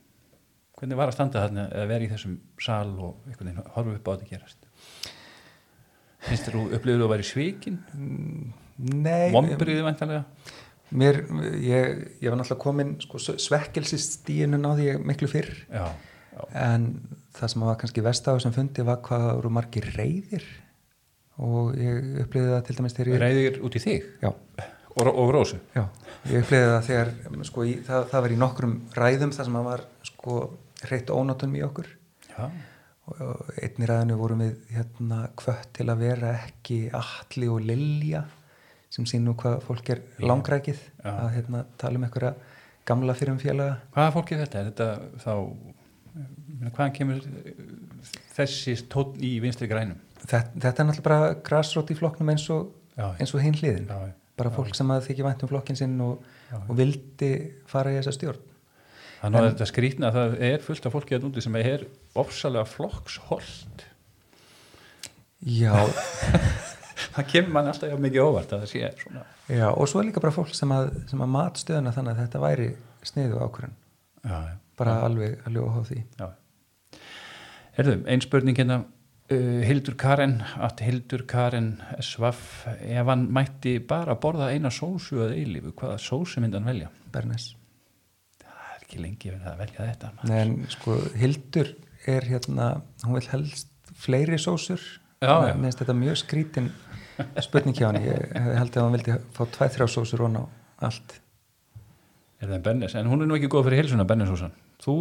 [0.80, 3.32] hvernig var að standa þarna eða vera í þessum sal og
[3.78, 4.70] horfa upp á þetta gerast?
[6.26, 7.78] Finnst þér þú upplifður að vera í svikin,
[8.80, 10.24] Nei, vombriðið væntalega?
[10.90, 11.20] Mér,
[11.62, 15.52] ég, ég var náttúrulega komin sko, svekkelsistíinu náði ég miklu fyrr.
[15.70, 15.84] Já,
[16.34, 16.88] já, en
[17.36, 20.48] það sem var kannski vestáðu sem fundi var hvað það voru margir reyðir
[21.40, 24.08] og ég upplýði það til dæmis þegar ég reyðir út í þig?
[24.24, 24.32] Já,
[24.96, 25.60] og, og rósu.
[25.76, 25.84] já,
[26.32, 27.14] ég upplýði það þegar
[27.52, 30.40] sko, í, það, það var í nokkrum ræðum þar sem það var sko
[30.88, 31.94] hreitt ónótunum í okkur.
[32.32, 32.50] Já,
[33.08, 38.24] og, og einni ræðinu vorum við hérna kvött til að vera ekki alli og lilja
[38.90, 40.24] sem sín nú hvað fólk er Já.
[40.26, 41.10] langrækið Já.
[41.12, 42.32] að hérna, tala um einhverja
[42.90, 44.60] gamla fyrir um félaga hvaða fólk er þetta?
[44.60, 44.88] Er þetta
[45.22, 45.34] þá,
[46.58, 47.20] meina, hvaðan kemur
[48.34, 50.00] þessi tónn í vinstri grænum?
[50.24, 54.10] þetta, þetta er náttúrulega bara grassrót í flokknum eins og, Já, og hinn hliðin já,
[54.36, 54.56] bara já.
[54.58, 56.58] fólk sem að þykja vænt um flokkin sinn og, Já.
[56.66, 57.30] og vildi
[57.70, 58.49] fara í þessa stjórn
[59.20, 61.82] Þannig að þetta skrýtna að það er fullt af fólki að núti sem er
[62.22, 63.84] ofsalega flokksholt.
[65.44, 65.74] já,
[67.10, 69.22] Það kemur mann alltaf jafn mikið óvart að það sé svona.
[69.48, 72.20] já, og svo er líka bara fólk sem að, sem að mat stöðuna þannig að
[72.24, 72.66] þetta væri
[73.08, 73.76] sniðu ákvörðan
[74.20, 74.54] Já, já.
[74.76, 76.26] bara alveg, alveg óháð því já.
[77.78, 78.76] Herðum, ein spurning hérna,
[79.32, 81.70] uh, Hildur Karen, að Hildur Karen
[82.04, 86.92] Svaff, ef hann mætti bara borða eina sósu að eilífu, hvaða sósu myndi hann velja?
[87.14, 87.59] Bernes er
[88.90, 90.12] ekki lengi verið að velja þetta.
[90.26, 91.72] Nei, en sko, Hildur
[92.10, 92.68] er hérna,
[93.06, 94.82] hún vil helst fleiri sósur
[95.20, 95.54] Já, já.
[95.54, 96.70] Mér finnst þetta mjög skrítin
[97.44, 100.44] spurning hjá hann ég held að hann vildi fá tvæ, þrjá sósur og á
[100.88, 101.18] allt
[102.40, 102.94] Er það Bennes?
[102.96, 104.54] En hún er nú ekki góð fyrir heilsuna, Bennesósan.
[104.80, 104.94] Þú,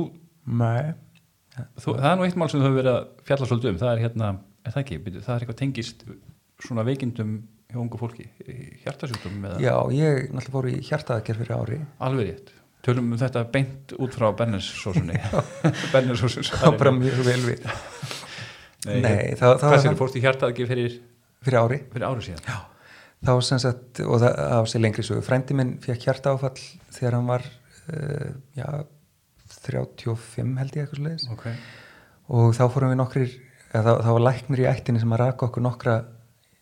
[0.59, 0.91] Nei
[1.79, 3.79] þú, það er nú eitt mál sem þú hefur verið að fjalla svolítið um.
[3.79, 4.31] Það er hérna,
[4.65, 6.05] er það ekki, það er eitthvað tengist
[6.65, 7.33] svona veikindum
[7.69, 8.25] hjá ungu fólki,
[8.83, 12.51] hjartasjúkdum eða Já, ég náttúrulega fór í hjartaðagerð fyrir ári alveg rétt.
[12.85, 15.17] Tölum um þetta beint út frá Bennessósunni.
[15.93, 16.47] Bennessósun.
[16.47, 17.65] Það bara mjög vel við
[18.87, 20.93] Nei, Nei, það, það Hvað sér, fórst í hjartaðagerð fyrir,
[21.43, 22.45] fyrir ári fyrir ári síðan?
[22.47, 22.59] Já.
[23.27, 26.61] Þá sem sagt, og það á sér lengri sögu frændi minn fekk hjartaáfall
[26.95, 28.69] þegar hann var uh, já,
[29.67, 31.45] 35 held ég eitthvað slegis Ok.
[32.37, 35.49] og þá fórum við nokkrir eða, það, það var læknir í ættinni sem að raka
[35.49, 35.97] okkur nokkra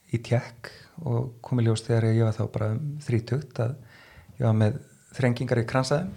[0.09, 0.71] í tjekk
[1.05, 3.75] og komið ljós þegar ég var þá bara um þrítugt að
[4.39, 4.81] ég var með
[5.17, 6.13] þrengingar í kransaðum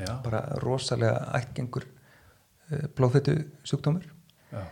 [0.00, 0.12] Já.
[0.24, 3.36] bara rosalega ættgengur uh, blóðfettu
[3.68, 4.06] sjúkdómur
[4.52, 4.62] Já.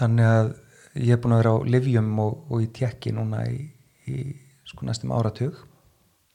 [0.00, 0.52] þannig að
[1.00, 3.64] ég er búin að vera á livjum og, og í tjekki núna í,
[4.10, 4.16] í
[4.68, 5.58] sko næstum áratug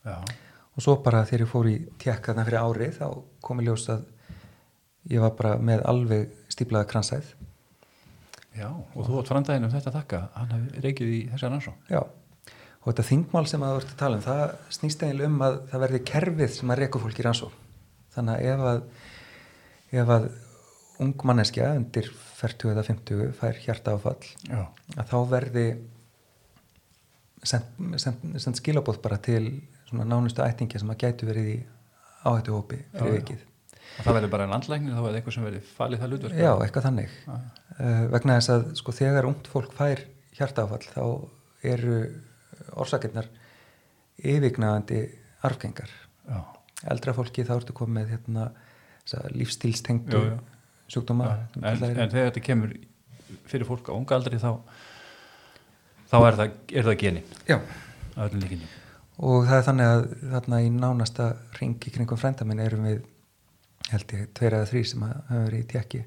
[0.06, 0.20] Já.
[0.22, 3.08] og svo bara þegar ég fór í tjekk þarna fyrir ári þá
[3.46, 4.06] komið ljós að
[5.12, 7.34] ég var bara með alveg stíplaða kransæð
[8.56, 11.74] Já, og þú átt framdæðin um þetta að þakka, hann hafi reykið í þessa rannsó.
[11.92, 12.00] Já,
[12.86, 14.44] og þetta þingmál sem að þú ert að tala um, það
[14.78, 17.56] snýst eiginlega um að það verði kerfið sem að reyku fólki í rannsók.
[18.14, 18.82] Þannig að ef að,
[20.02, 20.28] ef að
[21.06, 24.62] ung manneskja undir 40 eða 50 fær hjarta áfall, Já.
[24.96, 25.66] að þá verði
[27.46, 29.48] send, send, send skilabóð bara til
[29.96, 31.58] nánustu ættingja sem að gætu verið í
[32.26, 33.44] áhættu hópi fyrir vikið.
[33.96, 36.40] Það verður bara landlæknir, þá er það eitthvað sem verður falið það hlutverk.
[36.42, 37.18] Já, eitthvað þannig.
[37.26, 37.36] Já.
[37.76, 40.02] Uh, vegna þess að sko þegar ungt fólk fær
[40.36, 41.04] hjartaáfall þá
[41.66, 42.00] eru
[42.74, 43.30] orsakirnar
[44.22, 45.02] yfirgnæðandi
[45.46, 45.92] arfgengar.
[46.26, 46.40] Já.
[46.92, 48.50] Eldra fólki þá ertu komið hérna,
[50.30, 50.40] jú.
[50.96, 51.30] sjúkdóma.
[51.62, 52.74] En, en þegar þetta kemur
[53.50, 54.52] fyrir fólk á unga aldri þá,
[56.12, 57.60] þá er það, er það genin, Já,
[59.16, 61.30] og það er þannig að þarna í nánasta
[61.60, 63.04] ringi kringum frænda minn erum við
[63.92, 66.02] held ég tveir eða þrý sem hafa verið í tjekki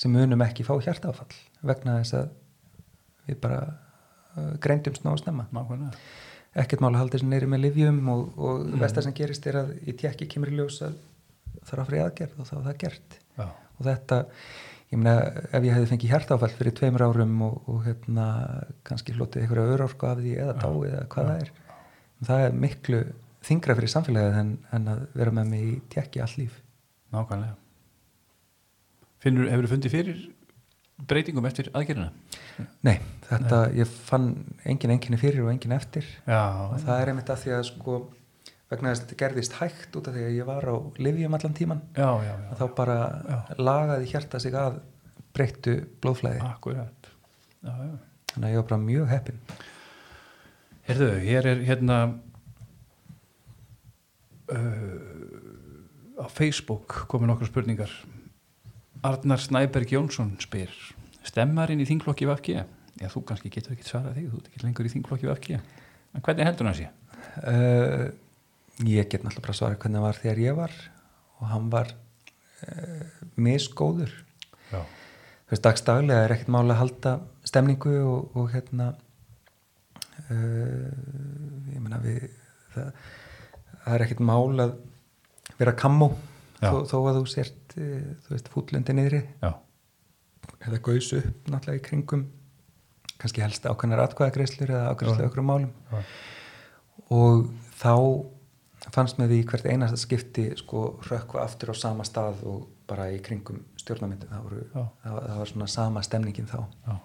[0.00, 1.32] sem munum ekki fá hjartaáfall
[1.66, 2.28] vegna þess að
[3.28, 3.60] við bara
[4.64, 5.98] greindumst ná að snemma Nákvæmlega.
[6.64, 8.80] ekkert mál að halda þessu neyri með livjum og, og Mm.
[8.82, 10.96] vestar sem gerist er að í tjekki kemur í ljós að
[11.66, 13.46] þarf að fyrir aðgerð og þá er það gert Já.
[13.46, 14.18] og þetta,
[14.90, 15.14] ég meina
[15.52, 18.26] ef ég hefði fengið hjartáfall fyrir tveimur árum og, og hérna
[18.84, 21.52] kannski hlotið einhverja örorku af því eða dáið eða hvað það er
[22.30, 23.00] það er miklu
[23.46, 26.58] þingra fyrir samfélagið en, en að vera með mig í tjekki all líf
[27.14, 27.54] Nákvæmlega.
[29.20, 30.20] Finnur, hefur þú fundið fyrir
[31.08, 32.10] breytingum eftir aðgerðina?
[32.84, 32.96] Nei,
[33.28, 34.30] þetta, ég fann
[34.68, 36.42] engin enginni fyrir og engin eftir Já.
[36.68, 37.98] og það er einmitt að því að sko
[38.70, 41.56] vegna þess að þetta gerðist hægt út af því að ég var á livjum allan
[41.58, 42.52] tíman Já, já, já.
[42.60, 42.98] þá bara
[43.58, 44.78] lagaði hjarta sig að
[45.34, 47.10] breyttu blóðflæði Akkurat.
[47.64, 47.92] Já, já.
[48.34, 49.40] þannig að ég var bara mjög heppin
[50.90, 51.98] Herðu, hér er hérna
[54.50, 57.92] uh, á Facebook komið nokkur spurningar
[59.06, 60.72] Arnar Snæberg Jónsson spyr
[61.24, 62.56] stemmarinn í þingflokki VFG
[63.00, 66.24] Já, þú kannski getur ekki svarað þig, þú ert ekki lengur í þingflokki VFG en
[66.26, 66.88] hvernig heldur hann sé?
[67.46, 68.06] uh,
[68.84, 70.74] ég get náttúrulega bara svara hvernig það var þegar ég var
[71.40, 73.04] og hann var uh,
[73.40, 74.12] misgóður
[74.70, 77.14] Já, þú veist, dagstaglega er ekkert máli að halda
[77.48, 78.90] stemningu og, og hérna
[80.28, 80.90] uh,
[81.72, 82.26] ég meina við
[82.74, 82.90] það,
[83.84, 84.76] það er ekkert mál að
[85.60, 86.26] vera kammo Já.
[86.60, 89.22] Þó, þó að þú sért uh, þú veist, fútlundi niðri.
[89.40, 89.52] Já,
[90.66, 92.26] eða gaus upp náttúrulega í kringum
[93.20, 95.72] kannski helst ákveðnar atkvæðagreislur eða ákveðslega okkur málum.
[95.90, 96.04] Já.
[97.16, 97.50] og
[97.80, 97.94] þá
[98.94, 103.20] fannst með því hvert einasta skipti sko rökkva aftur á sama stað og bara í
[103.22, 106.58] kringum stjórnarmyndin það, það, það var svona sama stemningin þá.
[106.86, 106.96] Já.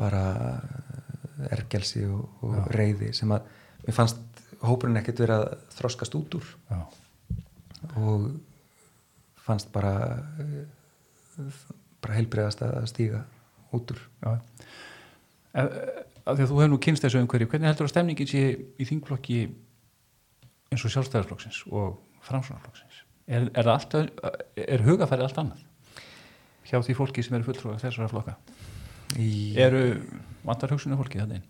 [0.00, 3.48] bara eh, ergelsi og, og reyði sem að
[3.84, 6.48] mér fannst hópurinn ekkert verið að þroskast út úr.
[6.70, 6.80] Já.
[8.00, 8.30] og
[9.50, 9.92] fannst bara
[10.40, 11.60] eh,
[12.00, 13.24] bara heilbreyðast að stíga
[13.76, 14.00] út úr
[15.54, 18.42] því að þú hefur nú kynst þessu umhverju, hvernig heldur að stemningin sé
[18.80, 19.38] í þingflokki
[20.70, 21.96] eins og sjálfstæðarflokksins og
[22.26, 23.00] framsvonarflokksins?
[23.30, 25.66] Er, er, öð- er hugafærið allt annað
[26.70, 28.36] hjá því fólki sem eru fulltrúið þessara flokka?
[29.18, 29.80] í, Eru
[30.46, 31.46] vantar hugsunum fólki þannig?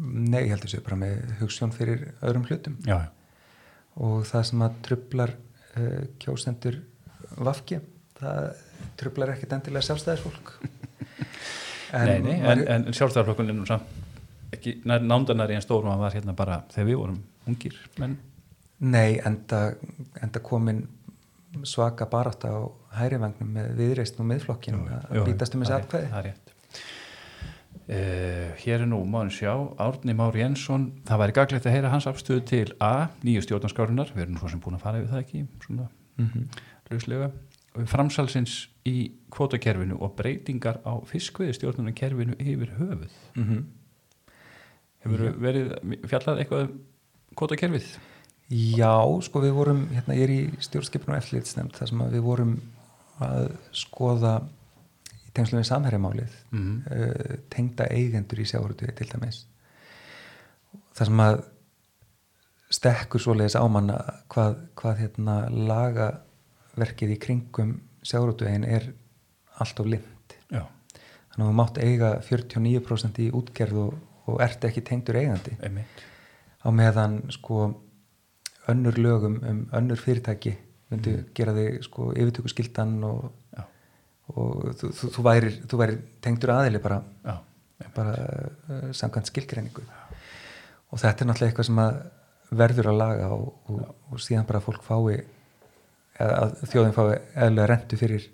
[0.00, 3.00] Nei, ég heldur sér bara með hugssjón fyrir öðrum hlutum Já,
[4.00, 5.32] og það sem að trublar
[5.76, 6.80] uh, kjósendur
[7.38, 7.80] vafki.
[8.20, 8.50] Það
[9.00, 10.54] trublar ekkit endilega sjálfstæðisfólk.
[11.90, 13.88] Nei, nei, en, en sjálfstæðarflokkun er nú samt
[14.54, 17.20] ekki nándanari en stórum að var hérna bara þegar við vorum
[17.50, 18.16] ungir menn,
[18.80, 19.74] Nei, enda,
[20.22, 20.86] enda komin
[21.68, 22.60] svaka barátta á
[22.96, 26.32] hærivagnum með viðreist og miðflokkin að bítast um þessi atkvæði
[27.90, 29.50] Uh, hér er nú, mánu sjá,
[29.82, 34.28] Árni Már Jensson, það væri gaglegt að heyra hans afstöðu til A, nýju stjórnarskárunar, við
[34.28, 36.60] erum svo sem búin að fara yfir það ekki, svona mm -hmm.
[36.92, 37.30] lauslega,
[37.90, 38.54] framsalsins
[38.86, 43.18] í kvotakerfinu og breytingar á fiskviði stjórnarkerfinu yfir höfuð.
[45.02, 45.74] Hefur verið
[46.06, 46.80] fjallað eitthvað um
[47.34, 47.98] kvotakerfið?
[48.50, 52.24] Já, sko við vorum hérna, ég er í stjórnskipinu og eftirlitsnefnd þar sem að við
[52.26, 52.56] vorum
[53.18, 54.40] að skoða
[55.30, 59.44] í tengslum við samherjamálið Mm uh, tengda eigendur í sjáurútu til dæmis.
[60.98, 61.42] Þar sem að
[62.70, 63.98] stekkur svoleiðis ámanna
[64.30, 67.72] hvað, hvað hérna lagaverkið í kringum
[68.06, 68.92] sjáurútuegin er
[69.60, 70.62] allt of lind Já,
[71.32, 73.98] þannig að þú mátt eiga 49% í útgerð og,
[74.30, 75.56] og ert ekki tengdur eigandi.
[75.62, 76.04] Einmitt.
[76.62, 77.70] á meðan sko
[78.70, 80.54] önnur lögum um önnur fyrirtæki
[80.90, 83.30] myndu gera þig sko yfirtöku skildan og,
[84.34, 87.36] og þú, þú, þú, værir, þú værir tengdur aðili bara, já,
[87.96, 89.84] bara uh, samkvæmt skilgreiningu.
[90.90, 92.00] Og þetta er náttúrulega eitthvað sem að
[92.60, 95.20] verður að laga og, og, og síðan bara fólk fái
[96.20, 97.06] að þjóðin fái
[97.46, 98.26] eðlega rentu fyrir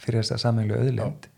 [0.00, 1.28] fyrir þess að sameilu auðlind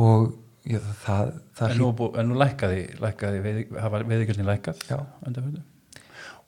[0.00, 0.26] og
[0.68, 1.90] já, það, það en nú,
[2.20, 4.98] en nú lækkaði, lækkaði veið, hafa veiðigjöldin lækkað Já.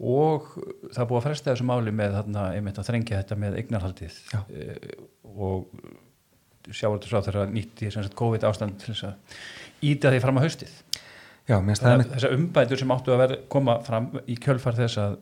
[0.03, 0.49] Og
[0.91, 4.17] það búið að fresta þessu máli með þarna, einmitt að þrengja þetta með eignarhaldið.
[4.51, 4.65] E,
[5.31, 9.39] og sjávartur sá þeirra nýtti COVID ástand til þess að
[9.87, 10.75] íta því fram að haustið.
[11.51, 15.17] Já, það þessar umbætur sem áttu að vera, koma fram í kjölfar þess að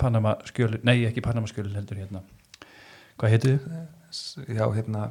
[0.00, 2.22] Panama skjölu, nei ekki Panama skjölu heldur hérna.
[3.20, 3.82] Hvað heitið þið?
[4.56, 5.10] já, hérna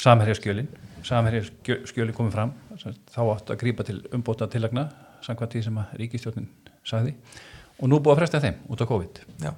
[0.00, 0.70] Samherjaskjölin.
[1.04, 2.54] Samherjaskjölin komið fram.
[2.76, 4.88] Þá áttu að grípa til umbóta tillagna
[5.24, 6.48] samkvæmt því sem að ríkistjórnin
[6.86, 7.14] sagði
[7.80, 9.20] og nú búið að fresta þeim út á COVID.
[9.44, 9.50] Já,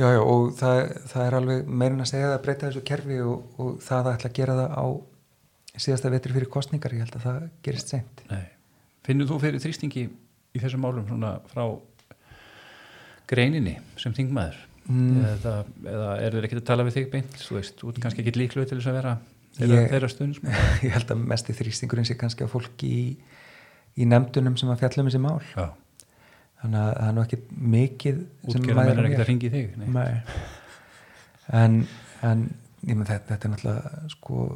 [0.00, 0.80] já, já og það,
[1.12, 4.30] það er alveg meirinn að segja að breyta þessu kerfi og, og það að ætla
[4.32, 4.86] að gera það á
[5.80, 8.24] síðasta vetri fyrir kostningar, ég held að það gerist seint.
[8.30, 8.42] Nei.
[9.06, 11.62] Finnur þú fyrir þrýstingi í þessum málum svona frá
[13.30, 14.58] greininni sem þingmaður?
[14.90, 15.20] Mm.
[15.22, 15.52] eða,
[15.86, 17.36] eða er þeir ekki að tala við þig beint?
[17.38, 19.12] Þú veist, þú ert kannski ekki líklu til þess að vera
[19.54, 20.40] þeirra, Ég- þeirra stundins
[20.86, 23.04] ég held að mest í þrýstingurinn sé kannski á fólki í,
[24.02, 25.36] í nefndunum sem að fjalla um þessi mál.
[25.54, 25.68] Já,
[26.60, 27.40] þannig að það er ekki
[27.76, 28.18] mikið
[28.50, 29.04] mæðir menn er mér.
[29.10, 29.66] ekkert að ringi þig
[31.60, 31.78] en,
[32.30, 32.48] en
[32.86, 34.48] menn þetta, þetta er náttúrulega sko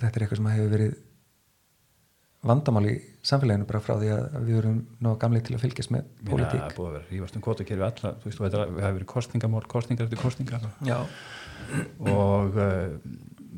[0.00, 0.98] þetta er eitthvað sem hefur verið
[2.46, 2.94] vandamál í
[3.26, 6.30] samfélaginu bara frá því að við erum ná gamli til að fylgjast með Mér það
[6.30, 6.62] pólitík.
[6.64, 9.10] er búið að vera rífast um kvotakerfi alla, þú veist, og þetta við hafa verið
[9.10, 10.96] kostningamál, kostningar eftir kostningar Já,
[12.14, 12.94] og uh,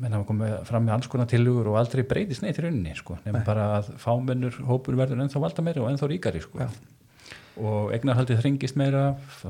[0.03, 3.15] menn hafa komið fram með alls konar tilugur og aldrei breytist neitt í rauninni, sko,
[3.23, 6.59] nefnum bara að fámennur hópur verður ennþá valda meira og ennþá ríkari, sko.
[6.59, 6.67] Já.
[7.61, 9.03] Og eignarhaldið þringist meira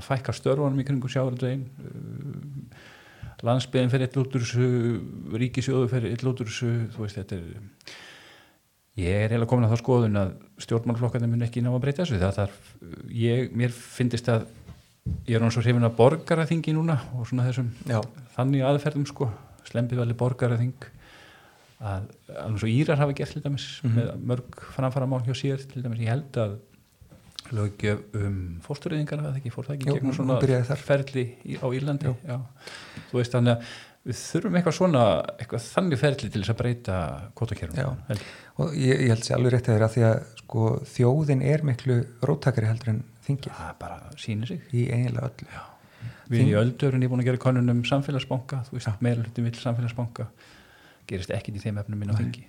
[0.04, 2.82] fækkar störfunum í kringum sjáurðvegin uh,
[3.44, 4.44] landsbyðin fyrir lútur
[5.40, 7.94] ríkisjóðu fyrir lútur þú veist, þetta er
[9.04, 12.20] ég er heila komin að þá skoðun að stjórnmálflokkarnir mun ekki ná að breyta þessu.
[12.22, 12.58] Það þarf,
[13.10, 14.44] ég, mér finnst að
[15.28, 17.98] ég er hann svo hrifin að borgaraþingi núna og svona þessum já,
[18.36, 19.32] þannig aðferðum sko,
[19.68, 20.86] slempið vel borgaraþing
[21.84, 22.06] að
[22.46, 23.98] alveg svo Írar hafa gert til dæmis Mhm.
[23.98, 26.00] með mörg framfara mál hjá sér til dæmis.
[26.00, 26.54] Ég held að
[27.54, 32.12] lögjöf um fóstureyðingar það ekki, fór það ekki Jú, gegnum svona ferli í, á Írlandi?
[32.12, 32.16] Jú.
[32.28, 32.38] já.
[33.10, 33.74] þú veist þannig að
[34.04, 35.04] við þurfum eitthvað svona
[35.40, 37.28] eitthvað þannig ferli til þess að breyta Já.
[37.40, 38.02] kvotakjörnum
[38.60, 42.00] og ég, ég held sér alveg rétt að þeirra því að sko þjóðin er miklu
[42.28, 43.54] róttakari heldur en þingið.
[43.56, 44.66] Það bara sýnir sig.
[44.76, 45.48] Í eiginlega öllu.
[45.54, 45.62] Já.
[46.34, 49.56] við í öldurinn ég búin að gera konun um samfélagsbanka þú veist, meira hluti vill
[49.60, 50.28] samfélagsbanka
[51.08, 52.44] gerist ekkit í þeim efnum inn á þingi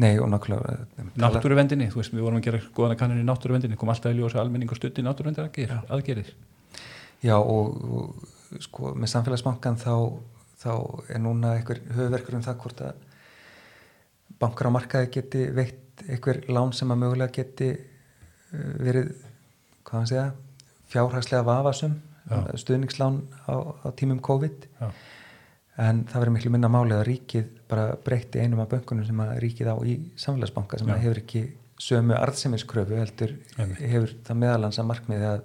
[0.00, 0.86] Nei, og nákvæmlega
[1.18, 4.18] tala- náttúruvendinni, þú veist, við vorum að gera góðana kannun í náttúruvendinni, kom alltaf í
[4.18, 6.30] ljósa almenning og stutti náttúruvendir aðgerðir, aðgerðir.
[7.22, 9.92] Já, og, og sko með samfélagsbankan þá,
[10.64, 10.72] þá
[11.12, 13.04] er núna einhver höfverkur um það hvort að
[14.42, 19.12] bankar á markaði geti veitt einhver lán sem að mögulega geti uh, verið,
[19.84, 20.26] hvað hann segja
[20.92, 22.00] fjárhagslega vafasum
[22.30, 22.38] Já.
[22.58, 23.20] stuðningslán
[23.50, 24.88] á, á tímum COVID Já.
[25.80, 29.38] En það verður miklu minna máli að ríkið bara breytti einum af bönkunum sem að
[29.44, 31.44] ríkið á í samfélagsbanka sem hefur ekki
[31.82, 33.80] sömu arðsemiskröfu heldur Einmitt.
[33.80, 35.40] hefur það meðalans að markmiði að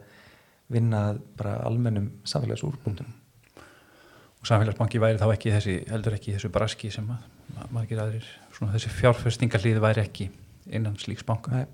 [0.76, 1.02] vinna
[1.40, 3.14] bara almennum samfélagsúrbúndum
[3.58, 7.24] og samfélagsbanki væri þá ekki þessi, heldur ekki þessu braski sem að
[7.56, 10.28] ma- margir aðrir, svona þessi fjárfestingarlið væri ekki
[10.76, 11.52] innan slíks banka.
[11.56, 11.66] Nei.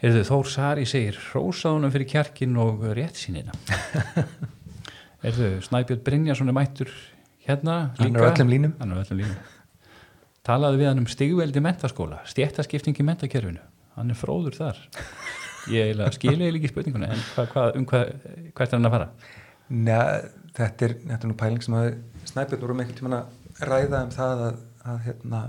[0.00, 3.52] Heyrðu, Þór Sari segir, hrósaðunum fyrir kjarkin og rétt sínina.
[5.22, 6.90] Heyrðu, Snæbjörn Brynjarsson er mættur
[7.46, 8.76] hérna Hann er öllum línum.
[8.80, 9.36] Er öllum línum.
[10.46, 13.62] Talaði við hann um stigveldi mentaskóla, stjættaskipting í mentakerfinu.
[13.96, 14.80] Hann er fróður þar.
[15.68, 18.14] Ég skilja eiginlega ekki spurninguna, en hva, hva, um hvað,
[18.56, 19.08] hvert er hann að fara?
[19.70, 19.98] Nei,
[20.56, 21.88] þetta er, þetta er nú pæling sem að
[22.30, 24.62] snæpjörn vorum einhvern tímann að ræða um það að,
[24.92, 25.42] að hérna,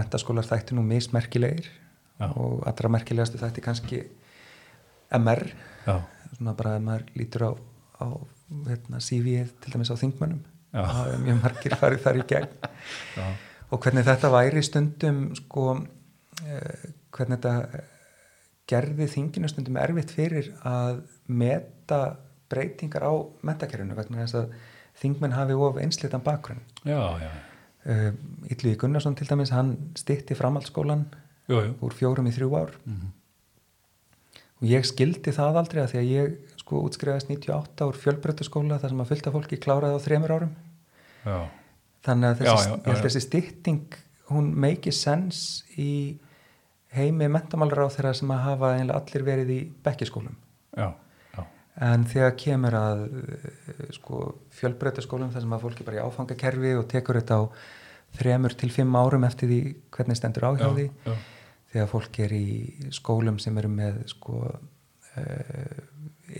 [0.00, 2.26] mentaskólar þætti nú mismerkilegir Já.
[2.30, 4.00] og allra merkilegastu þætti kannski
[5.18, 5.44] MR
[5.84, 5.96] Já,
[6.36, 7.52] svona bara að maður lítur á,
[8.00, 8.06] á
[8.70, 10.42] hérna, CV-ið til dæmis á þingmönnum.
[10.72, 12.50] Það er mjög margir farið þar í gegn.
[13.16, 13.26] Já,
[13.70, 15.64] og hvernig þetta væri stundum sko
[16.46, 17.84] eh, hvernig þetta eh,
[18.70, 22.00] gerði þinginu stundum erfitt fyrir að meta
[22.50, 23.12] breytingar á
[23.46, 24.52] mentakerfinu vegna þess að
[25.00, 26.60] þingmenn hafi of einslitan bakgrunn.
[27.80, 31.06] Ylluði Gunnarsson til dæmis hann stitti framhaldsskólan
[31.48, 31.70] Jú, jú.
[31.86, 32.74] úr fjórum í þrjú ár.
[32.84, 33.08] Mhm.
[34.60, 38.94] og ég skildi það aldrei að því að ég sko útskrifaðist 98 úr fjölbrötuskóla þar
[38.94, 40.52] sem að fullta fólki kláraði á þremur árum.
[41.26, 41.38] Já,
[42.06, 43.98] þannig að þessi, Já, já, þessi stytting
[44.30, 46.16] hún make sense í
[46.94, 50.36] heimi mentamálar á þeirra sem að hafa allir verið í bekkiskólum
[50.78, 50.88] já,
[51.34, 51.42] já,
[51.90, 54.22] en þegar kemur að eh, sko,
[54.58, 57.42] fjölbreytaskólum þar sem að fólki bara í áfangakerfi og tekur þetta á
[58.20, 59.60] þremur til fimm árum eftir því
[59.94, 61.14] hvernig stendur á hjá því já,
[61.74, 62.46] þegar fólk er í
[62.94, 65.80] skólum sem eru með sko uh,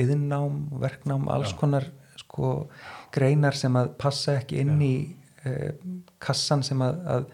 [0.04, 1.58] yðnám, verknám alls Já.
[1.60, 1.86] konar
[2.20, 2.50] sko
[3.14, 4.94] greinar sem að passa ekki inn í
[5.46, 5.70] uh,
[6.22, 7.30] kassan sem að, að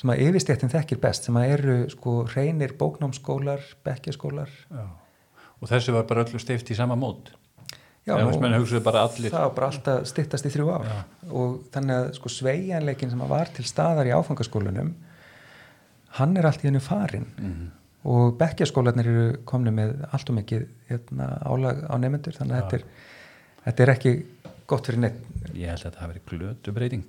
[0.00, 4.50] sem að yfirstéttin þekkir best sem að eru sko reynir bóknámsskólar bekkjaskólar.
[5.62, 7.30] Og þessu var bara öllu steift í sama mót.
[8.04, 8.34] Já, og
[8.84, 10.96] bara það var bara alltaf styttast í þrjú ár Já.
[11.32, 14.90] og þannig að sko sveigjanleikin sem að var til staðar í áfangaskólunum
[16.18, 17.70] hann er allt í hennu farin Mhm.
[18.04, 22.76] Og bekkjaskólanir eru komni með allt og mikið hérna, álag á nefnendur þannig að þetta
[22.76, 22.84] er,
[23.64, 24.12] þetta er ekki
[24.68, 25.22] gott fyrir neitt
[25.54, 27.06] Ég held að þetta hafi verið glötu breyting.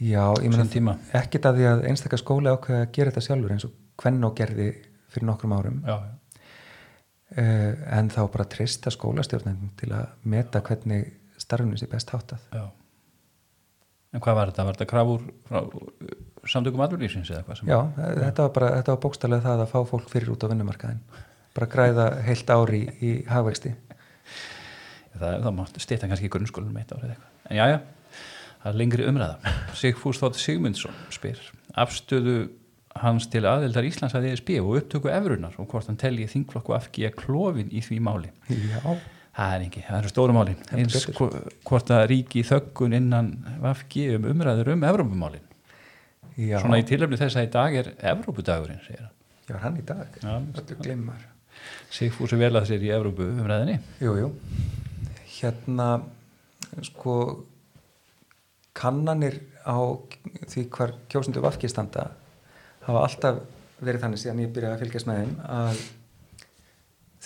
[0.00, 0.96] já, ég Sinn meina tíma.
[1.16, 4.66] ekkit að því að einstakar skóli ákveða að gera þetta sjálfur eins og Kvennó gerði
[5.14, 6.10] fyrir nokkrum árum Já, já.
[7.38, 12.66] uh, en þá bara treysta skólastjórnendum til að meta hvernig starfinu sé best háttað já.
[14.16, 14.66] En hvað var þetta?
[14.66, 16.12] Var þetta krafur frá uh,
[16.48, 17.70] samtökum aðurlýsins eða hvað sem?
[17.72, 21.02] Já, þetta var bara, þetta var bókstallega það að fá fólk fyrir út á vinnumarkaðin
[21.56, 23.72] bara græða heilt ári í, í hagvexti
[25.16, 27.30] Það, það mátti stýta kannski í grunnskólanum eitt árið eitthvað.
[27.48, 27.78] En já, já,
[28.66, 29.50] Það er lengri umræða.
[29.78, 31.38] Sigfús Þótt Sigmundsson spyr
[31.78, 32.32] afstöðu
[32.98, 37.12] hans til aðeldar Íslands að ESB og upptöku efrunar og hvort hann telji þingflokku afgíja
[37.14, 38.32] klófin í því máli.
[38.50, 38.80] Já,
[39.36, 40.56] Það er ekki, það eru stóru málin.
[40.70, 43.26] Heldur Eins hvort að ríki þöggun innan
[43.60, 45.44] VFG um umræður um Evrópumálin.
[46.40, 46.58] já.
[46.62, 49.12] Svona í tilöfni þess að í dag er Evrópudagurinn, segir hann.
[49.46, 50.16] Já, hann í dag.
[50.24, 51.26] Öllu glimmar.
[51.92, 53.76] Sigfús er vel að sér í Evrópu umræðinni.
[54.00, 54.30] Jú, jú.
[55.36, 55.90] Hérna,
[56.88, 57.16] sko,
[58.76, 59.38] kannanir
[59.68, 59.76] á
[60.48, 62.10] því hvar kjósundu vafki standa
[62.86, 63.38] hafa alltaf
[63.82, 65.80] verið þannig síðan ég byrjaði að fylgjast með þeim að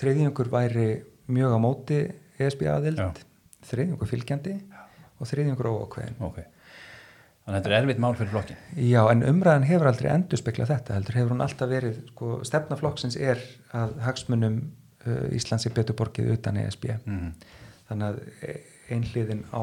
[0.01, 0.87] þriðjungur væri
[1.33, 2.01] mjög á móti
[2.41, 3.11] ESB aðild, Já.
[3.71, 4.57] þriðjungur fylgjandi
[5.21, 6.19] og þriðjungur óákveðin.
[6.25, 6.41] Ok.
[7.41, 8.59] Þannig að þetta er erfitt mál fyrir flokkin.
[8.77, 13.17] Já, en umræðan hefur aldrei endur speklað þetta, heldur hefur hún alltaf verið, sko, stefnaflokksins
[13.17, 13.41] er
[13.77, 14.59] að hagsmunum
[15.07, 16.87] uh, Íslands er betur borgið utan ESB.
[17.09, 17.33] Mm.
[17.89, 18.21] Þannig að
[18.95, 19.63] einhliðin á,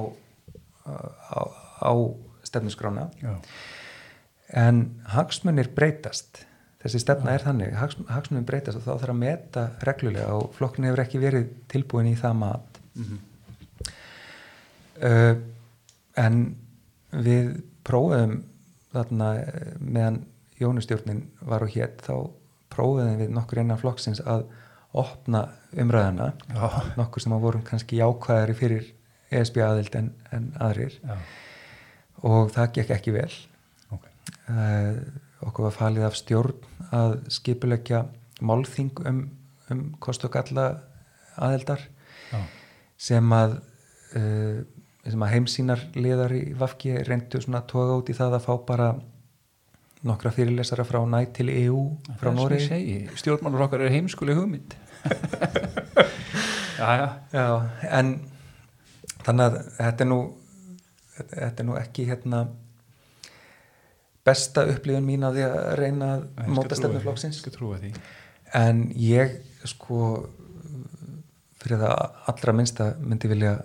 [0.89, 1.41] á,
[1.85, 1.91] á
[2.47, 3.37] stefnuskrána, Já.
[4.67, 4.83] en
[5.13, 6.43] hagsmunir breytast.
[6.83, 10.85] Þessi stefna er þannig, hags, hagsmunir breytast og þá þarf að meta reglulega og flokkin
[10.85, 12.81] hefur ekki verið tilbúin í það mat.
[12.95, 13.23] Mm
[14.97, 15.35] Uh,
[16.17, 16.55] en
[17.13, 17.51] við
[17.85, 18.39] prófum
[18.89, 20.23] þarna eh, meðan
[20.57, 22.15] Jónustjórnin var og hétt þá
[22.73, 24.47] prófum við nokkur innan flokksins að
[24.97, 25.43] opna
[25.77, 26.81] umræðana Já.
[26.97, 28.89] nokkur sem að vorum kannski jákvæðari fyrir
[29.29, 31.13] ESB aðild en, en aðrir Já.
[32.25, 33.29] og það gekk ekki vel
[33.93, 34.09] Ok.
[34.49, 34.97] uh,
[35.45, 38.05] okkur var falið af stjórn að skipulegja
[38.45, 39.21] málþing um,
[39.73, 40.69] um kost og galla
[41.37, 41.83] aðildar
[42.31, 42.39] Já.
[43.09, 43.59] sem að
[44.17, 44.63] uh,
[45.07, 48.53] sem að heimsýnar liðar í Vafki reyndu svona að toga út í það að fá
[48.67, 48.87] bara
[50.07, 51.83] nokkra fyrirlesara frá næ til EU
[52.19, 52.59] frá Nóri.
[53.17, 54.75] Stjórnmálur okkar er heimskuleg hugmynd.
[56.79, 57.07] já, já.
[57.33, 57.47] Já,
[57.87, 58.11] en
[59.23, 60.19] þannig að þetta er nú
[61.17, 62.43] þetta er nú ekki hérna
[64.27, 67.03] besta upplifun mín að því að reyna að móta trúa stefnu því.
[67.05, 67.93] flokksins Ég skal trúa því.
[68.61, 69.37] en ég
[69.67, 70.01] sko
[71.61, 71.95] fyrir það
[72.33, 73.55] allra minnsta myndi vilja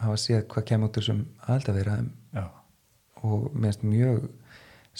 [0.00, 2.44] hafa séð hvað kemur út úr þessum aðeldavirðaðum Já.
[3.22, 4.28] og mér finnst mjög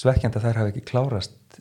[0.01, 1.61] svekkjandi að þær hafi ekki klárast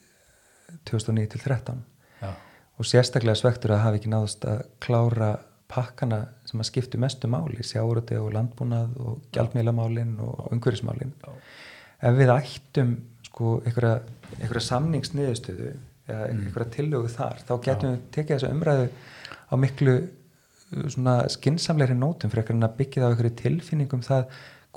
[0.89, 1.83] 2009-13
[2.23, 2.31] Já.
[2.77, 5.31] og sérstaklega svektur að hafi ekki náðast að klára
[5.69, 11.11] pakkana sem að skiptu mestu máli, sjáuröti og landbúnað og gjaldmílamálin og umhverfismálin.
[12.01, 12.95] Ef við ættum
[13.29, 14.01] sko einhverja,
[14.41, 15.69] einhverja samningsniðustöðu
[16.09, 16.39] eða Mm.
[16.47, 18.87] einhverja tillögu þar, þá getum við tekið þessa umræðu
[19.49, 24.25] á miklu uh, svona skinsamleiri nótum en að byggja það á einhverju tilfinningum það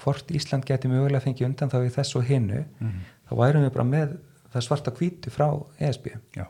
[0.03, 3.01] hvort Ísland geti mögulega fengið undan þá í þessu og hinu, Mhm.
[3.29, 4.17] þá værum við bara með
[4.53, 5.49] það svarta hvítu frá
[5.81, 6.13] ESB.
[6.37, 6.47] Já.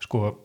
[0.00, 0.36] Sko,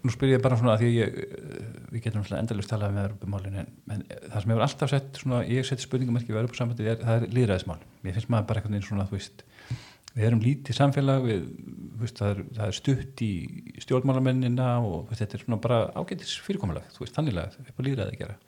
[0.00, 3.06] nú spyr ég bara svona að því að ég, eh, við getum endalust talað með
[3.10, 7.14] Europamálin en, en það sem hefur alltaf sett svona, ég seti spurningamerki við Europasambandi það
[7.16, 7.78] er líðræðismál.
[8.04, 9.44] Mér finnst maður bara eitthvað einn svona, þú veist,
[10.14, 11.44] við erum lítið samfélag, við,
[12.00, 13.30] veist, það er, það er stutt í
[13.84, 17.88] stjórnmálamennina og veist, þetta er svona bara ágætis fyrirkomulag, þú veist, þannilega, það er bara
[17.90, 18.38] líðræði að gera.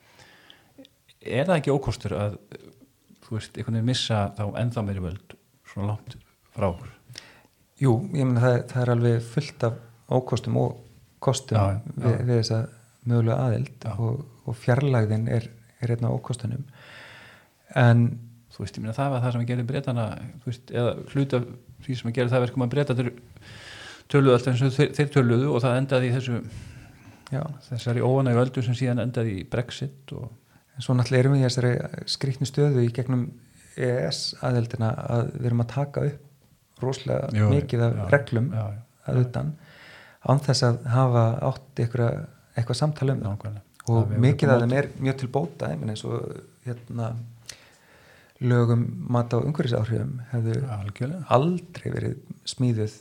[1.23, 2.39] Er það ekki ókostur að,
[3.23, 5.37] þú veist, einhvern veginn missa þá ennþá meiri völd
[5.71, 6.17] svona langt
[6.55, 6.67] frá?
[7.79, 9.79] Jú, ég meina það, það er alveg fullt af
[10.13, 10.82] ókostum og
[11.23, 11.95] kostum Já, já.
[12.03, 12.59] Við, við þessa
[13.09, 15.49] mögulega aðild og, og fjarlægðin er,
[15.83, 16.63] er einn af ókostunum.
[17.79, 18.05] En
[18.53, 20.07] þú veist, ég meina það var það sem að gera breytana
[20.45, 21.41] veist, eða hluta
[21.83, 22.97] því sem að gera það verkum að breyta
[24.11, 26.37] töluðu alltaf eins og þeir, þeir töluðu og það endaði í þessu
[27.33, 30.29] já, þessari óanægu öldu sem síðan endaði í Brexit og
[30.81, 31.73] svo náttúrulega erum við í þessari
[32.13, 33.25] skrýtni stöðu í gegnum
[33.73, 38.81] EES aðildina að við erum að taka upp rosalega mikið af já, reglum já, já,
[39.09, 39.53] að utan
[40.23, 42.25] án þess að hafa átt eitthvað,
[42.55, 43.61] eitthvað samtala um það.
[43.83, 46.27] Og Það mikið af þeim er mjög til bóta eins og
[46.63, 47.13] hérna
[48.43, 51.25] lögum mat á umhverfisáhrifum hefðu algjörlega.
[51.35, 52.15] aldrei verið
[52.47, 52.95] smíðuð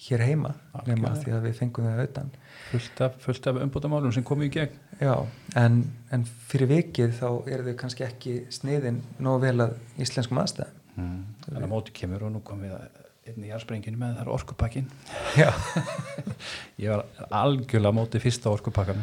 [0.00, 0.54] hér heima
[0.86, 2.30] nema því að við fengum það utan.
[2.70, 4.78] Fullt af, fullt af umbútamálum sem komu í gegn.
[5.02, 5.14] Já,
[5.60, 5.82] en,
[6.14, 10.76] en fyrir vikið þá eru þau kannski ekki sniðin nógu vel að íslenskum aðstæðum.
[11.00, 11.20] Mm.
[11.44, 12.99] þannig að móti kemur og nú kom við að
[13.30, 14.90] einn í jarðsprenginu með það er orkupakkin
[16.82, 19.00] ég var algjörlega á móti fyrsta orkupakkan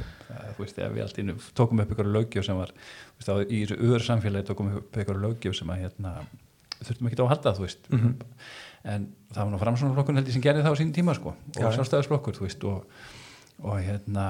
[0.57, 3.59] þú veist, við allt innu tókum upp ykkur lögjöf sem var, þú veist, á, í
[3.63, 6.13] þessu öður samfélagi tókum upp ykkur lögjöf sem að hérna,
[6.81, 8.13] þurftum ekki á að halda, þú veist Mhm.
[8.87, 11.57] en það var nú framsvonarflokkur held ég sem gerði það á sín tíma, sko, og
[11.61, 11.75] Já, já.
[11.77, 12.85] sjálfstæðisflokkur þú veist, og,
[13.63, 14.25] og hérna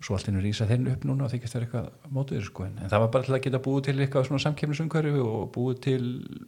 [0.00, 3.02] svo allt innur rísa þeirn upp núna og þykist það eitthvað mótuður, sko, en, það
[3.02, 6.02] var bara til að geta búið til eitthvað svona samkefnisumhverfi og búið til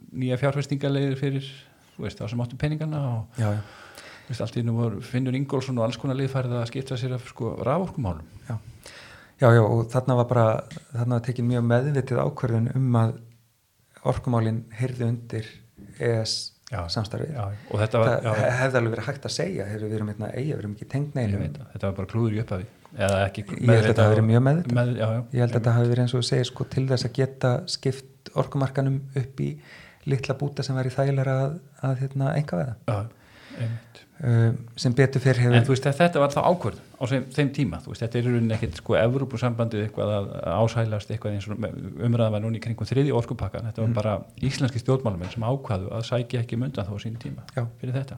[0.09, 1.49] nýja fjárfestingarlegir fyrir,
[1.93, 3.61] þú veist, það sem áttu peningana og já, já,
[4.23, 7.25] Vist, allt nú voru Finnur Ingólfsson og alls konar lið farið að skipta sér af
[7.27, 8.23] sko raforkumálum.
[8.47, 8.55] Já.
[9.41, 10.45] Já, já, og þarna var bara,
[10.93, 13.17] þarna var tekin mjög meðvitið ákvörðun um að
[14.07, 15.49] orkumálinn heyrði undir
[15.99, 16.37] ES
[16.71, 17.35] samstarfið.
[17.67, 20.61] Og þetta var, Það hefði alveg verið hægt að segja, við erum hérna eiga, við
[20.61, 21.43] erum ekki tengt ég neinu.
[21.43, 24.15] veit það, þetta var bara klúður í upphafi eða ekki Ég held að þetta hafi
[24.15, 24.75] verið mjög meðvitað.
[24.79, 26.85] með, já, já, Ég held að þetta hafi verið eins og þú segir sko til
[26.91, 29.49] þess að geta skipt orkumarkanum upp í
[30.05, 31.59] litla búta sem væri þægilega að,
[31.89, 33.03] að hérna, enga veða.
[34.23, 35.55] Um, sem betur fyrr hefur...
[35.57, 38.27] En þú veist, þetta var þá ákvörð á þeim, þeim tíma, þú veist, þetta er
[38.29, 40.29] í rauninni ekkit sko Evrópusambandið eitthvað að
[40.61, 41.65] ásælast eitthvað eins og
[42.07, 43.97] umræða var núna í kringum þriði orkupakka, þetta var Mm.
[43.97, 44.13] bara
[44.47, 47.65] íslenski stjórnmálamenn sem ákvaðu að sækja ekki mundan þá á sín tíma Já.
[47.81, 48.17] fyrir þetta.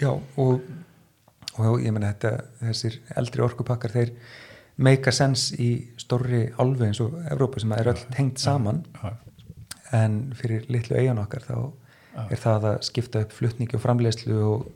[0.00, 0.10] Já,
[0.42, 0.66] og,
[1.62, 2.12] og ég menna
[2.60, 4.12] þessir eldri orkupakkar, þeir
[4.76, 5.70] make a sense í
[6.00, 8.82] stórri álfu eins og Evrópu sem er öll tengt saman.
[9.94, 11.56] En fyrir litlu eigan okkar þá
[12.26, 14.66] er það að skipta upp flutningi og framleiðslu og,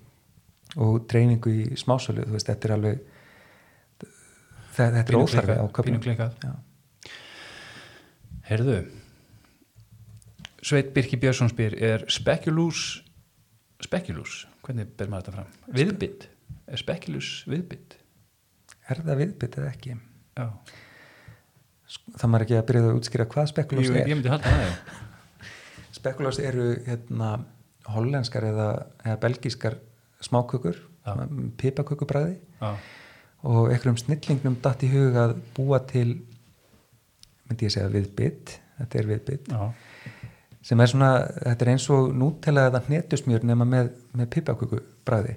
[0.77, 3.01] og dreifingu í smásölu, þú veist, þetta er alveg
[4.77, 5.65] það, þetta er óþarfi á.
[6.45, 6.53] Já.
[8.51, 8.81] Herðu,
[10.61, 13.01] Sveit Birki Björnsson spyr, er spekulús,
[13.81, 15.75] spekulús, hvernig ber maður þetta fram?
[15.79, 16.27] Viðbytt,
[16.71, 17.97] er spekulús viðbytt?
[18.91, 19.97] Er það viðbytt eða ekki?
[20.41, 20.47] Já,
[21.91, 23.97] Sko, Það maður ekki að byrja að útskýra hvað spekulós er.
[24.07, 24.75] ég myndi halda það.
[26.01, 27.31] Spekulós eru hérna,
[27.91, 28.69] hollenskar eða,
[29.05, 29.77] eða belgískar
[30.23, 31.15] smákökur, Já.
[31.59, 32.71] pipakökubræði Já,
[33.43, 36.21] og einhverjum snillingnum datt í hug að búa til
[37.49, 39.71] myndi ég segja viðbytt þetta er viðbytt, já,
[40.71, 41.09] sem er svona
[41.41, 45.35] þetta er eins og nútela eða hnetusmjör nema með, með pipakökubræði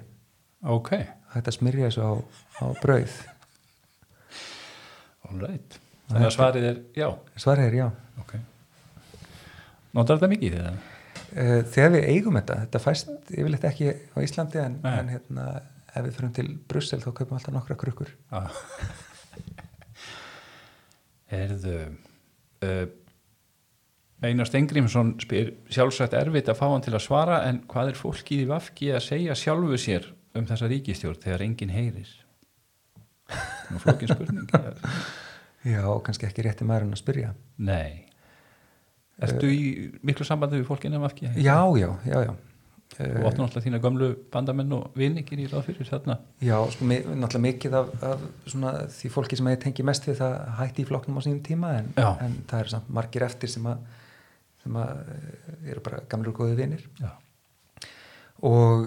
[0.76, 0.92] ok,
[1.34, 2.12] þetta smyrja þessu á,
[2.62, 3.14] á brauð
[5.30, 5.78] all right.
[6.10, 7.06] Þannig að svarið er já,
[7.40, 7.86] svarið er já
[8.20, 8.34] ok.
[9.94, 10.74] Notar þetta mikið þeirra?
[11.34, 15.46] Eh, þegar við eigum þetta, þetta fæst yfirleitt ekki á Íslandi en, en hérna,
[15.90, 18.42] ef við fyrir til Brussel þá kaupum við alltaf nokkra krukkur Já.
[21.34, 21.78] Herðu,
[22.62, 22.84] uh,
[24.24, 28.44] Einar Stengrimsson spyr sjálfsagt erfitt að fá hann til að svara en hvað er fólkið
[28.44, 32.10] í Vafki að segja sjálfu sér um þessa ríkistjórn þegar enginn heyrir?
[33.72, 34.50] Nú flókin spurning.
[35.74, 38.04] já, kannski ekki rétti maður en að spyrja Nei.
[39.22, 39.62] Ertu í
[40.02, 41.30] miklu sambandi við fólkinn af Vafki?
[41.38, 42.34] já, já, já, já
[42.94, 46.14] Þú áttu náttúrulega þína gömlu bandamenn og vinningir í ráð fyrir þarna.
[46.44, 50.34] Já, sko, náttúrulega mikið af, af svona, því fólki sem ég tengi mest við það
[50.60, 53.82] hætti í flokknum á sínum tíma en, en það eru samt margir eftir sem að,
[54.62, 57.10] sem að eh, eru bara gamlir og góði vinir Já.
[58.46, 58.86] og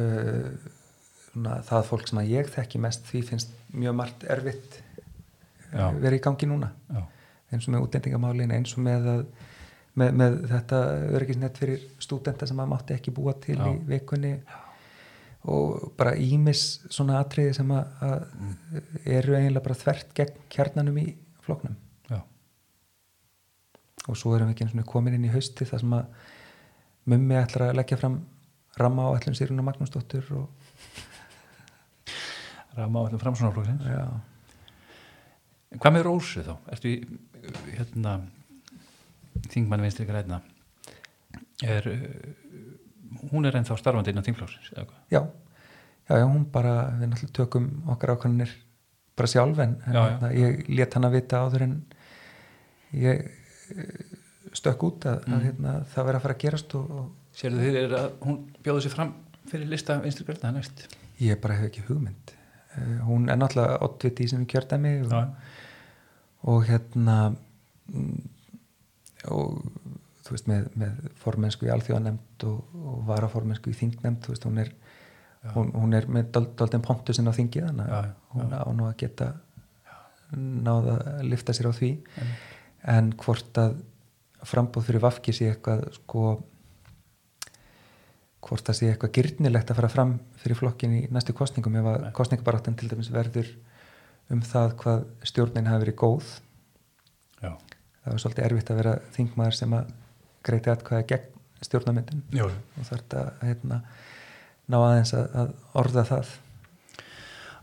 [0.00, 0.72] uh,
[1.32, 4.80] svona, það fólk sem að ég þekki mest því finnst mjög margt erfitt
[5.72, 5.88] Já.
[5.88, 7.02] uh, verið í gangi núna Já.
[7.52, 9.24] eins og með útlendingamálin eins og með að
[9.92, 10.82] með, með þetta
[11.18, 13.66] öryggisnett fyrir stúdenta sem að mátti ekki búa til Já.
[13.68, 14.34] í vikunni
[15.52, 18.82] og bara ímis svona atriði sem að, að
[19.18, 21.08] eru eiginlega bara þvert gegn kjarnanum í
[21.42, 21.74] floknum
[22.12, 22.20] Já.
[24.06, 26.30] og svo erum við ekki komin inn í hausti þar sem að
[27.10, 28.20] mummi ætlar að leggja fram
[28.78, 30.61] ramma á ætlum Sýruna Magnúsdóttur og
[32.76, 33.84] Rama á þetta framsvonarflokksins.
[33.86, 34.06] já,
[35.80, 36.54] Hvað með Rósu þá?
[36.74, 36.96] Ertu í,
[37.78, 38.16] hérna,
[39.52, 40.40] þingmann vinstri græna?
[41.64, 41.86] Er,
[43.30, 44.84] hún er ennþá starfandi innan þingflóksins, já,
[45.14, 45.22] já,
[46.10, 48.52] já, hún bara við náttúrulega tökum okkar ákvæmnir
[49.16, 51.74] bara sjálf en, en Já, hérna, ég let hana vita áður en
[52.96, 54.18] ég eh,
[54.52, 55.34] stökk út að, Mm.
[55.38, 58.38] að hérna, það verið að fara að gerast og, og Sérðu þið er að hún
[58.64, 59.12] bjóði sér fram
[59.48, 60.84] fyrir lista vinstri græna næst?
[61.22, 62.34] ég bara hef ekki hugmynd
[63.06, 65.34] hún er náttúrulega ottviti í sem kjördæmi og,
[66.52, 67.16] og hérna
[67.92, 68.22] mm,
[69.30, 69.58] og
[70.22, 74.62] þú veist með, með formensku í alþjóðanemnd og, og varaformensku í þingnemnd þú veist hún
[74.62, 74.72] er,
[75.54, 78.66] hún, hún er með dal- daldinn pontu sinna á þingið Já, að já, hún á
[78.72, 79.32] nú að geta
[80.32, 81.90] náða að lifta sér á því.
[82.22, 82.30] En,
[82.92, 83.74] en hvort að
[84.48, 86.22] frambóð fyrir vafki sé eitthvað sko
[88.52, 91.98] hvort það sé eitthvað gyrnilegt að fara fram fyrir flokkin í næstu kostningum ef að
[92.04, 92.12] Nei.
[92.18, 93.48] kostningabaráttan til dæmis verður
[94.32, 96.30] um það hvað stjórnin hafi verið góð
[97.40, 97.52] já.
[98.04, 99.92] það er svolítið erfitt að vera þingmaður sem að
[100.44, 101.28] greiti atkvæða gegn
[101.62, 102.48] stjórnamyndin Jú.
[102.50, 103.82] og þarf að hérna,
[104.68, 105.52] ná aðeins að, að
[105.82, 106.32] orða það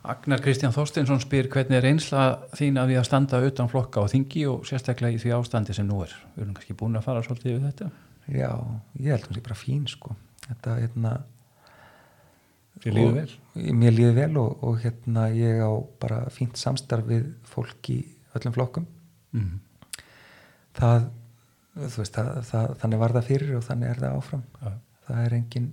[0.10, 2.22] Agnar Kristján Þorsteinsson spyr hvernig er einsla
[2.56, 5.84] þín að við að standa utan flokka á þingi og sérstaklega í því ástandi sem
[5.86, 6.14] nú er.
[6.38, 7.90] Við erum kannski búin að fara svolítið við þetta.
[8.32, 8.52] já,
[8.96, 10.16] ég held hún sé bara fín sko
[10.50, 11.14] þetta hérna
[12.96, 13.16] og-
[13.80, 18.00] mér líður vel og, og hérna ég á bara fínt samstarf við fólk í
[18.38, 18.86] öllum flokkum
[19.30, 19.60] Mm.
[20.74, 21.04] það,
[21.78, 24.72] þú veist, það, það, þannig var það fyrir og þannig er það áfram Já.
[25.06, 25.68] það er engin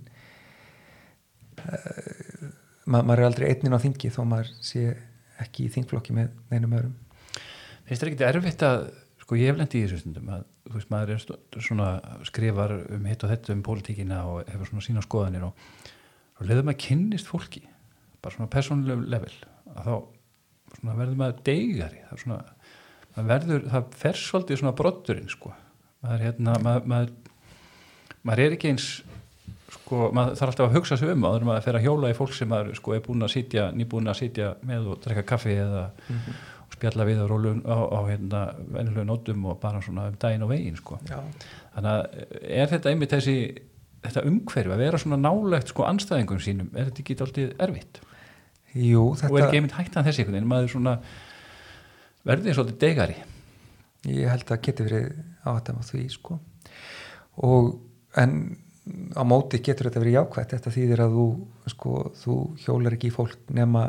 [1.63, 2.51] uh,
[2.85, 4.83] ma maður er aldrei einnin á þingi þó maður sé
[5.41, 6.95] ekki í þingflokki með neinum öðrum
[7.87, 8.81] Finnst þér ekki erfitt að,
[9.23, 10.41] sko ég hef lendið í þessu stundum að,
[10.73, 11.89] veist, maður er svona
[12.27, 15.65] skrifar um hitt og þetta um pólitíkina og hefur svona sína skoðanir og,
[16.37, 17.63] og leður maður kynnist fólki,
[18.21, 19.33] bara svona persónulegum level,
[19.73, 19.95] að þá
[20.77, 22.39] svona verður maður deigari, það er svona,
[23.15, 25.53] maður verður, það fer svolítið svona brotturinn, sko.
[26.05, 27.13] Maður, hérna, maður, maður,
[28.27, 28.89] maður er ekki eins,
[29.77, 32.17] sko, maður þarf alltaf að hugsa sig um áður en maður fer að hjóla í
[32.17, 35.57] fólk sem maður, sko, er búin að sitja, nýbúin að sitja með og drekka kaffi
[35.57, 38.41] eða og spjalla við á, á, á hérna,
[38.75, 40.99] venjulegu nótum og bara svona um daginn og veginn sko.
[41.07, 41.21] Já.
[41.75, 43.37] þannig að er þetta einmitt þessi
[44.03, 48.03] þetta umhverfi að vera svona nálegt sko anstæðingum sínum, er þetta ekki alltaf erfitt
[48.77, 50.99] Jú, og er þetta, ekki einmitt hættan þessi einhvern veginn, maður svona
[52.27, 53.17] verður svolítið degari
[54.05, 55.09] ég held að geti verið
[55.47, 56.37] áhættam á því, sko.
[57.47, 57.69] Og,
[58.19, 58.33] en
[59.17, 60.53] á móti getur þetta verið jákvætt.
[60.55, 61.27] Þetta þýðir að þú,
[61.73, 63.87] sko, þú hjólar ekki í fólk nema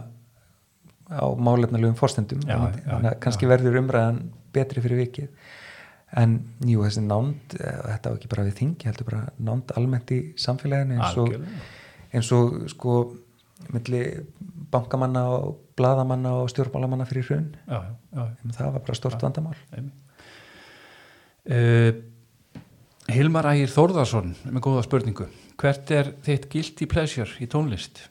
[1.09, 2.43] á málefnalegum fórstendum.
[3.21, 3.53] Kannski já.
[3.55, 4.21] verður umræðan
[4.53, 5.29] betri fyrir vikið.
[6.19, 10.13] En jú, þessi nánd, eh, þetta á ekki bara við þingi, heldur bara nánd almennt
[10.15, 11.35] í samfélaginu eins og,
[12.17, 12.95] eins og sko,
[13.75, 14.03] milli
[14.73, 17.57] bankamanna og bladamanna og stjórnmálamanna fyrir hrun.
[17.69, 17.83] já,
[18.15, 19.57] já, Það var bara stort vandamál.
[21.49, 21.93] uh,
[23.09, 25.29] Hilmar Ægir Þórðarsson með góða spurningu
[25.59, 28.09] hvert er þitt guilty pleasure í tónlist?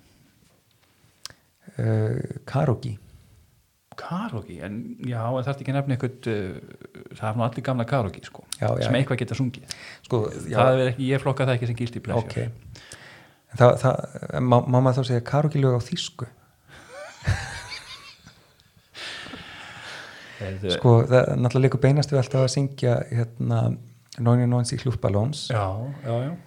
[2.47, 2.97] Karogi.
[3.97, 4.75] Karogi, en
[5.09, 8.43] já, en það er ekki nefni eitthvað, uh, það er nú allir gamla karogi sko,
[8.59, 8.83] Já, já.
[8.85, 9.73] sem eitthvað geta sungið
[10.05, 12.83] Sko, já, það er ekki, ég flokka það ekki sem guilty pleasure ok.
[13.57, 13.95] Það, það,
[14.45, 16.27] má, má maður þá segja Karogi lög á þýsku?
[20.77, 23.61] Sko, það er náttúrulega líka beinast við alltaf að syngja hérna
[24.21, 25.63] 99 hlúfballóns já,
[26.05, 26.46] já, já en svo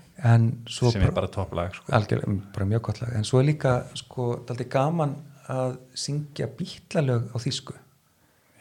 [0.70, 1.92] sem er bara topplag sko.
[1.96, 4.32] algjörlega, bara mjög gott lag en svo er líka, sko,
[4.70, 5.16] gaman
[5.50, 7.76] að syngja bítlalög á þýsku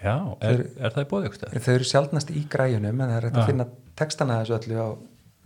[0.03, 3.41] já, er, er það í ykkur þau eru sjálfnast í græjunum en það er hægt
[3.41, 3.68] að finna
[3.99, 4.90] textana þessu öllu á,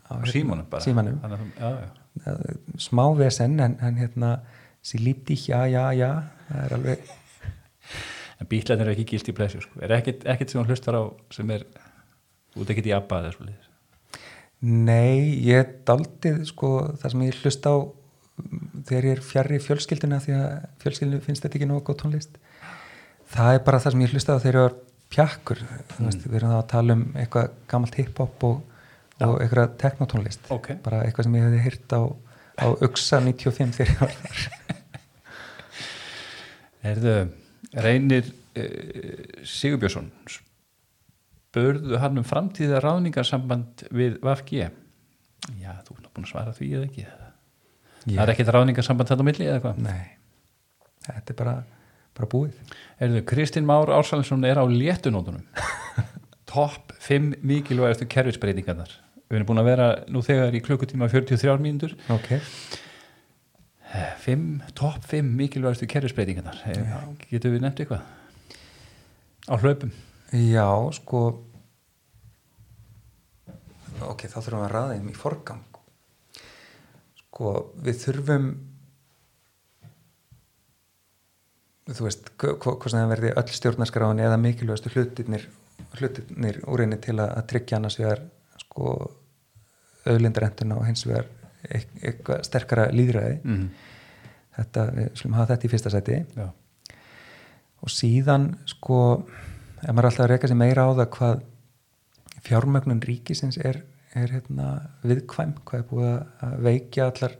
[0.08, 1.20] á hérna, símanum bara símanum.
[1.24, 1.90] Þannig já, já.
[2.86, 4.34] Smá vesen en, en hérna
[4.86, 6.10] sí lípti, já, já, já
[6.50, 7.12] það er alveg
[8.44, 9.82] en bítlarnir er ekki guilty pleasure sko.
[9.82, 11.04] er ekkit sem hún hlustar á
[11.34, 11.66] sem er
[12.60, 13.48] út ekkit í abba eða svo
[14.64, 16.70] Nei, ég daldið sko
[17.02, 17.76] það sem ég hlust á
[18.88, 20.46] þegar ég er fjarrri fjölskylduna því að
[20.84, 22.38] fjölskyldinu finnst þetta ekki nógu góð tónlist.
[23.34, 24.78] Það er bara það sem ég hlust á þegar ég var
[25.14, 25.64] pjakkur.
[25.64, 26.08] Mm.
[26.08, 28.62] veist, við erum þá að tala um eitthvað gamalt hip-hop og,
[29.28, 30.72] og eitthvað teknotónlist Ok.
[30.86, 32.02] bara eitthvað sem ég hefði hýrt á,
[32.64, 34.46] á UXA 95 þegar ég var þar.
[36.94, 37.18] Erðu,
[37.84, 40.10] reynir uh, Sigurbjörnsson
[41.54, 44.64] spurðu hann um framtíða ráðningarsamband við VFG
[45.62, 47.04] já, þú er búin að svara því eða ekki?
[48.04, 49.82] Það er ekkit ráðningarsamband þetta á milli eða hvað?
[49.86, 50.08] Nei,
[51.06, 51.54] þetta er bara,
[52.18, 52.56] bara búið.
[53.06, 55.44] Erðu, Kristinn Már Ársalinsson er á léttunótunum.
[56.54, 58.96] Topp 5 mikilvægastu kerfisbreytingarnar.
[59.30, 61.94] Við erum búin að vera nú þegar í klukkutíma 43 mínútur.
[62.14, 62.34] Ok,
[64.24, 66.58] Fimm, topp 5 mikilvægastu kerfisbreytingarnar.
[67.30, 68.02] Getum við nefnt eitthvað?
[69.46, 69.94] Á hlaupum
[70.34, 71.24] já, sko
[74.04, 75.80] ok, þá þurfum við að ræða þeim í forgang.
[77.24, 77.52] Sko,
[77.86, 78.48] við þurfum
[81.92, 85.50] þú veist, hvað sem það verði öll stjórnarskráin eða mikilvægastu hlutirnir
[86.00, 88.22] hlutirnir úr einni til að, tryggja annars vegar
[88.62, 88.94] sko
[90.10, 91.28] auðlindarentuna og hins vegar
[91.68, 93.66] eit- eitthvað sterkara líðræði mm.
[94.58, 96.20] þetta, við slum hafa þetta í fyrsta sæti.
[96.38, 96.48] Já,
[97.84, 99.00] og síðan sko
[99.84, 101.42] ef maður er alltaf að reyka sér meira á það hvað
[102.44, 103.82] fjármögnun ríkisins er,
[104.16, 104.68] er hérna
[105.04, 107.36] viðkvæm hvað er búið að- veikja allar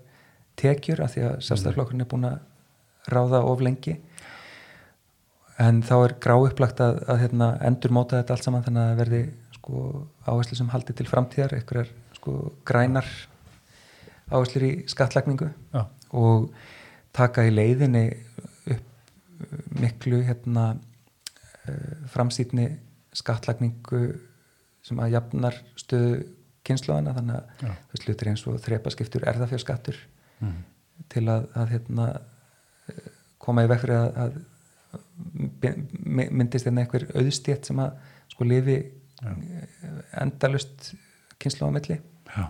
[0.60, 2.40] tekjur af því að sérstæðflokkurinn er búin að
[3.14, 3.98] ráða of lengi.
[5.60, 9.00] En þá er grá upplagt að, að hérna, endur móta þetta allt saman þannig að
[9.02, 9.22] verði
[9.58, 9.82] sko
[10.26, 11.54] áherslu sem haldi til framtíðar.
[11.58, 13.10] Einhverjar sko grænar
[14.34, 15.84] áherslur í skattlagningu já,
[16.16, 16.48] og
[17.14, 18.06] taka í leiðinni
[18.74, 20.72] upp miklu hérna
[22.14, 22.68] framsýtni
[23.16, 24.04] skattlagningu
[24.84, 26.24] sem að jafnar stöðu
[26.68, 27.74] kynnslóðana þannig að Já.
[27.92, 30.00] þessu hlutir eins og þrepaskiptur erðafjörskattur
[30.44, 30.58] mm.
[31.12, 32.08] til að, að hérna,
[32.92, 33.12] eh,
[33.44, 34.38] koma í fyrir að, að
[36.04, 37.98] my- myndist hérna einhver auðstétt sem að
[38.32, 38.80] sko lifi
[39.24, 39.34] Já.
[40.24, 40.94] endalust
[41.44, 42.44] kynnslóðamilli já.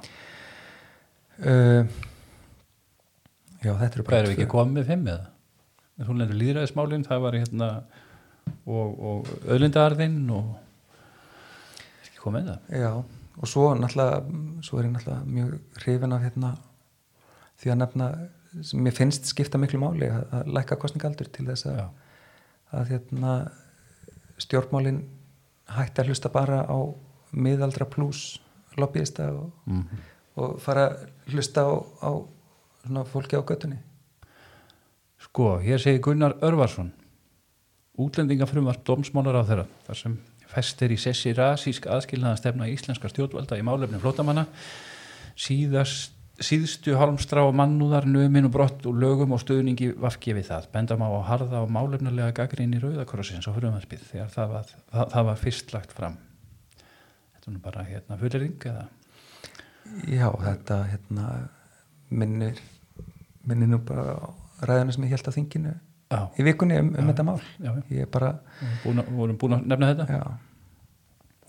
[1.43, 1.85] uh,
[3.63, 5.29] Já, þetta eru bara erum við ekki komið fimm eða?
[6.03, 7.67] Þú lendur líðræðismálin, það var hérna
[8.65, 10.53] og, og öðlindaarðinn og
[12.03, 12.77] ekki komið það?
[12.83, 12.91] Já,
[13.39, 16.53] og svo náttúrulega svo er ég náttúrulega mjög hrifin af hérna
[17.61, 18.09] því að nefna
[18.77, 21.83] mér finnst skipta miklu máli að, að lækka kostningaldur til þess að,
[22.77, 23.35] að hérna
[24.41, 25.03] stjórnmálin
[25.73, 26.77] hætti að hlusta bara á
[27.33, 28.39] miðaldra pluss
[28.77, 30.03] lobbyista og, mm.
[30.41, 32.11] og fara að hlusta á, á
[32.83, 33.79] svona fólki á göttunni
[35.23, 36.91] Sko, hér segir Gunnar Örvarsson
[38.01, 40.17] útlendingafrumvart domsmálar á þeirra þar sem
[40.53, 44.47] festir í sessi rasísk aðskilnaða stefna íslenska stjórnvalda í málefni flótamanna
[45.39, 50.67] síðast síðstu hálmstrá og mannúðar nömin og brott og lögum og stöðningi vafki við það.
[50.73, 55.05] Benda má á harða og málefnulega gaggrín í Rauðakrossins og frumvarpið þegar það var, það,
[55.13, 56.17] það var fyrst lagt fram.
[57.35, 58.85] Þetta er bara hérna fullering eða?
[60.09, 61.29] Já, þetta hérna
[62.09, 62.61] minnir
[63.43, 64.27] minnir nú bara á
[64.63, 65.73] ræðuna sem ég held á þinginu
[66.13, 67.37] Já, í vikunni um, um þetta mál.
[67.89, 68.31] Ég er bara,
[68.83, 70.05] Búin, að- vorum búin að nefna þetta.
[70.19, 70.23] Já.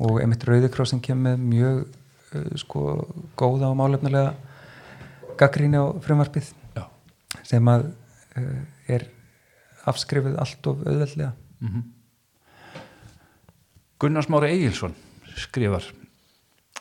[0.09, 2.85] Og einmitt Rauðikrossin kemur mjög uh, sko
[3.39, 4.33] góða og málefnulega
[5.39, 6.85] gaggríni á frumvarpið Já.
[7.47, 7.91] sem að
[8.41, 9.07] uh, er
[9.91, 11.35] afskrifuð allt of auðveldlega.
[11.63, 11.91] Mm
[14.03, 14.93] Gunnar Smári Egilson
[15.39, 15.85] skrifar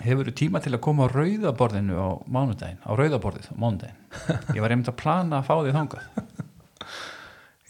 [0.04, 4.00] hefur tíma til að koma á rauðaborðinu á mánudaginn, á rauðaborðið á mánudaginn.
[4.58, 6.08] Ég var einmitt að plana að fá því þangað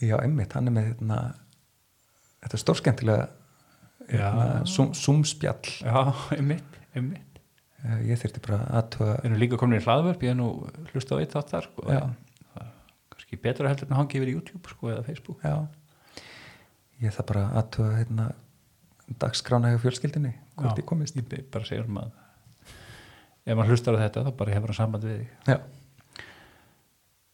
[0.04, 1.20] Já, einmitt, hann er með hérna,
[2.44, 3.28] þetta er stórskemmtilega
[4.10, 6.00] hérna, zoomspjall já,
[6.38, 7.30] einmitt
[7.84, 10.46] Uh, ég þyrfti bara aðtuga við erum líka komin í hlaðvörp, ég er nú
[10.94, 11.82] hlusta á eitt þátt þar sko,
[13.12, 15.44] kannski betra heldur en að hangi yfir í YouTube sko, eða Facebook.
[15.44, 16.22] Já,
[17.04, 18.28] ég það bara aðtuga hérna,
[19.20, 20.80] dagskrána hjá fjölskyldinni hvort Já.
[20.80, 21.20] ég komist.
[21.20, 22.14] ég bara segja um að
[23.44, 25.58] ef maður hlustar á þetta þá bara hefur hann samband við Já,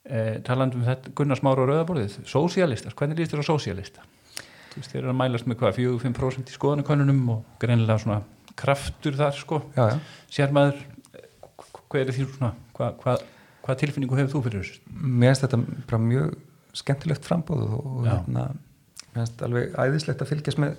[0.08, 4.06] eh, talandi um þetta Gunnar Smára og Rauðaborðið sósialistar, hvernig líst þér á sósialista?
[4.70, 8.20] Þú veist, þeir eru að mælast með hvað 4-5% í skoðanakönnunum og greinilega svona
[8.60, 9.60] kraftur þar sko.
[9.74, 9.98] Já, já.
[10.30, 10.80] Sér maður,
[11.90, 13.18] hvað er því svona hvað hva,
[13.66, 14.80] hva tilfinningu hefur þú fyrir þessu?
[14.94, 16.34] Mér finnst þetta bara mjög
[16.80, 18.48] skemmtilegt frambóð og, hérna,
[19.10, 20.76] mér finnst alveg æðislegt að fylgjast með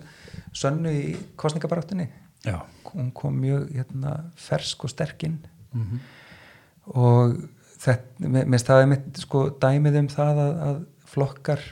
[0.56, 2.08] sönnu í kostningabaráttunni
[2.46, 2.62] Já.
[2.84, 5.40] Hún kom mjög hérna, fersk og sterk inn.
[5.74, 6.00] Mm -hmm.
[6.86, 7.36] og
[8.22, 10.82] mér það mitt sko dæmið um það að, að
[11.12, 11.64] flokkar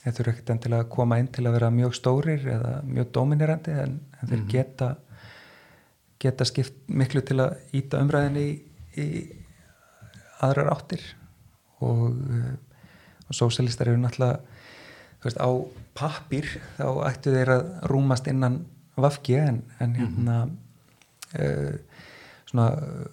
[0.00, 3.74] þetta eru ekkert endilega að koma inn til að vera mjög stórir eða mjög dominerandi
[3.82, 4.48] en, en þeir Mhm.
[4.54, 4.90] geta
[6.20, 8.56] geta skipt miklu til að íta umræðinni í,
[9.00, 9.06] í
[10.44, 11.02] aðrar áttir
[11.80, 12.54] og, uh,
[13.28, 14.40] og sósialistar eru náttúrulega
[15.20, 15.50] þú veist, á
[15.96, 16.48] pappir
[16.78, 18.60] þá ættu þeir að rúmast innan
[19.00, 20.36] vafki en, en hérna
[21.40, 21.74] uh,
[22.50, 23.08] svona uh,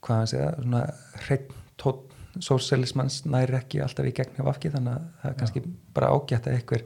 [0.00, 0.82] hvað hann segja svona
[1.26, 1.50] hreitt
[1.80, 2.06] tótt
[2.40, 5.62] sósialismans næri ekki alltaf í gegn hjá vafki þannig að það er kannski
[5.96, 6.84] bara ágætt að einhver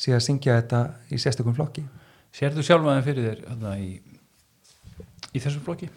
[0.00, 1.82] sé að syngja þetta í sérstökum flokki.
[2.32, 3.90] Sérðu sjálfaðin fyrir þér þarna, í,
[5.34, 5.88] í þessum flokki?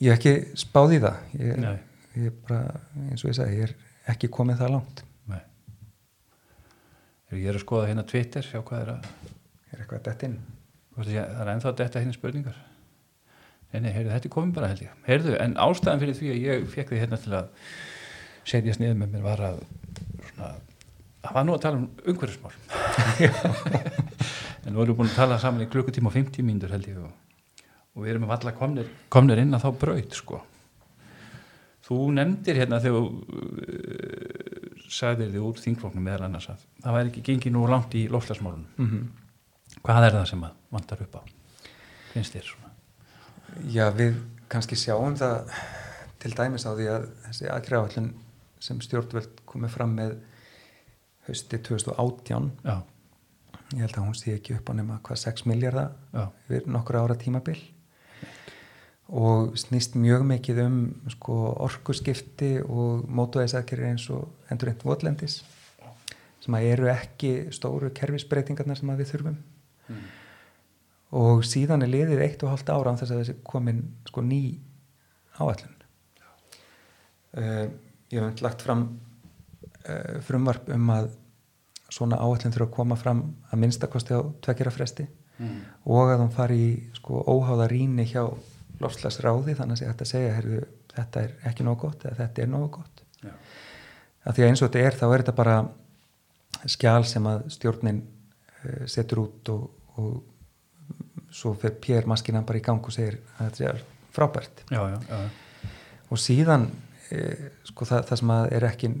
[0.00, 0.32] ég hef ekki
[0.64, 1.18] spáð í það.
[1.38, 1.76] Ég, Nei.
[2.16, 3.74] ég er bara, eins og ég segi, ég er
[4.14, 5.04] ekki komið það langt.
[5.30, 5.42] Nei.
[7.34, 9.06] Ég er að skoða hérna Twitter, sjá hvað er að
[9.74, 10.36] er eitthvað dett inn?
[10.94, 12.58] Hvort ég- það er ennþá þetta hérna spurningar
[13.74, 14.92] Nei, heyrðu, þetta er komin bara held ég.
[15.08, 17.46] Heyrðu, en ástæðan fyrir því að ég fekk því hérna til að
[18.46, 19.60] setjast niður með mér var að
[20.28, 20.50] svona,
[21.24, 22.54] það var nú að tala um umhverfismál.
[24.64, 26.96] En nú erum við búin að tala saman í klukkutíma og 50 mínútur held ég
[26.96, 27.10] og,
[27.92, 30.38] og við erum að valla komnir, komnir inn að þá braut sko.
[31.84, 34.54] Þú nefndir hérna þegar uh,
[34.88, 38.66] sagðir þið úr þingfloknum meðal annars að það væri ekki gengið nú langt í lofslagsmálunum
[38.76, 39.80] mm -hmm.
[39.82, 41.22] hvað er það sem að vantar upp á
[42.12, 42.46] finnst þér?
[42.48, 42.63] svona
[43.70, 44.18] Já, við
[44.50, 45.52] kannski sjáum það
[46.22, 48.10] til dæmis á því að þessi aðgræðavallin
[48.64, 50.16] sem stjórnvöld komið fram með
[51.28, 52.74] hausti 2018 já,
[53.74, 55.94] ég held að hún sé ekki upp á nema hvað 6 miljardar
[56.46, 57.58] yfir nokkur ára tímabil.
[59.14, 60.76] Og snýst mjög mikið um
[61.12, 61.34] sko,
[61.66, 65.42] orkuskipti og mótuðisaðgerir eins og endurreynd votlendis
[66.44, 69.36] sem að eru ekki stóru kerfisbreytingarnar sem að við þurfum.
[69.88, 70.06] Mm.
[71.14, 74.42] Og síðan er liðið eitt og halvt ára án þess að þessi komin sko ný
[75.38, 75.74] áætlun.
[77.34, 77.66] Uh,
[78.14, 78.86] ég hef lagt fram
[79.88, 81.12] uh, frumvarp um að
[81.94, 85.06] svona áætlun þurfa að koma fram að minnstakosti á tvekjara fresti
[85.38, 85.60] mm.
[85.90, 88.24] og að hún fari í sko óháða rýni hjá
[88.82, 90.64] lofslagsráði þannig að sé hægt að segja heyrðu,
[90.94, 93.02] þetta er ekki nógu gott eða þetta er nógu gott.
[93.22, 93.32] Já,
[94.24, 95.56] að því að eins og þetta er þá er þetta bara
[96.74, 99.66] skjál sem að stjórnin uh, setur út og,
[100.00, 100.33] og
[101.34, 103.82] svo fer Pér maskina bara í gang og segir að þetta er
[104.14, 104.64] frábært.
[104.70, 105.72] Já, já, já.
[106.14, 108.92] og síðan uh, sko það, það sem að er ekki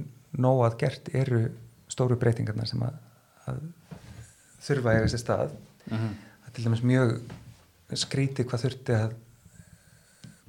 [0.42, 1.42] nóg að gert eru
[1.94, 2.96] stóru breytingarnar sem að,
[3.46, 3.60] að
[4.66, 5.58] þurfa eiga sér stað.
[5.90, 7.14] Mm það er til dæmis mjög
[7.94, 9.14] skrítið hvað þurfti að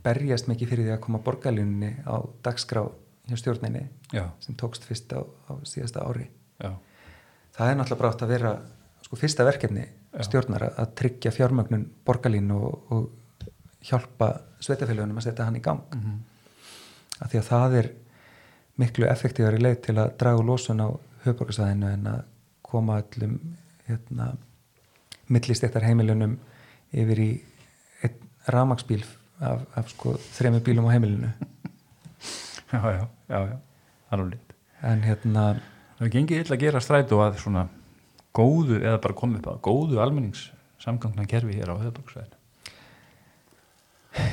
[0.05, 2.83] berjast mikið fyrir því að koma borgarlunni á dagskrá
[3.25, 6.27] hjá stjórninni já, sem tókst fyrst á, á síðasta ári.
[6.61, 6.75] Já,
[7.57, 8.51] það er náttúrulega brátt að vera
[9.05, 9.87] sko fyrsta verkefni
[10.23, 13.49] stjórnar að tryggja fjármögnun borgarlín og, og
[13.85, 14.31] hjálpa
[14.63, 15.83] sveitafélagunum að setja hann í gang.
[15.93, 16.19] Mm -hmm.
[17.19, 17.89] af því að það er
[18.75, 20.89] miklu effektívar í leið til að draga lósun á
[21.25, 22.21] höfborgarsvæðinu en að
[22.61, 23.39] koma öllum
[23.87, 24.35] hérna,
[25.27, 26.39] millistektar heimilunum
[26.93, 27.31] yfir í
[28.47, 29.03] ramagsbíl
[29.39, 31.31] af, af sko þremi bílum á heimilinu.
[32.73, 33.57] Já, já, já, já,
[34.09, 34.39] alveg
[34.81, 35.61] En hérna
[35.95, 37.61] Það er gengið illa að gera strætu að svona
[38.35, 42.43] góðu, eða bara komið upp að góðu almenningssamgangna kerfi hér á höfðbruksvæðinu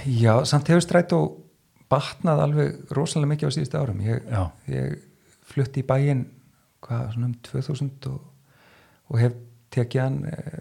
[0.07, 1.19] Já, samt hefur strætu
[1.91, 4.03] batnað alveg rosalega mikið á síðustu árum.
[4.05, 4.29] Ég,
[4.71, 4.93] ég
[5.53, 6.25] flutti í bæin
[6.85, 8.21] hvað, svona um 2000 og,
[9.11, 9.35] og hef
[9.75, 10.61] tekið hann eh,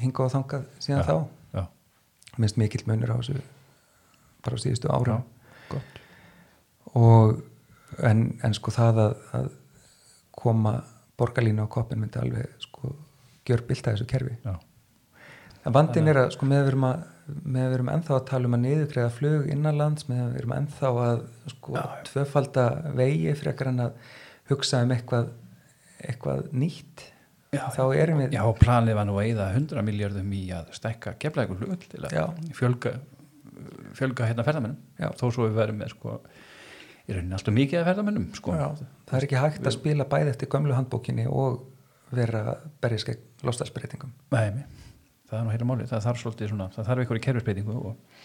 [0.00, 1.58] hingað og þangað síðan já, þá.
[1.58, 1.62] já.
[2.40, 3.42] minnst mikill munur á þessu
[4.44, 5.22] bara á síðustu árum.
[5.70, 5.82] Já,
[6.94, 7.36] og
[8.04, 9.52] en, en sko það að, að
[10.34, 10.74] koma
[11.20, 12.94] borgarlínu á koppin myndi alveg sko
[13.46, 14.54] gjör bilt að þessu kerfi Já.
[15.64, 18.16] en vandin er að sko með að við erum að með að við erum ennþá
[18.18, 21.22] að tala um að niðugreiða flug innanlands, með að við erum ennþá að
[21.54, 21.84] sko Já.
[22.10, 22.66] tvöfalda
[22.98, 24.12] vegi frekar en að
[24.50, 25.30] hugsa um eitthvað
[26.04, 27.06] eitthvað nýtt
[27.54, 31.14] Já, þá erum við Já, planið var nú að eða 100 miljardum í að stekka
[31.22, 32.96] geflægur flug til að fjölga
[33.94, 36.18] fjölga hérna ferðamennum þó svo við verum með sko
[37.04, 38.56] í rauninni alltaf mikið að ferðamennum sko.
[39.04, 41.60] það er ekki hægt að spila bæði eftir gömlu handbókinni og
[42.14, 44.64] vera berjast gegn lostalsbreytingum Nei,
[45.28, 48.20] það er nú heila máli það þarf svolítið svona, það þarf í kerfisbreytingu og,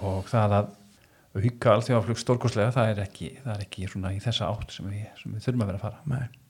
[0.00, 0.72] og það að
[1.44, 5.06] hugga allþjóðaflug stórkoslega það er ekki, það er ekki svona í þessa átt sem við,
[5.20, 6.40] sem við þurfum að vera að fara Nei.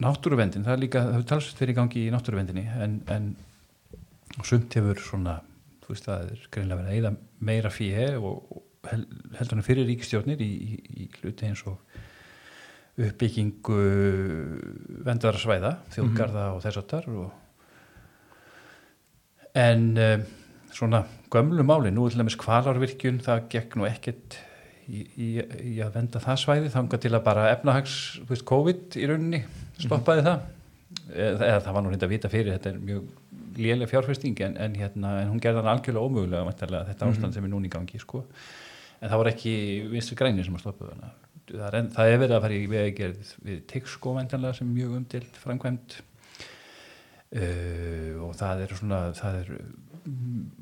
[0.00, 3.30] Náttúruvendin, það er líka hefur talsvægt fyrir gangi í náttúruvendinni en, en
[4.46, 5.38] sumt hefur svona
[5.84, 7.14] þú veist það er greinlega verið að eida
[7.50, 8.60] meira fíhe og
[8.90, 11.78] heldur hann fyrir ríkistjórnir í, í, í hluti eins og
[13.00, 13.78] uppbyggingu
[15.06, 16.56] vendarsvæða, þjóðgarða mm -hmm.
[16.56, 17.04] og þess að þar
[19.54, 20.22] en um,
[20.70, 24.38] svona gömlu máli, nú er til dæmis kvalárvirkjun það gekk nú ekkert
[24.90, 25.06] í,
[25.38, 29.44] í að venda það svæði þanga til að bara efnahags, þú veist, COVID í rauninni
[29.78, 30.30] stoppaði mm -hmm.
[30.30, 33.02] það eða, eða það var nú reynda að vita fyrir þetta er mjög
[33.56, 37.34] lélega fjárfæsting en, en, hérna, en hún gerði hann algjörlega ómögulega þetta ástand mm -hmm.
[37.34, 38.24] sem er núni í gangi sko
[39.00, 39.54] en það var ekki
[39.90, 40.92] vinstu grænir sem að stoppa
[41.50, 45.40] það er, það er verið að fara í vegagerð við TIX-sko vendanlega sem mjög umdilt
[45.42, 45.96] framkvæmt
[47.40, 49.50] uh, og það er svona það er,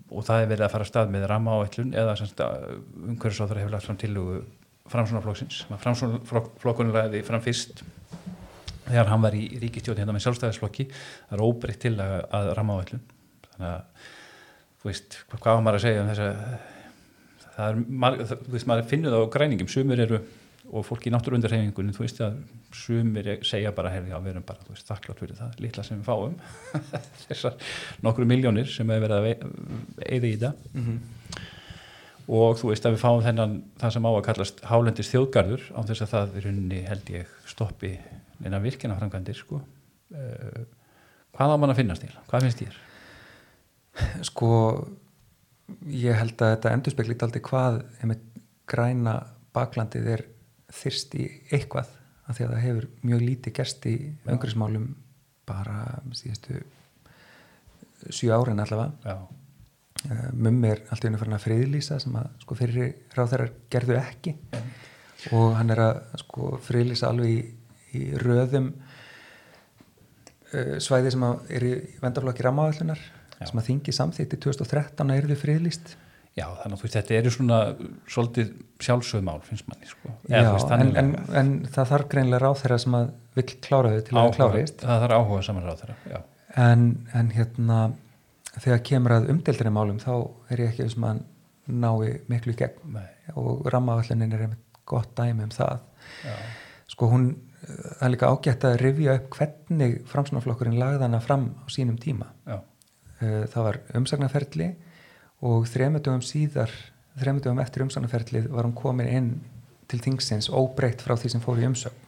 [0.08, 3.88] og það er verið að fara að stað með rama áætlun eða umhverfisáþara hefur lagt
[3.90, 4.14] fram til
[4.88, 7.84] framsvonarflokksins framsvonarflokkunum ræði fram fyrst
[8.88, 10.88] þegar hann var í ríkistjóti hérna með sjálfstæðisflokki.
[11.28, 13.04] Það er óbreytt til að, að rama áætlun
[13.52, 14.10] þannig að
[14.78, 16.76] þú veist, hvað var maður að segja um þess að
[17.58, 20.20] það er, þú veist, maður finnur það á græningum, sumir eru
[20.68, 22.40] og fólk í náttúrundarhefingunum, þú veist að
[22.76, 26.00] sumir segja bara, herri, já, við erum bara, þú veist, þakklátt fyrir það, litla sem
[26.00, 26.34] við fáum
[27.24, 27.70] þessar
[28.04, 29.30] nokkru miljónir sem hefur verið að
[30.18, 30.98] eða í það mm -hmm.
[32.36, 35.80] og þú veist að við fáum þennan, það sem á að kallast hálendist þjóðgarður, á
[35.88, 37.96] þess að það er unni, held ég, stoppi
[38.38, 40.62] neina virkina framkvæmdir, sko uh,
[41.32, 42.14] hvað á mann að finnast til?
[42.28, 42.80] Hvað finnst þér?
[44.22, 44.48] Sko
[45.92, 47.82] ég held að þetta endur speklit aldrei hvað
[48.68, 49.14] græna
[49.56, 50.24] baklandið er
[50.74, 51.90] þyrst í eitthvað
[52.28, 53.94] af því að það hefur mjög lítið gerst í
[54.28, 54.88] öngrismálum
[55.48, 55.78] bara
[56.16, 56.60] síðustu
[58.12, 59.16] sjú árin allavega.
[60.08, 63.96] Uh, mummi er alltaf unni farin að friðlýsa sem að sko fyrir ráð þeirra gerðu
[63.98, 64.34] ekki.
[64.52, 64.60] Já.
[65.34, 67.38] og hann er að sko friðlýsa alveg í,
[67.98, 68.68] í röðum
[70.52, 71.72] uh, svæði sem er í
[72.04, 73.02] vendaflokki ramáðallunar
[73.38, 73.46] Já.
[73.50, 75.96] sem að þingi samþýtti 2013 að erðu friðlýst
[76.38, 77.56] Já, þannig að þetta eru svona
[78.10, 78.50] svolítið
[78.84, 80.12] sjálfsögumál finnst manni sko.
[80.30, 80.42] Já,
[80.76, 81.08] en, en,
[81.40, 83.08] en það þarf greinlega ráð þeirra sem að
[83.38, 86.20] vil klára þau til áhuga, að klárist Það þarf áhuga saman ráð þeirra
[86.68, 86.84] en,
[87.18, 87.80] en hérna
[88.58, 90.12] þegar kemur að umdeldri málum þá
[90.52, 91.24] er ég ekki sem að
[91.68, 93.10] nái miklu í gegn Nei.
[93.34, 95.82] og rammavallunin er einmitt gott dæmi um það
[96.24, 96.34] Já.
[96.94, 97.28] sko hún
[97.68, 102.58] það er líka ágætt að rifja upp hvernig framsnáflokkurinn lagðana fram á sínum tíma Já
[102.58, 102.64] Eh,
[103.20, 104.68] það var umsagnarferðli
[105.48, 106.72] og þremundum síðar
[107.18, 109.30] þremundum eftir umsagnarferðlið var hún komin inn
[109.88, 112.04] til þingsins óbreytt frá því sem fór í umsögn.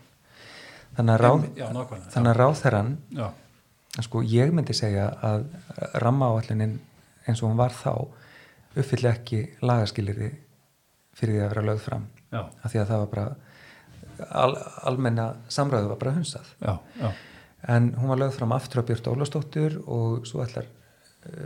[0.97, 1.67] Þannig að, ráð, já,
[2.21, 2.95] að ráðherran
[4.05, 5.47] sko ég myndi segja að
[6.03, 6.79] rammaáallunin
[7.27, 7.93] eins og hún var þá
[8.79, 10.31] uppfylli ekki lagaskilirði
[11.17, 12.09] fyrir því að vera lögð fram.
[12.31, 12.45] Já.
[12.63, 14.53] af því að það var bara al,
[14.87, 16.53] almenna samræðu var bara hunsað.
[16.63, 17.09] Já,
[17.75, 20.69] en hún var lögð fram aftur á Björn Ólastóttur og svo ætlar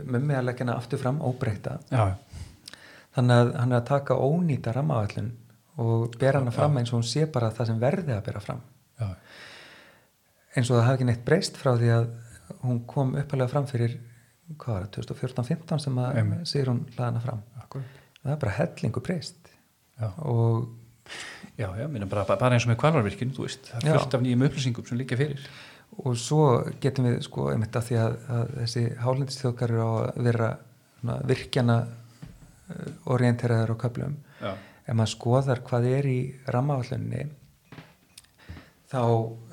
[0.05, 2.15] mummi að leggja hana aftur fram óbreyta já.
[3.17, 5.31] þannig að hann er að taka ónýta rammavællin
[5.83, 8.61] og bera hana fram eins og hún sé bara það sem verði að bera fram
[8.99, 9.09] já.
[10.55, 12.07] eins og það hafi ekki neitt breyst frá því að
[12.61, 13.97] hún kom uppalega fram fyrir
[14.61, 18.01] hvað var það, 2014-15 sem að sigur hún laðana fram Akkurat.
[18.21, 19.53] það er bara hellingu breyst
[19.99, 20.09] Já.
[20.17, 20.65] og
[21.55, 23.91] Já, já, minna bara, bara eins og með kvalvarvirkinu, þú veist, það Já.
[23.93, 25.43] er fullt af nýjum upplýsingum sem líka fyrir.
[26.03, 26.45] Og svo
[26.83, 30.49] getum við sko einmitt að því að, að þessi hálendistjókar eru á að vera
[30.99, 34.51] svona, virkjana uh, orienteraður á köflum Já.
[34.55, 36.19] ef maður skoðar hvað er í
[36.51, 37.27] rammaállunni
[38.91, 39.01] þá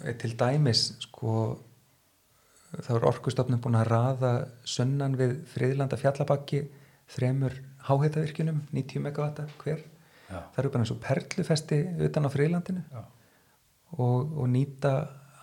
[0.09, 1.37] er til dæmis sko
[2.73, 4.33] þá er orkustofnum búin að raða
[4.69, 6.65] sunnan við friðlanda fjallabakki
[7.13, 7.59] þremur
[7.89, 9.83] háhitavirkjunum 90 megavata hver
[10.33, 10.39] Já.
[10.55, 12.85] það eru bara eins og perlufesti utan á friðlandinu
[13.99, 14.95] og, og nýta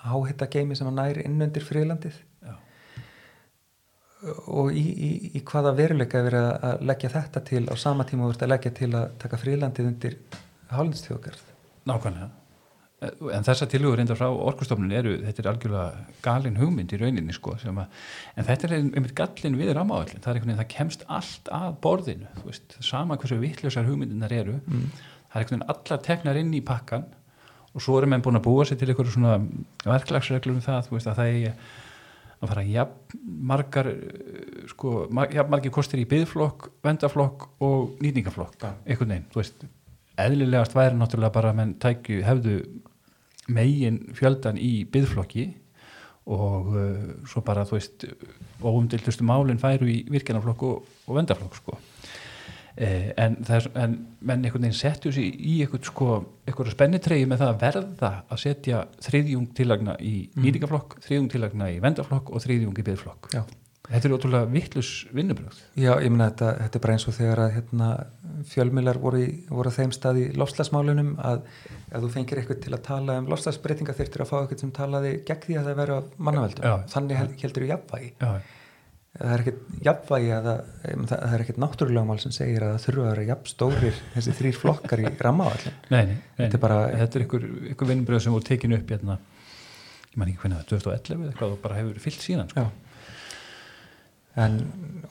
[0.05, 2.55] háhita geimi sem að næri innundir friðlandið Já.
[4.47, 8.25] og í, í, í hvaða veruleika er verið að leggja þetta til á sama tíma
[8.25, 10.19] og verið að leggja til að taka friðlandið undir
[10.71, 11.47] hálendstjókarð
[11.89, 12.29] Nákvæmlega.
[13.31, 17.53] En þessa tilugur reyndar frá orkustofnun eru, þetta er algjörlega galin hugmynd í rauninni sko,
[17.55, 17.85] að,
[18.35, 21.77] en þetta er einmitt gallin við rammaáallin, það er einhvern veginn, það kemst allt að
[21.85, 24.83] borðinu, þú veist, sama hversu vittlösar hugmyndinar eru, mm.
[25.31, 27.07] það er einhvern veginn allar teknar inn í pakkan
[27.73, 29.37] og svo erum við búin að búa sér til einhverju svona
[29.85, 31.53] verklagsreglur um það, þú veist, að það er
[32.39, 33.89] að fara jafn margar
[34.71, 34.93] sko,
[35.35, 38.71] jafn margir kostir í byðflokk, vendaflokk og nýtingaflokk, Já.
[38.85, 39.65] einhvern veginn, þú veist
[40.19, 42.55] eðlilegast væri náttúrulega bara að menn tækju, hefðu
[43.51, 45.49] megin fjöldan í byðflokki
[46.29, 48.07] og uh, svo bara, þú veist
[48.59, 51.79] óumdildustu málinn færu í virkjanaflokk og, og vendaflokk, sko
[52.79, 56.09] en, það er, en menn einhvern veginn setju sig í einhvern sko,
[56.47, 60.43] einhverju spennitregi með það að verða að setja þriðjung tillagna í Mm.
[60.45, 63.33] nýtingaflokk, þriðjung tillagna í vendaflokk og þriðjung í byðflokk.
[63.35, 63.43] Já.
[63.89, 65.55] Þetta er ótrúlega vittlus vinnubröð.
[65.75, 67.87] Já, ég meina þetta, þetta er bara eins og þegar að hérna,
[68.45, 71.39] fjölmiðlar voru, í, voru á þeim stað í lofslagsmálunum að
[71.89, 75.15] ef þú fengir eitthvað til að tala um lofslagsbreytinga þyrftir að fá eitthvað sem talaði
[75.25, 76.63] gegn því að það væri af mannaveldum.
[76.69, 76.75] Já.
[76.93, 78.11] Þannig hel- heldur þú jafnvægi.
[79.17, 80.47] Það er ekkert jafnvægi að
[81.09, 84.59] það, er ekkert náttúrulegumál sem segir að það þurfa að vera jafn stórir þessi þrýr
[84.59, 85.79] flokkar í rammaáallin.
[85.89, 86.19] nei, nei, nei.
[86.43, 89.17] Þetta er bara- þetta er einhver, einhver vinnubröð sem voru tekinu upp hérna,
[90.13, 92.67] ég man ekki hvernig það, 2011 eða eitthvað og bara hefur fyllt síðan, sko.
[94.39, 94.59] En,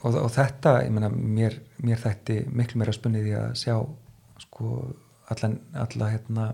[0.01, 3.75] og, og þetta, ég meina, mér, mér þætti miklu meira spunnið í að sjá
[4.45, 4.69] sko
[5.29, 6.45] allan, alla, hérna,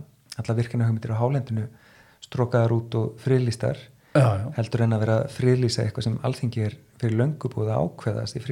[0.41, 1.67] alla virkina hugmyndir á hálendinu
[2.25, 3.13] strókaðar út og
[4.17, 7.85] já, heldur en að vera að friðlýsa eitthvað sem alþingi er fyrir löngu búið að
[7.85, 8.43] ákveðast í.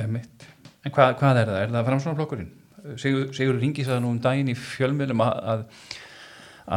[0.00, 0.46] Emitt.
[0.86, 1.62] En hvað, hvað er það?
[1.62, 2.52] Er það framsvonarflokkurinn?
[3.00, 5.64] Sigur, Sigur ringi það nú um daginn í fjölmiðlum að, að,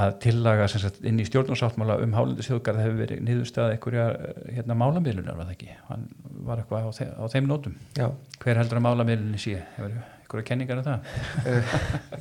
[0.01, 4.07] að tillaga sagt, inn í stjórnarsáttmála um hálundu þjóðgarð hefur verið niðurstað einhverja
[4.57, 5.77] hérna, málamiðlunar, var það ekki?
[5.87, 6.03] Hann
[6.49, 7.79] var eitthvað á, þe á þeim nótum.
[7.95, 8.09] Já,
[8.43, 9.55] Hver heldur að málamiðlunni sé?
[9.77, 11.11] Hefur einhverja kenningar af það?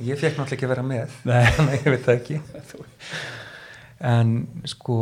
[0.07, 1.43] ég fekk náttúrulega ekki að vera með, Nei.
[1.83, 2.41] ég veit það ekki.
[4.03, 4.33] En
[4.67, 4.95] sko,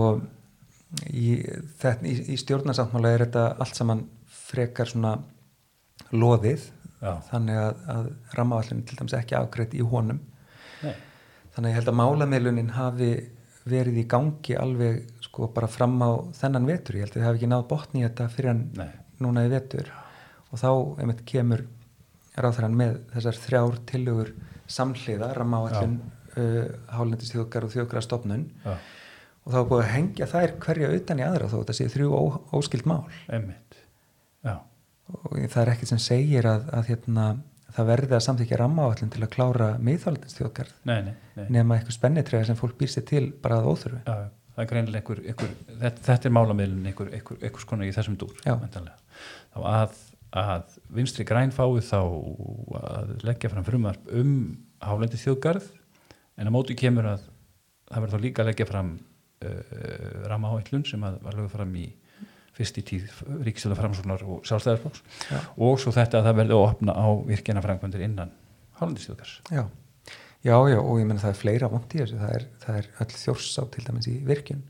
[1.08, 1.38] í,
[1.82, 5.16] þetta, í, í stjórnarsáttmála er þetta allt saman frekar svona
[6.12, 6.68] loðið
[7.02, 7.14] Já.
[7.32, 10.20] þannig að, að rammaallin til dæmis ekki afgreitt í honum
[10.84, 10.94] Nei.
[11.56, 13.12] þannig að ég held að málamiðlunin hafi
[13.72, 17.40] verið í gangi alveg sko bara fram á þennan vetur ég held að þið hafi
[17.42, 18.90] ekki náð botni í þetta fyrir hann Nei.
[19.22, 19.92] núna í vetur
[20.52, 20.70] og þá
[21.02, 21.66] einmitt kemur
[22.42, 24.34] ráþæran með þessar þrjár tillögur
[24.72, 25.98] samhliða rammaallin
[26.38, 26.66] uh,
[26.96, 28.76] hálendistjókar og þjókara Já,
[29.42, 32.12] og þá er búið að hengja þær hverja utan í aðra þó þetta sé þrjú
[32.14, 32.22] ó,
[32.58, 33.04] óskild mál.
[35.12, 37.26] Og það er ekkert sem segir að, að hérna,
[37.76, 39.72] það verði að samþykja rammaáallin til að klára
[41.04, 41.48] nei, nei.
[41.52, 44.00] nema eitthvað spennitrega sem fólk býr sér til bara að óþurfi.
[44.06, 45.52] Já, það er greinilega einhver, einhver
[45.82, 48.34] þetta, þetta er málamiðlun einhver, einhver, einhver skona í þessum dúr
[49.52, 50.00] þá að,
[50.42, 52.00] að vinstri græn fái þá
[52.82, 54.34] að leggja fram frumarp um
[54.84, 55.70] hálendi þjóðgarð
[56.40, 57.26] en á móti kemur að
[57.92, 58.92] það verður þá líka að leggja fram
[59.46, 61.88] uh, rammaáætlun sem að var lögð fram í
[62.58, 63.12] fyrst í tíð
[63.46, 65.38] ríkistöða framsóknar og sjálfstæðarflokks Já.
[65.56, 68.34] og svo þetta að það verður að opna á virkjana framkvæmdur innan
[68.82, 69.64] hálendi þjóðgarðs Já.
[70.44, 72.90] já, já, og ég menna það er fleira vond í þessu, það er, það er
[73.06, 74.62] öll þjórsá til dæmis í virkjun,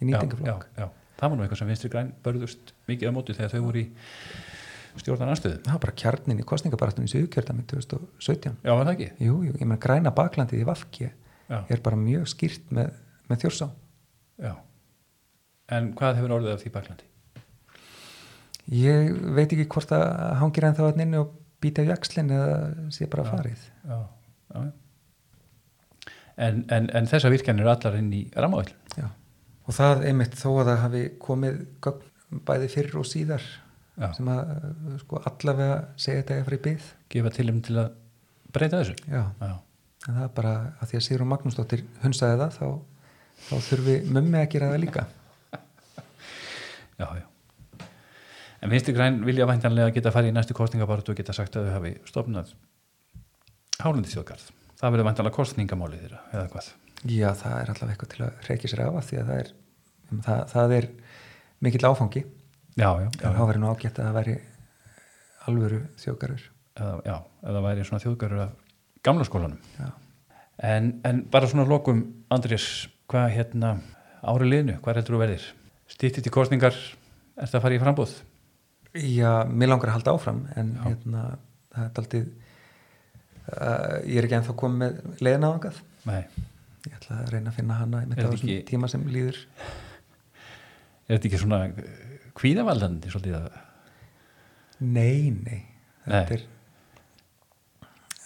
[0.00, 0.48] í nýtingaflokk.
[0.48, 1.12] já, já, já.
[1.20, 3.86] það var nú eitthvað sem vinstri græn börðust mikið á móti þegar þau voru í
[5.02, 8.58] stjórnar anstöðu Það var bara kjarnin í kostningabaratun í Suðukjörðami 2017.
[8.60, 9.06] Já, var það ekki?
[9.24, 11.08] Jú, jú, ég menna græna baklandið í Vafki
[11.52, 12.90] er bara mjög skýrt með,
[13.30, 13.68] með þjórsá.
[14.40, 14.52] Já.
[15.72, 17.08] En hvað hefur orðið af því baklandi?
[18.72, 20.04] Ég veit ekki hvort að
[20.40, 21.32] hangir en þá að inni og
[21.62, 23.30] býta í jakslinn eða sé bara Já.
[23.34, 23.64] farið.
[23.88, 23.98] Já,
[24.54, 24.62] já.
[26.42, 28.70] En, en, en þessa virkjanir eru allar inn í rammavæl.
[28.96, 29.08] Já,
[29.68, 33.44] og það einmitt þó að það hafi komið gögn bæði fyrr og síðar
[34.16, 34.54] sem að
[35.02, 36.86] sko allavega segja þetta eftir í byggð.
[37.12, 37.90] gefa til um til að
[38.56, 38.94] breyta þessu.
[39.12, 42.66] Já, en það er bara að því að Sigrun Magnúsdóttir hunsaði það þá,
[43.48, 45.04] þá þurfi mummi að gera það líka.
[47.00, 47.24] Já, já.
[48.62, 51.74] En vinstri græn vilja væntanlega geta farið í næstu kostningabartu og geta sagt að þau
[51.78, 52.52] hafi stofnað
[53.82, 54.44] hálundistjóðgarð.
[54.78, 56.70] Það verður væntanlega kostningamáli þeirra, eða hvað?
[57.10, 59.52] Já, það er allavega eitthvað til að reykja sér af því að það er,
[60.28, 60.88] það, það er
[61.66, 62.22] mikill áfangi
[62.78, 63.08] Já, já.
[63.10, 64.36] en þá verður nú ágætt að það væri
[65.50, 65.82] alvöru
[66.72, 67.16] Eða, já,
[67.50, 68.52] eða væri svona þjóðgarður af
[69.04, 69.58] gamla skólanum.
[70.62, 72.00] En, en bara svona lokum,
[72.32, 73.70] Andrés, hvað hérna
[74.32, 75.46] ári liðnu, hvað heldur þú verðir?
[75.92, 76.76] Stýttið til kostningar,
[77.36, 78.12] er það að fara í frambúð?
[78.92, 80.82] Já, mér langar að halda áfram en Já.
[80.86, 81.24] hérna,
[81.72, 85.78] það er aldrei uh, ég er ekki ennþá komið með leiðin áðangað
[86.08, 86.22] Nei.
[86.88, 89.38] ég ætla að reyna að finna hana með Er þetta þessum tíma sem líður
[91.06, 91.60] Er þetta ekki svona
[92.40, 93.60] kvíðavaldandi svolítið að
[94.82, 95.60] Nei, nei
[96.04, 96.36] þetta Nei.
[96.36, 96.48] er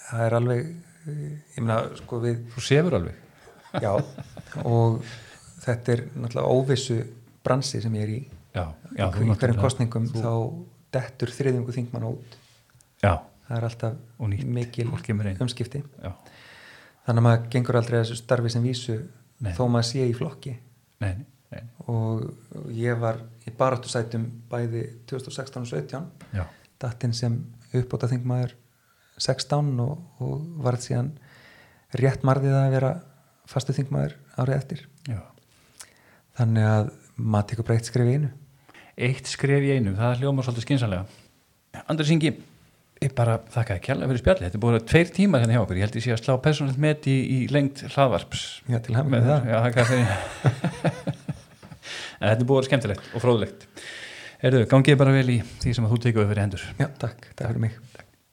[0.07, 1.23] það er alveg eh,
[1.57, 3.23] ég meina, sko við þú sefur alveg?
[3.83, 3.93] já,
[4.65, 5.03] og
[5.65, 6.97] þetta er náttúrulega óvissu
[7.45, 8.19] bransi sem ég er í.
[8.57, 8.65] Já,
[8.97, 9.07] já.
[9.11, 10.33] í hverjum kostningum þú- þá
[10.97, 12.37] dettur þriðjungu þingmann út.
[13.03, 13.19] Já,
[13.49, 13.95] það er alltaf
[14.45, 14.89] mikil
[15.45, 15.83] umskipti.
[17.07, 18.97] Þannig að maður gengur aldrei þessu starfi sem vísu
[19.41, 19.53] Nei.
[19.53, 20.57] þó maður sé í flokki.
[21.01, 21.13] Nei,
[21.53, 22.25] nei, og
[22.73, 26.47] ég var í baráttu sætum bæði 2016 og 17 Já,
[26.81, 27.37] dattinn sem
[27.77, 28.55] uppbóta þingmaður
[29.19, 31.13] 16 og, og varð síðan
[31.97, 32.91] rétt marðið að vera
[33.47, 35.21] fastu þingmaður árið eftir já.
[36.41, 38.33] þannig að maður tekur breytt skrif í einu
[38.97, 41.05] Eitt skref í einu, það hljóma svolítið skynsalega.
[41.85, 42.31] Andrés Ingi,
[43.05, 44.45] ég bara þakka þér kjærlega fyrir spjalli.
[44.47, 45.77] Þetta er búin að tveir tímar hérna hjá okkur.
[45.77, 48.47] Ég held ég sé að slá persónalegt met í, í lengt hlaðvarps.
[48.73, 49.41] Já, til Með með það.
[49.53, 49.59] Já,
[52.23, 53.69] þetta er búin skemmtilegt og fróðlegt.
[54.41, 56.65] Erðu, gangið bara vel í því sem að þú tekur fyrir hendur.
[56.81, 57.77] Já, takk, takk fyrir mig